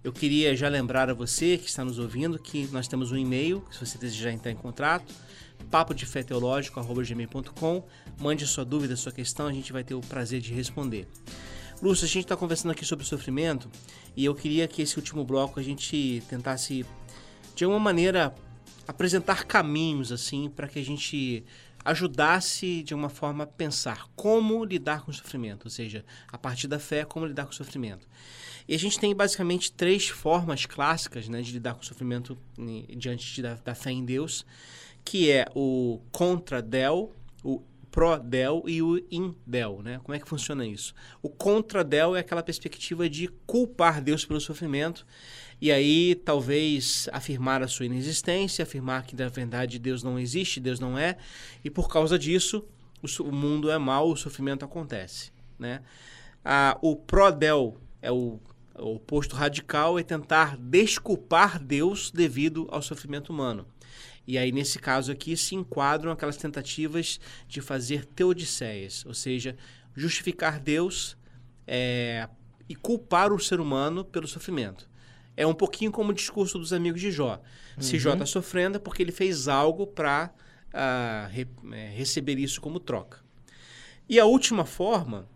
Eu 0.02 0.10
queria 0.10 0.56
já 0.56 0.70
lembrar 0.70 1.10
a 1.10 1.12
você 1.12 1.58
que 1.58 1.68
está 1.68 1.84
nos 1.84 1.98
ouvindo 1.98 2.38
que 2.38 2.66
nós 2.68 2.88
temos 2.88 3.12
um 3.12 3.16
e-mail, 3.18 3.62
se 3.70 3.84
você 3.84 3.98
desejar 3.98 4.32
entrar 4.32 4.50
em 4.50 4.56
contato, 4.56 5.12
papo 5.70 5.92
de 5.92 6.06
fé 6.06 6.22
teológico@gmail.com. 6.22 7.84
Mande 8.18 8.46
sua 8.46 8.64
dúvida, 8.64 8.96
sua 8.96 9.12
questão, 9.12 9.48
a 9.48 9.52
gente 9.52 9.70
vai 9.70 9.84
ter 9.84 9.92
o 9.92 10.00
prazer 10.00 10.40
de 10.40 10.50
responder. 10.50 11.06
Lúcio, 11.82 12.06
a 12.06 12.08
gente 12.08 12.24
está 12.24 12.34
conversando 12.34 12.70
aqui 12.70 12.86
sobre 12.86 13.04
sofrimento 13.04 13.70
e 14.16 14.24
eu 14.24 14.34
queria 14.34 14.66
que 14.66 14.80
esse 14.80 14.96
último 14.96 15.26
bloco 15.26 15.60
a 15.60 15.62
gente 15.62 16.22
tentasse 16.26 16.86
de 17.56 17.64
uma 17.64 17.80
maneira 17.80 18.34
apresentar 18.86 19.44
caminhos 19.44 20.12
assim 20.12 20.48
para 20.48 20.68
que 20.68 20.78
a 20.78 20.84
gente 20.84 21.42
ajudasse 21.84 22.82
de 22.82 22.94
uma 22.94 23.08
forma 23.08 23.44
a 23.44 23.46
pensar 23.46 24.08
como 24.14 24.64
lidar 24.64 25.02
com 25.02 25.10
o 25.10 25.14
sofrimento, 25.14 25.64
ou 25.64 25.70
seja, 25.70 26.04
a 26.30 26.36
partir 26.36 26.68
da 26.68 26.78
fé, 26.78 27.04
como 27.04 27.26
lidar 27.26 27.44
com 27.44 27.52
o 27.52 27.54
sofrimento. 27.54 28.06
E 28.68 28.74
a 28.74 28.78
gente 28.78 28.98
tem 28.98 29.14
basicamente 29.14 29.72
três 29.72 30.08
formas 30.08 30.66
clássicas 30.66 31.28
né, 31.28 31.40
de 31.40 31.52
lidar 31.52 31.74
com 31.74 31.82
o 31.82 31.84
sofrimento 31.84 32.36
diante 32.96 33.34
de, 33.34 33.42
da, 33.42 33.54
da, 33.54 33.74
fé 33.74 33.92
em 33.92 34.04
Deus, 34.04 34.44
que 35.04 35.30
é 35.30 35.46
o 35.54 36.00
contra-del, 36.10 37.14
o 37.44 37.62
pro-del 37.92 38.64
e 38.66 38.82
o 38.82 38.98
in-del. 39.08 39.80
Né? 39.82 40.00
Como 40.02 40.14
é 40.14 40.18
que 40.18 40.28
funciona 40.28 40.66
isso? 40.66 40.92
O 41.22 41.30
contra-del 41.30 42.16
é 42.16 42.20
aquela 42.20 42.42
perspectiva 42.42 43.08
de 43.08 43.28
culpar 43.46 44.02
Deus 44.02 44.24
pelo 44.24 44.40
sofrimento 44.40 45.06
e 45.60 45.72
aí 45.72 46.14
talvez 46.14 47.08
afirmar 47.12 47.62
a 47.62 47.68
sua 47.68 47.86
inexistência, 47.86 48.62
afirmar 48.62 49.04
que 49.04 49.16
na 49.16 49.28
verdade 49.28 49.78
Deus 49.78 50.02
não 50.02 50.18
existe, 50.18 50.60
Deus 50.60 50.80
não 50.80 50.98
é, 50.98 51.16
e 51.64 51.70
por 51.70 51.88
causa 51.88 52.18
disso 52.18 52.64
o, 53.20 53.32
mundo 53.32 53.70
é 53.70 53.78
mau, 53.78 54.10
o 54.10 54.16
sofrimento 54.16 54.64
acontece. 54.64 55.30
Né? 55.58 55.80
Ah, 56.44 56.76
o 56.82 56.96
pro-del 56.96 57.80
é 58.02 58.10
o 58.10 58.40
o 58.78 58.96
oposto 58.96 59.34
radical 59.34 59.98
é 59.98 60.02
tentar 60.02 60.56
desculpar 60.56 61.58
Deus 61.58 62.10
devido 62.10 62.66
ao 62.70 62.82
sofrimento 62.82 63.30
humano. 63.30 63.66
E 64.26 64.36
aí, 64.36 64.50
nesse 64.50 64.78
caso 64.78 65.12
aqui, 65.12 65.36
se 65.36 65.54
enquadram 65.54 66.10
aquelas 66.10 66.36
tentativas 66.36 67.20
de 67.46 67.60
fazer 67.60 68.04
teodiceias, 68.04 69.04
ou 69.06 69.14
seja, 69.14 69.56
justificar 69.94 70.58
Deus 70.58 71.16
é, 71.66 72.28
e 72.68 72.74
culpar 72.74 73.32
o 73.32 73.38
ser 73.38 73.60
humano 73.60 74.04
pelo 74.04 74.26
sofrimento. 74.26 74.88
É 75.36 75.46
um 75.46 75.54
pouquinho 75.54 75.92
como 75.92 76.10
o 76.10 76.14
discurso 76.14 76.58
dos 76.58 76.72
amigos 76.72 77.00
de 77.00 77.10
Jó. 77.10 77.40
Uhum. 77.76 77.82
Se 77.82 77.98
Jó 77.98 78.12
está 78.12 78.22
uhum. 78.22 78.26
sofrendo 78.26 78.76
é 78.76 78.80
porque 78.80 79.02
ele 79.02 79.12
fez 79.12 79.48
algo 79.48 79.86
para 79.86 80.30
uh, 80.32 80.70
ah, 80.72 81.28
re, 81.30 81.46
é, 81.72 81.88
receber 81.90 82.38
isso 82.38 82.60
como 82.60 82.80
troca. 82.80 83.24
E 84.08 84.18
a 84.18 84.24
última 84.24 84.64
forma, 84.64 85.28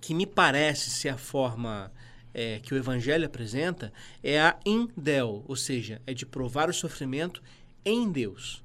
que 0.00 0.14
me 0.14 0.26
parece 0.26 0.90
ser 0.90 1.08
a 1.08 1.16
forma 1.16 1.90
é, 2.34 2.58
que 2.58 2.74
o 2.74 2.76
Evangelho 2.76 3.24
apresenta 3.24 3.92
é 4.22 4.40
a 4.40 4.58
indel, 4.66 5.44
ou 5.48 5.56
seja, 5.56 6.02
é 6.06 6.12
de 6.12 6.26
provar 6.26 6.68
o 6.68 6.74
sofrimento 6.74 7.42
em 7.84 8.10
Deus. 8.10 8.62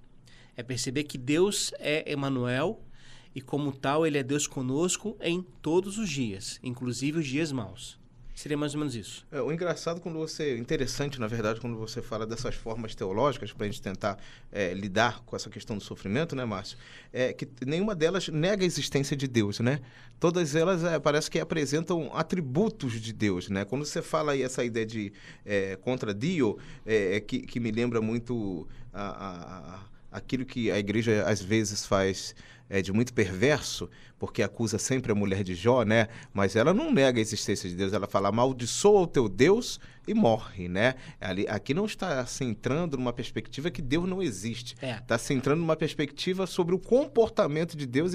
É 0.57 0.63
perceber 0.63 1.03
que 1.05 1.17
Deus 1.17 1.71
é 1.79 2.11
Emanuel 2.11 2.83
e 3.33 3.39
como 3.39 3.71
tal 3.71 4.05
ele 4.05 4.17
é 4.17 4.23
Deus 4.23 4.47
conosco 4.47 5.15
em 5.21 5.41
todos 5.61 5.97
os 5.97 6.09
dias, 6.09 6.59
inclusive 6.61 7.19
os 7.19 7.27
dias 7.27 7.51
maus. 7.51 7.97
Seria 8.39 8.55
mais 8.55 8.73
ou 8.73 8.79
menos 8.79 8.95
isso. 8.95 9.27
É, 9.29 9.41
o 9.41 9.51
engraçado 9.51 9.99
quando 9.99 10.17
você. 10.17 10.57
Interessante, 10.57 11.19
na 11.19 11.27
verdade, 11.27 11.59
quando 11.59 11.77
você 11.77 12.01
fala 12.01 12.25
dessas 12.25 12.55
formas 12.55 12.95
teológicas 12.95 13.51
para 13.51 13.65
a 13.65 13.69
gente 13.69 13.81
tentar 13.81 14.17
é, 14.49 14.73
lidar 14.73 15.19
com 15.25 15.35
essa 15.35 15.49
questão 15.49 15.77
do 15.77 15.83
sofrimento, 15.83 16.37
né, 16.37 16.45
Márcio? 16.45 16.77
É 17.11 17.33
que 17.33 17.45
nenhuma 17.65 17.93
delas 17.93 18.29
nega 18.29 18.63
a 18.63 18.65
existência 18.65 19.17
de 19.17 19.27
Deus, 19.27 19.59
né? 19.59 19.81
Todas 20.21 20.55
elas 20.55 20.85
é, 20.85 20.97
parece 20.99 21.29
que 21.29 21.37
apresentam 21.37 22.15
atributos 22.15 22.93
de 23.01 23.11
Deus, 23.11 23.49
né? 23.49 23.65
Quando 23.65 23.83
você 23.83 24.01
fala 24.01 24.31
aí 24.31 24.41
essa 24.41 24.63
ideia 24.63 24.85
de 24.85 25.11
é, 25.45 25.75
contra 25.75 26.13
Dio, 26.13 26.57
é, 26.85 27.17
é, 27.17 27.19
que, 27.19 27.39
que 27.39 27.59
me 27.59 27.71
lembra 27.71 27.99
muito 27.99 28.65
a, 28.93 29.01
a, 29.03 29.75
a 29.75 29.79
aquilo 30.11 30.45
que 30.45 30.71
a 30.71 30.79
igreja 30.79 31.23
às 31.27 31.41
vezes 31.41 31.85
faz 31.85 32.33
é, 32.69 32.81
de 32.81 32.93
muito 32.93 33.13
perverso, 33.13 33.89
porque 34.17 34.43
acusa 34.43 34.77
sempre 34.77 35.11
a 35.11 35.15
mulher 35.15 35.43
de 35.43 35.55
Jó, 35.55 35.83
né? 35.83 36.07
Mas 36.33 36.55
ela 36.55 36.73
não 36.73 36.91
nega 36.91 37.19
a 37.19 37.21
existência 37.21 37.67
de 37.67 37.75
Deus, 37.75 37.93
ela 37.93 38.07
fala 38.07 38.29
amaldiçoa 38.29 39.01
o 39.01 39.07
teu 39.07 39.27
Deus 39.27 39.79
e 40.07 40.13
morre, 40.13 40.67
né? 40.67 40.95
Ali, 41.19 41.47
aqui 41.47 41.73
não 41.73 41.85
está 41.85 42.25
se 42.25 42.43
entrando 42.43 42.97
numa 42.97 43.13
perspectiva 43.13 43.71
que 43.71 43.81
Deus 43.81 44.07
não 44.07 44.21
existe. 44.21 44.73
Está 44.75 44.87
é. 44.87 44.99
Tá 44.99 45.17
se 45.17 45.33
entrando 45.33 45.59
numa 45.59 45.75
perspectiva 45.75 46.45
sobre 46.45 46.75
o 46.75 46.79
comportamento 46.79 47.75
de 47.75 47.85
Deus 47.85 48.11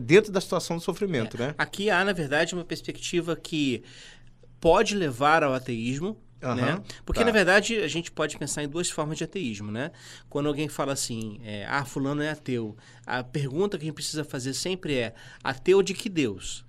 dentro 0.00 0.32
da 0.32 0.40
situação 0.40 0.76
do 0.76 0.82
sofrimento, 0.82 1.36
é. 1.36 1.48
né? 1.48 1.54
Aqui 1.58 1.90
há, 1.90 2.04
na 2.04 2.12
verdade, 2.12 2.54
uma 2.54 2.64
perspectiva 2.64 3.36
que 3.36 3.82
pode 4.60 4.94
levar 4.94 5.42
ao 5.42 5.52
ateísmo, 5.52 6.16
Uhum, 6.42 6.54
né? 6.54 6.82
Porque, 7.04 7.20
tá. 7.20 7.26
na 7.26 7.32
verdade, 7.32 7.78
a 7.78 7.88
gente 7.88 8.10
pode 8.10 8.36
pensar 8.36 8.64
em 8.64 8.68
duas 8.68 8.90
formas 8.90 9.16
de 9.16 9.24
ateísmo, 9.24 9.70
né? 9.70 9.92
Quando 10.28 10.48
alguém 10.48 10.68
fala 10.68 10.92
assim, 10.92 11.40
é, 11.44 11.64
ah, 11.68 11.84
fulano 11.84 12.20
é 12.22 12.30
ateu, 12.30 12.76
a 13.06 13.22
pergunta 13.22 13.78
que 13.78 13.84
a 13.84 13.86
gente 13.86 13.94
precisa 13.94 14.24
fazer 14.24 14.52
sempre 14.54 14.96
é, 14.96 15.14
ateu 15.42 15.82
de 15.82 15.94
que 15.94 16.08
Deus? 16.08 16.64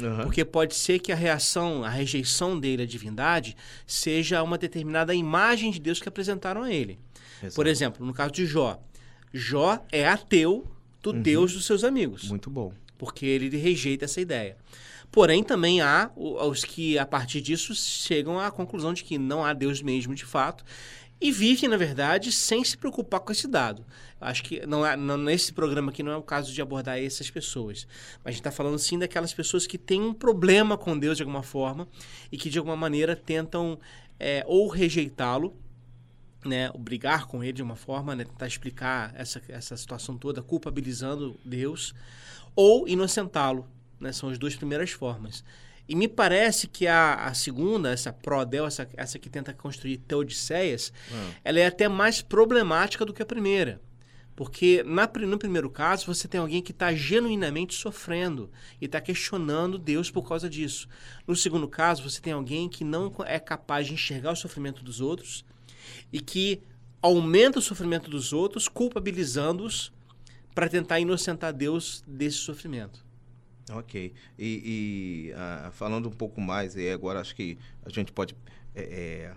Uhum. 0.00 0.22
Porque 0.22 0.44
pode 0.44 0.74
ser 0.74 0.98
que 0.98 1.12
a 1.12 1.14
reação, 1.14 1.84
a 1.84 1.88
rejeição 1.88 2.58
dele 2.58 2.82
à 2.82 2.86
divindade 2.86 3.56
seja 3.86 4.42
uma 4.42 4.56
determinada 4.56 5.14
imagem 5.14 5.70
de 5.70 5.78
Deus 5.78 6.00
que 6.00 6.08
apresentaram 6.08 6.62
a 6.62 6.72
ele. 6.72 6.98
Exato. 7.40 7.54
Por 7.54 7.66
exemplo, 7.66 8.06
no 8.06 8.12
caso 8.12 8.32
de 8.32 8.46
Jó. 8.46 8.82
Jó 9.32 9.84
é 9.90 10.06
ateu 10.06 10.66
do 11.02 11.10
uhum. 11.10 11.22
Deus 11.22 11.52
dos 11.52 11.66
seus 11.66 11.84
amigos. 11.84 12.28
Muito 12.28 12.50
bom. 12.50 12.72
Porque 12.96 13.26
ele 13.26 13.56
rejeita 13.56 14.04
essa 14.04 14.20
ideia. 14.20 14.56
Porém, 15.12 15.44
também 15.44 15.82
há 15.82 16.10
os 16.16 16.64
que, 16.64 16.98
a 16.98 17.04
partir 17.04 17.42
disso, 17.42 17.74
chegam 17.74 18.40
à 18.40 18.50
conclusão 18.50 18.94
de 18.94 19.04
que 19.04 19.18
não 19.18 19.44
há 19.44 19.52
Deus 19.52 19.82
mesmo 19.82 20.14
de 20.14 20.24
fato 20.24 20.64
e 21.20 21.30
vivem, 21.30 21.68
na 21.68 21.76
verdade, 21.76 22.32
sem 22.32 22.64
se 22.64 22.76
preocupar 22.76 23.20
com 23.20 23.30
esse 23.30 23.46
dado. 23.46 23.84
Acho 24.18 24.42
que 24.42 24.64
não, 24.66 24.84
é, 24.84 24.96
não 24.96 25.18
nesse 25.18 25.52
programa 25.52 25.92
aqui 25.92 26.02
não 26.02 26.10
é 26.12 26.16
o 26.16 26.22
caso 26.22 26.52
de 26.52 26.62
abordar 26.62 26.98
essas 26.98 27.30
pessoas. 27.30 27.86
Mas 28.24 28.26
a 28.26 28.30
gente 28.30 28.40
está 28.40 28.50
falando 28.50 28.78
sim 28.78 28.98
daquelas 28.98 29.34
pessoas 29.34 29.66
que 29.66 29.76
têm 29.76 30.00
um 30.00 30.14
problema 30.14 30.78
com 30.78 30.98
Deus 30.98 31.18
de 31.18 31.22
alguma 31.22 31.42
forma 31.42 31.86
e 32.32 32.38
que 32.38 32.48
de 32.48 32.58
alguma 32.58 32.76
maneira 32.76 33.14
tentam 33.14 33.78
é, 34.18 34.42
ou 34.48 34.66
rejeitá-lo, 34.66 35.54
né, 36.44 36.70
brigar 36.76 37.26
com 37.26 37.44
ele 37.44 37.52
de 37.52 37.62
uma 37.62 37.76
forma, 37.76 38.16
né, 38.16 38.24
tentar 38.24 38.46
explicar 38.46 39.12
essa, 39.14 39.40
essa 39.48 39.76
situação 39.76 40.16
toda, 40.16 40.42
culpabilizando 40.42 41.38
Deus, 41.44 41.94
ou 42.56 42.88
inocentá-lo, 42.88 43.68
né? 44.02 44.12
São 44.12 44.28
as 44.28 44.38
duas 44.38 44.54
primeiras 44.54 44.90
formas. 44.90 45.44
E 45.88 45.94
me 45.94 46.06
parece 46.06 46.68
que 46.68 46.86
a, 46.86 47.14
a 47.14 47.34
segunda, 47.34 47.90
essa 47.90 48.12
Prodel, 48.12 48.66
essa, 48.66 48.88
essa 48.96 49.18
que 49.18 49.28
tenta 49.28 49.52
construir 49.52 49.98
Teodiceias, 49.98 50.92
ah. 51.10 51.30
ela 51.44 51.60
é 51.60 51.66
até 51.66 51.88
mais 51.88 52.22
problemática 52.22 53.04
do 53.04 53.12
que 53.12 53.22
a 53.22 53.26
primeira. 53.26 53.80
Porque 54.34 54.82
na, 54.84 55.10
no 55.26 55.38
primeiro 55.38 55.68
caso, 55.68 56.06
você 56.06 56.26
tem 56.26 56.40
alguém 56.40 56.62
que 56.62 56.72
está 56.72 56.94
genuinamente 56.94 57.74
sofrendo 57.74 58.50
e 58.80 58.86
está 58.86 59.00
questionando 59.00 59.78
Deus 59.78 60.10
por 60.10 60.26
causa 60.26 60.48
disso. 60.48 60.88
No 61.26 61.36
segundo 61.36 61.68
caso, 61.68 62.02
você 62.02 62.20
tem 62.20 62.32
alguém 62.32 62.68
que 62.68 62.84
não 62.84 63.12
é 63.26 63.38
capaz 63.38 63.86
de 63.86 63.94
enxergar 63.94 64.32
o 64.32 64.36
sofrimento 64.36 64.82
dos 64.82 65.00
outros 65.00 65.44
e 66.12 66.20
que 66.20 66.62
aumenta 67.02 67.58
o 67.58 67.62
sofrimento 67.62 68.08
dos 68.08 68.32
outros, 68.32 68.68
culpabilizando-os 68.68 69.92
para 70.54 70.68
tentar 70.68 71.00
inocentar 71.00 71.52
Deus 71.52 72.02
desse 72.06 72.38
sofrimento. 72.38 73.04
Ok. 73.70 74.12
E, 74.38 75.30
e 75.30 75.32
uh, 75.32 75.72
falando 75.72 76.08
um 76.08 76.12
pouco 76.12 76.40
mais, 76.40 76.74
e 76.76 76.90
agora 76.90 77.20
acho 77.20 77.34
que 77.34 77.58
a 77.84 77.90
gente 77.90 78.12
pode 78.12 78.34
é, 78.74 78.82
é, 78.82 79.34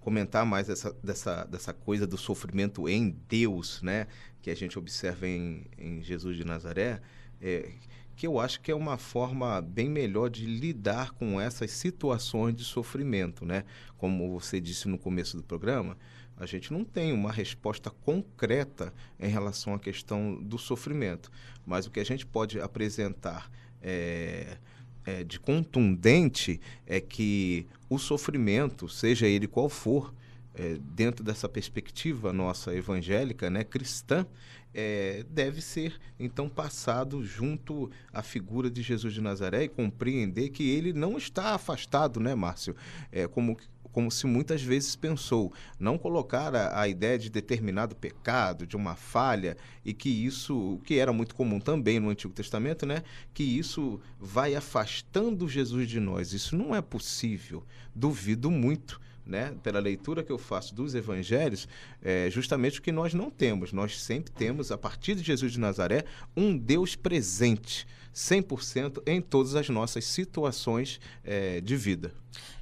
comentar 0.00 0.44
mais 0.44 0.68
essa, 0.68 0.92
dessa, 1.02 1.44
dessa 1.44 1.72
coisa 1.72 2.06
do 2.06 2.16
sofrimento 2.16 2.88
em 2.88 3.10
Deus, 3.28 3.80
né? 3.82 4.06
Que 4.42 4.50
a 4.50 4.54
gente 4.54 4.78
observa 4.78 5.26
em, 5.26 5.66
em 5.76 6.02
Jesus 6.02 6.36
de 6.36 6.44
Nazaré, 6.44 7.00
é, 7.40 7.70
que 8.16 8.26
eu 8.26 8.40
acho 8.40 8.60
que 8.60 8.70
é 8.70 8.74
uma 8.74 8.98
forma 8.98 9.60
bem 9.62 9.88
melhor 9.88 10.28
de 10.28 10.44
lidar 10.44 11.12
com 11.12 11.40
essas 11.40 11.70
situações 11.70 12.54
de 12.54 12.64
sofrimento, 12.64 13.44
né? 13.44 13.64
Como 13.96 14.32
você 14.32 14.60
disse 14.60 14.88
no 14.88 14.98
começo 14.98 15.36
do 15.36 15.42
programa, 15.44 15.96
a 16.36 16.46
gente 16.46 16.72
não 16.72 16.84
tem 16.84 17.12
uma 17.12 17.32
resposta 17.32 17.90
concreta 17.90 18.92
em 19.18 19.28
relação 19.28 19.74
à 19.74 19.78
questão 19.78 20.34
do 20.42 20.56
sofrimento, 20.56 21.30
mas 21.66 21.86
o 21.86 21.90
que 21.90 22.00
a 22.00 22.04
gente 22.04 22.24
pode 22.24 22.60
apresentar 22.60 23.50
é, 23.82 24.56
é, 25.04 25.24
de 25.24 25.38
contundente 25.40 26.60
é 26.86 27.00
que 27.00 27.66
o 27.88 27.98
sofrimento, 27.98 28.88
seja 28.88 29.26
ele 29.26 29.46
qual 29.46 29.68
for, 29.68 30.14
é, 30.54 30.76
dentro 30.94 31.24
dessa 31.24 31.48
perspectiva 31.48 32.32
nossa 32.32 32.74
evangélica, 32.74 33.48
né, 33.48 33.64
cristã, 33.64 34.26
é, 34.74 35.24
deve 35.30 35.62
ser 35.62 35.98
então 36.20 36.48
passado 36.48 37.24
junto 37.24 37.90
à 38.12 38.22
figura 38.22 38.70
de 38.70 38.82
Jesus 38.82 39.14
de 39.14 39.20
Nazaré 39.20 39.64
e 39.64 39.68
compreender 39.68 40.50
que 40.50 40.68
ele 40.68 40.92
não 40.92 41.16
está 41.16 41.54
afastado, 41.54 42.20
né, 42.20 42.34
Márcio? 42.34 42.76
É, 43.10 43.26
como 43.26 43.56
como 43.98 44.12
se 44.12 44.28
muitas 44.28 44.62
vezes 44.62 44.94
pensou, 44.94 45.52
não 45.76 45.98
colocar 45.98 46.54
a, 46.54 46.82
a, 46.82 46.86
ideia 46.86 47.18
de 47.18 47.28
determinado 47.28 47.96
pecado, 47.96 48.64
de 48.64 48.76
uma 48.76 48.94
falha, 48.94 49.56
e 49.84 49.92
que 49.92 50.08
isso, 50.08 50.80
que 50.84 51.00
era 51.00 51.12
muito 51.12 51.34
comum 51.34 51.58
também 51.58 51.98
no 51.98 52.08
Antigo 52.08 52.32
Testamento, 52.32 52.86
né? 52.86 53.02
Que 53.34 53.42
isso 53.42 54.00
vai 54.16 54.54
afastando 54.54 55.48
Jesus 55.48 55.88
de 55.88 55.98
nós. 55.98 56.32
Isso 56.32 56.56
não 56.56 56.76
é 56.76 56.80
possível. 56.80 57.64
Duvido 57.92 58.52
muito. 58.52 59.00
Né, 59.26 59.54
pela 59.62 59.78
leitura 59.78 60.24
que 60.24 60.32
eu 60.32 60.38
faço 60.38 60.74
dos 60.74 60.94
evangelhos, 60.94 61.68
é 62.00 62.30
justamente 62.30 62.78
o 62.78 62.82
que 62.82 62.90
nós 62.90 63.12
não 63.12 63.30
temos. 63.30 63.74
Nós 63.74 64.00
sempre 64.00 64.32
temos, 64.32 64.72
a 64.72 64.78
partir 64.78 65.14
de 65.16 65.22
Jesus 65.22 65.52
de 65.52 65.60
Nazaré, 65.60 66.06
um 66.34 66.56
Deus 66.56 66.96
presente, 66.96 67.86
100% 68.14 69.02
em 69.06 69.20
todas 69.20 69.54
as 69.54 69.68
nossas 69.68 70.04
situações 70.04 71.00
é, 71.24 71.60
de 71.60 71.76
vida. 71.76 72.12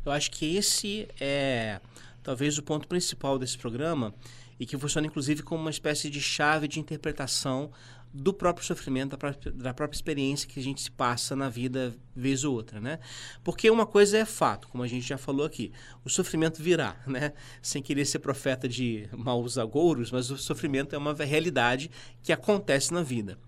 Eu 0.05 0.13
acho 0.13 0.31
que 0.31 0.57
esse 0.57 1.09
é 1.21 1.81
talvez 2.23 2.59
o 2.59 2.63
ponto 2.63 2.89
principal 2.89 3.39
desse 3.39 3.57
programa 3.57 4.13
e 4.59 4.67
que 4.67 4.77
funciona 4.77 5.07
inclusive 5.07 5.43
como 5.43 5.61
uma 5.61 5.71
espécie 5.71 6.11
de 6.11 6.21
chave 6.21 6.67
de 6.67 6.81
interpretação 6.81 7.71
do 8.13 8.33
próprio 8.33 8.65
sofrimento, 8.65 9.11
da 9.11 9.19
própria, 9.19 9.53
da 9.53 9.75
própria, 9.75 9.97
experiência 9.97 10.49
que 10.49 10.59
a 10.59 10.63
gente 10.63 10.81
se 10.81 10.91
passa 10.91 11.37
na 11.37 11.49
vida 11.49 11.95
vez 12.15 12.45
ou 12.45 12.55
outra, 12.55 12.81
né? 12.81 12.99
Porque 13.45 13.71
uma 13.71 13.85
coisa 13.85 14.17
é 14.17 14.25
fato, 14.25 14.69
como 14.69 14.83
a 14.83 14.87
gente 14.87 15.07
já 15.07 15.19
falou 15.19 15.45
aqui, 15.45 15.71
o 16.05 16.09
sofrimento 16.09 16.63
virá, 16.63 16.97
né? 17.07 17.33
Sem 17.61 17.83
querer 17.83 18.07
ser 18.07 18.21
profeta 18.21 18.69
de 18.69 19.09
maus 19.13 19.59
agouros, 19.59 20.11
mas 20.11 20.31
o 20.31 20.39
sofrimento 20.39 20.95
é 20.95 20.99
uma 20.99 21.13
realidade 21.13 21.91
que 22.23 22.33
acontece 22.33 22.93
na 22.93 23.03
vida. 23.03 23.39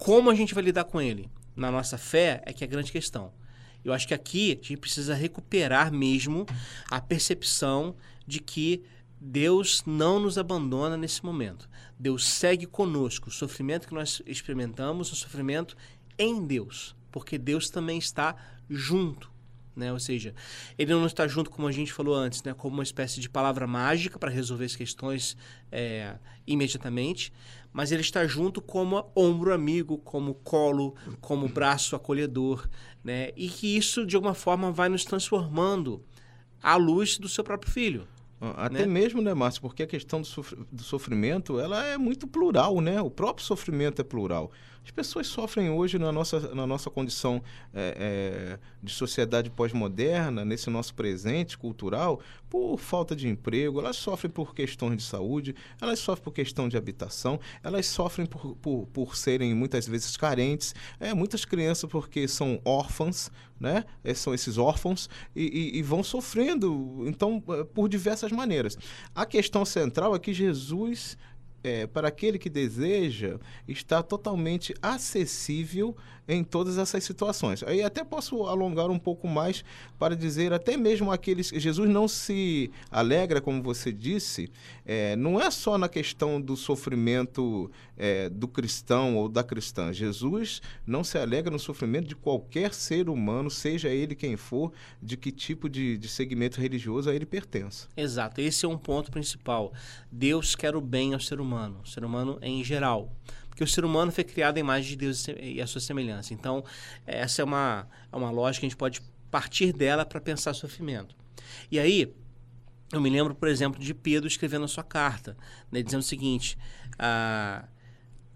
Como 0.00 0.30
a 0.30 0.34
gente 0.34 0.54
vai 0.54 0.64
lidar 0.64 0.84
com 0.84 0.98
ele? 0.98 1.30
Na 1.54 1.70
nossa 1.70 1.98
fé 1.98 2.42
é 2.46 2.54
que 2.54 2.64
é 2.64 2.66
a 2.66 2.70
grande 2.70 2.90
questão. 2.90 3.34
Eu 3.84 3.92
acho 3.92 4.08
que 4.08 4.14
aqui 4.14 4.52
a 4.52 4.54
gente 4.54 4.78
precisa 4.78 5.14
recuperar 5.14 5.92
mesmo 5.92 6.46
a 6.90 7.02
percepção 7.02 7.94
de 8.26 8.40
que 8.40 8.82
Deus 9.20 9.82
não 9.84 10.18
nos 10.18 10.38
abandona 10.38 10.96
nesse 10.96 11.22
momento. 11.22 11.68
Deus 11.98 12.26
segue 12.26 12.64
conosco. 12.64 13.28
O 13.28 13.32
sofrimento 13.32 13.86
que 13.86 13.92
nós 13.92 14.22
experimentamos 14.24 15.10
é 15.10 15.12
um 15.12 15.16
sofrimento 15.16 15.76
em 16.18 16.46
Deus, 16.46 16.96
porque 17.12 17.36
Deus 17.36 17.68
também 17.68 17.98
está 17.98 18.34
junto. 18.70 19.29
Né? 19.74 19.92
Ou 19.92 20.00
seja, 20.00 20.34
ele 20.76 20.92
não 20.92 21.06
está 21.06 21.26
junto, 21.26 21.50
como 21.50 21.66
a 21.66 21.72
gente 21.72 21.92
falou 21.92 22.14
antes, 22.14 22.42
né? 22.42 22.52
como 22.52 22.74
uma 22.74 22.82
espécie 22.82 23.20
de 23.20 23.28
palavra 23.28 23.66
mágica 23.66 24.18
para 24.18 24.30
resolver 24.30 24.64
as 24.64 24.76
questões 24.76 25.36
é, 25.70 26.16
imediatamente, 26.46 27.32
mas 27.72 27.92
ele 27.92 28.02
está 28.02 28.26
junto 28.26 28.60
como 28.60 29.10
ombro 29.14 29.54
amigo, 29.54 29.96
como 29.98 30.34
colo, 30.34 30.94
como 31.20 31.48
braço 31.48 31.94
acolhedor, 31.94 32.68
né? 33.02 33.30
e 33.36 33.48
que 33.48 33.76
isso, 33.76 34.04
de 34.04 34.16
alguma 34.16 34.34
forma, 34.34 34.72
vai 34.72 34.88
nos 34.88 35.04
transformando 35.04 36.04
à 36.62 36.76
luz 36.76 37.16
do 37.16 37.28
seu 37.28 37.44
próprio 37.44 37.72
filho. 37.72 38.06
Até 38.40 38.80
né? 38.80 38.86
mesmo, 38.86 39.20
né, 39.20 39.34
Márcio? 39.34 39.60
Porque 39.60 39.82
a 39.82 39.86
questão 39.86 40.22
do, 40.22 40.82
sofrimento, 40.82 41.60
ela 41.60 41.84
é 41.84 41.98
muito 41.98 42.26
plural, 42.26 42.80
né? 42.80 43.00
O 43.00 43.10
próprio 43.10 43.44
sofrimento 43.44 44.00
é 44.00 44.04
plural. 44.04 44.50
As 44.90 44.92
pessoas 44.92 45.28
sofrem 45.28 45.70
hoje 45.70 46.00
na 46.00 46.10
nossa, 46.10 46.52
na 46.52 46.66
nossa 46.66 46.90
condição 46.90 47.40
é, 47.72 47.94
é, 47.96 48.58
de 48.82 48.92
sociedade 48.92 49.48
pós-moderna, 49.48 50.44
nesse 50.44 50.68
nosso 50.68 50.94
presente 50.94 51.56
cultural, 51.56 52.20
por 52.48 52.76
falta 52.76 53.14
de 53.14 53.28
emprego, 53.28 53.78
elas 53.78 53.94
sofrem 53.94 54.32
por 54.32 54.52
questões 54.52 54.96
de 54.96 55.04
saúde, 55.04 55.54
elas 55.80 56.00
sofrem 56.00 56.24
por 56.24 56.32
questão 56.32 56.68
de 56.68 56.76
habitação, 56.76 57.38
elas 57.62 57.86
sofrem 57.86 58.26
por, 58.26 58.56
por, 58.56 58.88
por 58.92 59.16
serem 59.16 59.54
muitas 59.54 59.86
vezes 59.86 60.16
carentes, 60.16 60.74
é, 60.98 61.14
muitas 61.14 61.44
crianças 61.44 61.88
porque 61.88 62.26
são 62.26 62.60
órfãs, 62.64 63.30
né? 63.60 63.84
É, 64.02 64.12
são 64.12 64.34
esses 64.34 64.58
órfãos 64.58 65.08
e, 65.36 65.70
e, 65.76 65.78
e 65.78 65.82
vão 65.82 66.02
sofrendo, 66.02 67.04
então, 67.06 67.40
é, 67.50 67.62
por 67.62 67.88
diversas 67.88 68.32
maneiras. 68.32 68.76
A 69.14 69.24
questão 69.24 69.64
central 69.64 70.16
é 70.16 70.18
que 70.18 70.34
Jesus 70.34 71.16
é, 71.62 71.86
para 71.86 72.08
aquele 72.08 72.38
que 72.38 72.50
deseja, 72.50 73.38
está 73.68 74.02
totalmente 74.02 74.74
acessível 74.82 75.96
em 76.28 76.44
todas 76.44 76.78
essas 76.78 77.02
situações. 77.04 77.62
Aí 77.62 77.82
até 77.82 78.04
posso 78.04 78.44
alongar 78.44 78.90
um 78.90 78.98
pouco 78.98 79.26
mais 79.28 79.64
para 79.98 80.16
dizer, 80.16 80.52
até 80.52 80.76
mesmo 80.76 81.10
aqueles. 81.10 81.48
Jesus 81.48 81.88
não 81.88 82.06
se 82.06 82.70
alegra, 82.90 83.40
como 83.40 83.62
você 83.62 83.92
disse, 83.92 84.50
é, 84.84 85.16
não 85.16 85.40
é 85.40 85.50
só 85.50 85.76
na 85.76 85.88
questão 85.88 86.40
do 86.40 86.56
sofrimento 86.56 87.70
é, 87.96 88.28
do 88.28 88.48
cristão 88.48 89.16
ou 89.16 89.28
da 89.28 89.42
cristã. 89.42 89.92
Jesus 89.92 90.62
não 90.86 91.04
se 91.04 91.18
alegra 91.18 91.50
no 91.50 91.58
sofrimento 91.58 92.08
de 92.08 92.16
qualquer 92.16 92.72
ser 92.72 93.08
humano, 93.08 93.50
seja 93.50 93.88
ele 93.88 94.14
quem 94.14 94.36
for, 94.36 94.72
de 95.02 95.16
que 95.16 95.30
tipo 95.30 95.68
de, 95.68 95.98
de 95.98 96.08
segmento 96.08 96.60
religioso 96.60 97.10
a 97.10 97.14
ele 97.14 97.26
pertence. 97.26 97.86
Exato, 97.96 98.40
esse 98.40 98.64
é 98.64 98.68
um 98.68 98.78
ponto 98.78 99.10
principal. 99.10 99.72
Deus 100.10 100.54
quer 100.54 100.74
o 100.74 100.80
bem 100.80 101.14
ao 101.14 101.20
ser 101.20 101.40
humano, 101.40 101.84
ser 101.86 102.04
humano 102.04 102.38
em 102.42 102.62
geral 102.64 103.10
porque 103.50 103.62
o 103.62 103.66
ser 103.66 103.84
humano 103.84 104.10
foi 104.10 104.24
criado 104.24 104.56
em 104.56 104.60
imagem 104.60 104.90
de 104.90 104.96
Deus 104.96 105.26
e 105.38 105.60
a 105.60 105.66
sua 105.66 105.80
semelhança. 105.80 106.32
Então, 106.32 106.64
essa 107.06 107.42
é 107.42 107.44
uma, 107.44 107.86
é 108.10 108.16
uma 108.16 108.30
lógica 108.30 108.60
que 108.60 108.66
a 108.66 108.68
gente 108.70 108.78
pode 108.78 109.02
partir 109.30 109.72
dela 109.72 110.06
para 110.06 110.20
pensar 110.20 110.54
sofrimento. 110.54 111.14
E 111.70 111.78
aí, 111.78 112.14
eu 112.92 113.00
me 113.00 113.10
lembro, 113.10 113.34
por 113.34 113.48
exemplo, 113.48 113.78
de 113.80 113.92
Pedro 113.92 114.26
escrevendo 114.26 114.64
a 114.64 114.68
sua 114.68 114.82
carta, 114.82 115.36
né, 115.70 115.82
dizendo 115.82 116.00
o 116.00 116.04
seguinte: 116.04 116.56
ah, 116.98 117.68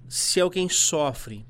se 0.08 0.40
alguém 0.40 0.68
sofre 0.68 1.46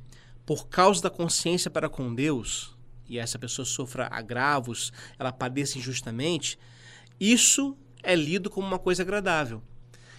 por 0.47 0.69
causa 0.69 1.03
da 1.03 1.11
consciência 1.11 1.71
para 1.71 1.89
com 1.89 2.15
Deus, 2.15 2.77
e 3.09 3.19
essa 3.19 3.39
pessoa 3.39 3.65
sofra 3.65 4.09
agravos, 4.11 4.93
ela 5.19 5.33
padeça 5.33 5.79
injustamente, 5.79 6.59
isso 7.19 7.77
é 8.03 8.15
lido 8.15 8.51
como 8.51 8.67
uma 8.67 8.79
coisa 8.79 9.03
agradável. 9.03 9.63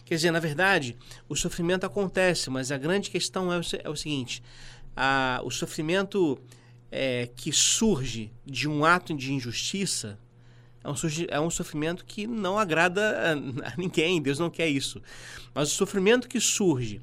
Quer 0.06 0.16
dizer, 0.16 0.32
na 0.32 0.40
verdade, 0.40 0.96
o 1.28 1.36
sofrimento 1.36 1.86
acontece, 1.86 2.50
mas 2.50 2.72
a 2.72 2.78
grande 2.78 3.10
questão 3.10 3.52
é 3.52 3.58
o, 3.58 3.62
é 3.84 3.90
o 3.90 3.96
seguinte: 3.96 4.42
a, 4.96 5.42
o 5.44 5.50
sofrimento 5.50 6.40
é, 6.92 7.28
que 7.36 7.52
surge 7.52 8.32
de 8.46 8.70
um 8.70 8.86
ato 8.86 9.14
de 9.14 9.34
injustiça 9.34 10.18
é 10.84 10.90
um, 10.90 10.96
é 11.30 11.40
um 11.40 11.50
sofrimento 11.50 12.06
que 12.06 12.28
não 12.28 12.60
agrada 12.60 13.02
a, 13.02 13.32
a 13.74 13.74
ninguém, 13.78 14.22
Deus 14.22 14.38
não 14.38 14.50
quer 14.52 14.70
isso. 14.70 15.02
Mas 15.54 15.72
o 15.72 15.76
sofrimento 15.76 16.30
que 16.30 16.40
surge 16.40 17.02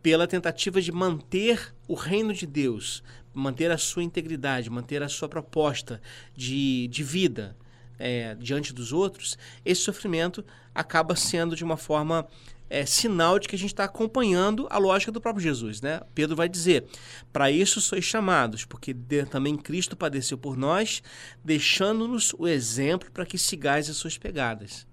pela 0.00 0.26
tentativa 0.26 0.80
de 0.80 0.92
manter 0.92 1.74
o 1.88 1.94
reino 1.94 2.32
de 2.32 2.46
Deus, 2.46 3.02
manter 3.32 3.70
a 3.70 3.78
sua 3.78 4.04
integridade, 4.04 4.70
manter 4.70 5.02
a 5.02 5.08
sua 5.08 5.28
proposta 5.28 6.00
de, 6.36 6.86
de 6.88 7.02
vida, 7.02 7.56
é, 7.98 8.34
diante 8.34 8.72
dos 8.72 8.92
outros, 8.92 9.38
esse 9.64 9.80
sofrimento 9.80 10.44
acaba 10.74 11.14
sendo 11.14 11.54
de 11.54 11.64
uma 11.64 11.76
forma 11.76 12.26
é, 12.68 12.84
sinal 12.84 13.38
de 13.38 13.46
que 13.46 13.54
a 13.54 13.58
gente 13.58 13.72
está 13.72 13.84
acompanhando 13.84 14.66
a 14.70 14.78
lógica 14.78 15.12
do 15.12 15.20
próprio 15.20 15.42
Jesus. 15.42 15.80
Né? 15.80 16.00
Pedro 16.14 16.34
vai 16.34 16.48
dizer: 16.48 16.84
Para 17.32 17.50
isso 17.50 17.80
sois 17.80 18.04
chamados, 18.04 18.64
porque 18.64 18.92
de, 18.92 19.24
também 19.26 19.56
Cristo 19.56 19.96
padeceu 19.96 20.36
por 20.36 20.56
nós, 20.56 21.02
deixando-nos 21.44 22.34
o 22.38 22.48
exemplo 22.48 23.10
para 23.12 23.26
que 23.26 23.38
sigais 23.38 23.88
as 23.88 23.96
suas 23.96 24.18
pegadas. 24.18 24.86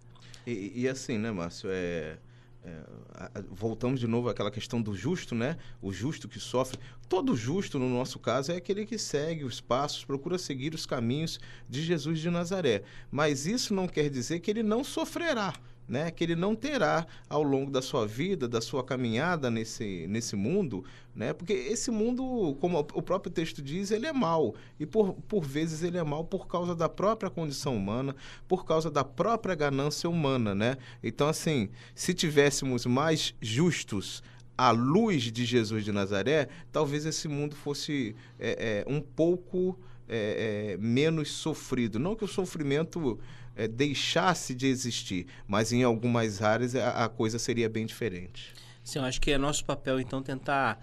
E, 0.45 0.73
e 0.75 0.87
assim, 0.87 1.17
né, 1.17 1.31
Márcio? 1.31 1.69
É, 1.71 2.17
é, 2.63 3.41
voltamos 3.49 3.99
de 3.99 4.07
novo 4.07 4.29
àquela 4.29 4.51
questão 4.51 4.81
do 4.81 4.95
justo, 4.95 5.33
né? 5.33 5.57
O 5.81 5.91
justo 5.91 6.27
que 6.27 6.39
sofre. 6.39 6.79
Todo 7.09 7.35
justo, 7.35 7.79
no 7.79 7.89
nosso 7.89 8.19
caso, 8.19 8.51
é 8.51 8.55
aquele 8.55 8.85
que 8.85 8.97
segue 8.97 9.43
os 9.43 9.59
passos, 9.59 10.05
procura 10.05 10.37
seguir 10.37 10.73
os 10.73 10.85
caminhos 10.85 11.39
de 11.67 11.81
Jesus 11.81 12.19
de 12.19 12.29
Nazaré. 12.29 12.83
Mas 13.09 13.45
isso 13.45 13.73
não 13.73 13.87
quer 13.87 14.09
dizer 14.09 14.39
que 14.39 14.51
ele 14.51 14.63
não 14.63 14.83
sofrerá 14.83 15.53
né, 15.87 16.09
que 16.09 16.23
ele 16.23 16.35
não 16.35 16.55
terá 16.55 17.05
ao 17.29 17.43
longo 17.43 17.69
da 17.69 17.81
sua 17.81 18.07
vida, 18.07 18.47
da 18.47 18.61
sua 18.61 18.83
caminhada 18.83 19.51
nesse, 19.51 20.05
nesse 20.07 20.35
mundo, 20.35 20.85
né, 21.13 21.33
porque 21.33 21.53
esse 21.53 21.91
mundo, 21.91 22.55
como 22.61 22.79
o 22.79 23.01
próprio 23.01 23.31
texto 23.31 23.61
diz, 23.61 23.91
ele 23.91 24.07
é 24.07 24.13
mau 24.13 24.55
e 24.79 24.85
por, 24.85 25.13
por 25.27 25.43
vezes 25.43 25.83
ele 25.83 25.97
é 25.97 26.03
mau 26.03 26.23
por 26.23 26.47
causa 26.47 26.73
da 26.73 26.87
própria 26.87 27.29
condição 27.29 27.75
humana, 27.75 28.15
por 28.47 28.65
causa 28.65 28.89
da 28.89 29.03
própria 29.03 29.53
ganância 29.53 30.09
humana, 30.09 30.55
né? 30.55 30.77
Então, 31.03 31.27
assim, 31.27 31.69
se 31.93 32.13
tivéssemos 32.13 32.85
mais 32.85 33.33
justos 33.41 34.23
à 34.57 34.71
luz 34.71 35.23
de 35.23 35.43
Jesus 35.43 35.83
de 35.83 35.91
Nazaré, 35.91 36.47
talvez 36.71 37.05
esse 37.05 37.27
mundo 37.27 37.55
fosse 37.55 38.15
é, 38.39 38.85
é, 38.87 38.91
um 38.91 39.01
pouco 39.01 39.77
é, 40.07 40.73
é 40.73 40.77
menos 40.77 41.31
sofrido. 41.31 41.97
Não 41.97 42.15
que 42.15 42.23
o 42.23 42.27
sofrimento 42.27 43.19
é, 43.61 43.67
deixasse 43.67 44.55
de 44.55 44.65
existir, 44.65 45.27
mas 45.47 45.71
em 45.71 45.83
algumas 45.83 46.41
áreas 46.41 46.75
a, 46.75 47.05
a, 47.05 47.09
coisa 47.09 47.37
seria 47.37 47.69
bem 47.69 47.85
diferente. 47.85 48.53
Sim, 48.83 48.99
eu 48.99 49.05
acho 49.05 49.21
que 49.21 49.31
é 49.31 49.37
nosso 49.37 49.63
papel 49.63 49.99
então 49.99 50.23
tentar 50.23 50.79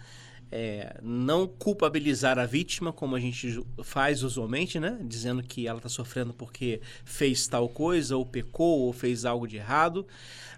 é, 0.51 0.99
não 1.03 1.47
culpabilizar 1.47 2.39
a 2.39 2.47
vítima, 2.47 2.93
como 2.93 3.15
a 3.15 3.21
gente 3.21 3.63
faz 3.83 4.23
usualmente, 4.23 4.81
né? 4.81 4.99
Dizendo 5.03 5.43
que 5.43 5.67
ela 5.67 5.79
está 5.79 5.89
sofrendo 5.89 6.33
porque 6.33 6.81
fez 7.05 7.47
tal 7.47 7.69
coisa, 7.69 8.17
ou 8.17 8.25
pecou, 8.25 8.81
ou 8.81 8.93
fez 8.93 9.25
algo 9.25 9.47
de 9.47 9.57
errado, 9.57 10.07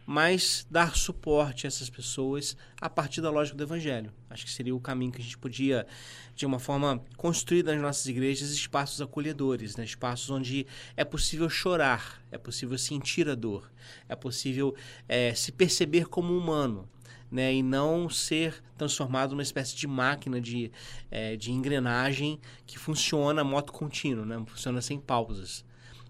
mas 0.07 0.67
dar 0.71 0.97
suporte 0.97 1.67
a 1.67 1.69
essas 1.69 1.91
pessoas 1.91 2.57
a 2.81 2.89
partir 2.89 3.21
da 3.21 3.31
lógica 3.31 3.57
do 3.57 3.63
Evangelho. 3.63 4.13
Acho 4.29 4.45
que 4.45 4.53
seria 4.53 4.75
o 4.75 4.81
caminho 4.81 5.13
que 5.13 5.21
a 5.21 5.25
gente 5.25 5.39
podia, 5.39 5.87
de 6.35 6.47
uma 6.47 6.59
forma, 6.59 7.03
construir 7.17 7.65
nas 7.65 7.81
nossas 7.81 8.07
igrejas 8.07 8.51
espaços 8.51 9.01
acolhedores, 9.01 9.77
né? 9.77 9.85
espaços 9.85 10.31
onde 10.31 10.67
é 10.97 11.05
possível 11.05 11.49
chorar, 11.49 12.23
é 12.31 12.39
possível 12.39 12.79
sentir 12.79 13.29
a 13.29 13.35
dor, 13.35 13.71
é 14.09 14.15
possível 14.15 14.75
é, 15.09 15.35
se 15.35 15.53
perceber 15.53 16.07
como 16.07 16.37
humano. 16.37 16.89
Né, 17.31 17.55
e 17.55 17.63
não 17.63 18.11
ser 18.11 18.61
transformado 18.77 19.31
numa 19.31 19.43
espécie 19.43 19.77
de 19.77 19.87
máquina 19.87 20.41
de, 20.41 20.73
é, 21.13 21.37
de 21.37 21.53
engrenagem 21.53 22.41
que 22.67 22.77
funciona 22.77 23.45
moto 23.45 23.73
contínuo, 23.73 24.25
né, 24.25 24.43
funciona 24.49 24.83
sem 24.83 24.99
pausas. 24.99 25.65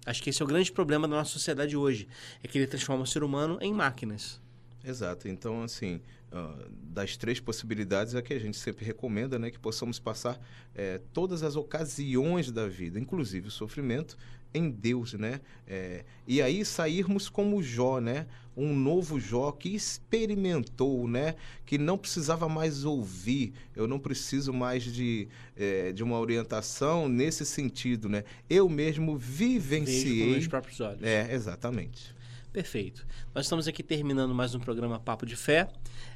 Acho 0.07 0.23
que 0.23 0.31
esse 0.31 0.41
é 0.41 0.45
o 0.45 0.49
grande 0.49 0.73
problema 0.73 1.07
da 1.07 1.17
nossa 1.17 1.31
sociedade 1.31 1.77
hoje, 1.77 2.09
é 2.43 2.49
que 2.49 2.57
ele 2.57 2.67
transforma 2.67 3.03
o 3.03 3.07
ser 3.07 3.23
humano 3.23 3.59
em 3.61 3.73
máquinas. 3.73 4.41
Exato. 4.83 5.29
Então, 5.29 5.63
assim, 5.63 6.01
uh, 6.33 6.71
das 6.71 7.17
três 7.17 7.39
possibilidades 7.39 8.15
é 8.15 8.23
que 8.23 8.33
a 8.33 8.39
gente 8.39 8.57
sempre 8.57 8.85
recomenda, 8.85 9.39
né, 9.39 9.51
que 9.51 9.59
possamos 9.59 9.99
passar 9.99 10.41
é, 10.75 11.01
todas 11.13 11.43
as 11.43 11.55
ocasiões 11.57 12.51
da 12.51 12.67
vida, 12.67 12.99
inclusive 12.99 13.49
o 13.49 13.51
sofrimento, 13.51 14.17
em 14.53 14.71
Deus, 14.71 15.15
né? 15.15 15.41
É, 15.67 16.05
e 16.27 16.43
aí 16.43 16.65
sairmos 16.65 17.29
como 17.29 17.63
Jó, 17.63 18.01
né? 18.01 18.27
Um 18.57 18.75
novo 18.75 19.19
Jó 19.21 19.53
que 19.53 19.75
experimentou, 19.75 21.07
né? 21.09 21.37
Que 21.65 21.79
não 21.79 21.97
precisava 21.97 22.49
mais 22.49 22.85
ouvir, 22.85 23.53
eu 23.75 23.87
não 23.87 23.99
preciso 23.99 24.53
mais 24.53 24.83
de, 24.83 25.29
é, 25.57 25.93
de 25.93 26.03
uma 26.03 26.19
orientação 26.19 27.09
nesse 27.09 27.47
sentido, 27.47 28.09
né? 28.09 28.25
Eu 28.49 28.69
mesmo 28.69 29.17
vivenciei. 29.17 30.05
Vejo 30.05 30.25
com 30.25 30.31
meus 30.31 30.49
próprios 30.49 30.81
olhos. 30.81 31.03
É, 31.03 31.33
exatamente. 31.33 32.15
Perfeito. 32.53 33.07
Nós 33.33 33.47
estamos 33.47 33.69
aqui 33.69 33.83
terminando 33.83 34.35
mais 34.35 34.55
um 34.55 34.59
programa 34.59 34.99
Papo 34.99 35.25
de 35.25 35.37
Fé. 35.37 35.69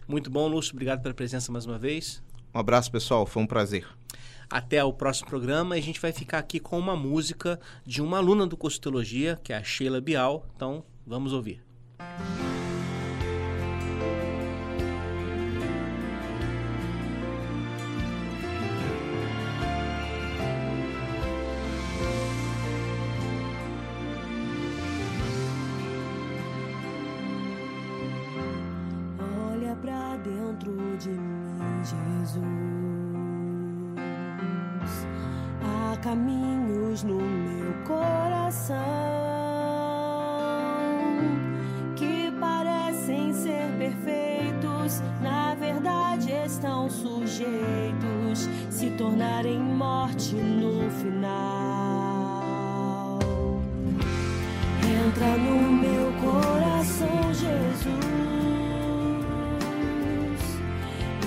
Muito 0.09 0.31
bom, 0.31 0.49
Lúcio. 0.49 0.73
Obrigado 0.73 1.01
pela 1.01 1.15
presença 1.15 1.53
mais 1.53 1.65
uma 1.65 1.79
vez. 1.79 2.21
Um 2.53 2.59
abraço, 2.59 2.91
pessoal. 2.91 3.25
Foi 3.25 3.43
um 3.43 3.47
prazer. 3.47 3.87
Até 4.55 4.85
o 4.85 4.93
próximo 4.93 5.29
programa. 5.29 5.75
A 5.75 5.81
gente 5.81 6.01
vai 6.01 6.13
ficar 6.13 6.39
aqui 6.39 6.61
com 6.61 6.79
uma 6.79 6.95
música 6.95 7.59
de 7.85 8.01
uma 8.01 8.19
aluna 8.19 8.47
do 8.47 8.57
curso 8.57 8.77
de 8.77 8.83
Teologia, 8.83 9.37
que 9.43 9.53
é 9.53 9.57
a 9.57 9.65
Sheila 9.65 10.01
Bial. 10.01 10.47
Então, 10.55 10.85
vamos 11.05 11.33
ouvir. 11.33 11.61
Olha 11.99 12.44
caminhos 36.05 37.03
no 37.03 37.19
meu 37.19 37.73
coração 37.87 38.77
que 41.97 42.31
parecem 42.39 43.33
ser 43.33 43.73
perfeitos, 43.79 45.01
na 45.23 45.55
verdade 45.55 46.31
estão 46.31 46.91
sujeitos 46.91 48.51
se 48.69 48.91
tornarem 48.91 49.59
morte 49.59 50.35
no 50.35 50.91
final. 50.91 51.59
Entra 55.07 55.39
no 55.39 55.73
meu 55.73 56.13
coração, 56.21 57.33
Jesus, 57.33 58.05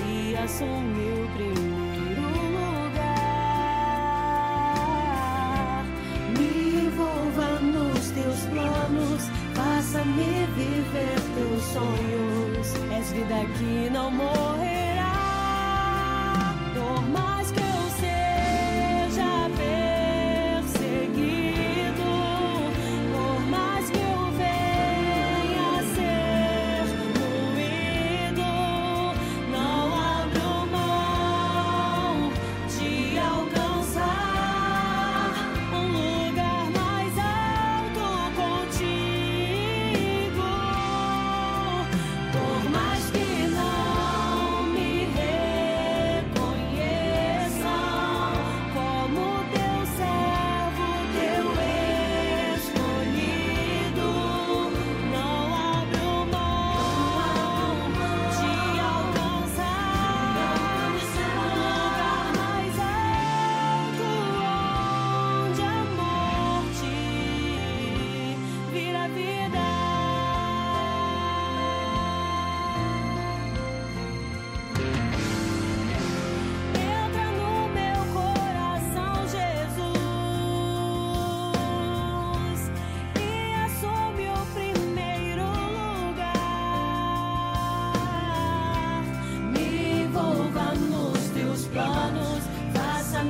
e 0.06 0.36
assume 0.36 1.07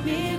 Me. 0.04 0.37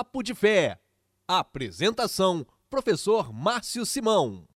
Papo 0.00 0.22
de 0.22 0.34
Fé. 0.34 0.80
Apresentação: 1.28 2.46
Professor 2.70 3.34
Márcio 3.34 3.84
Simão. 3.84 4.48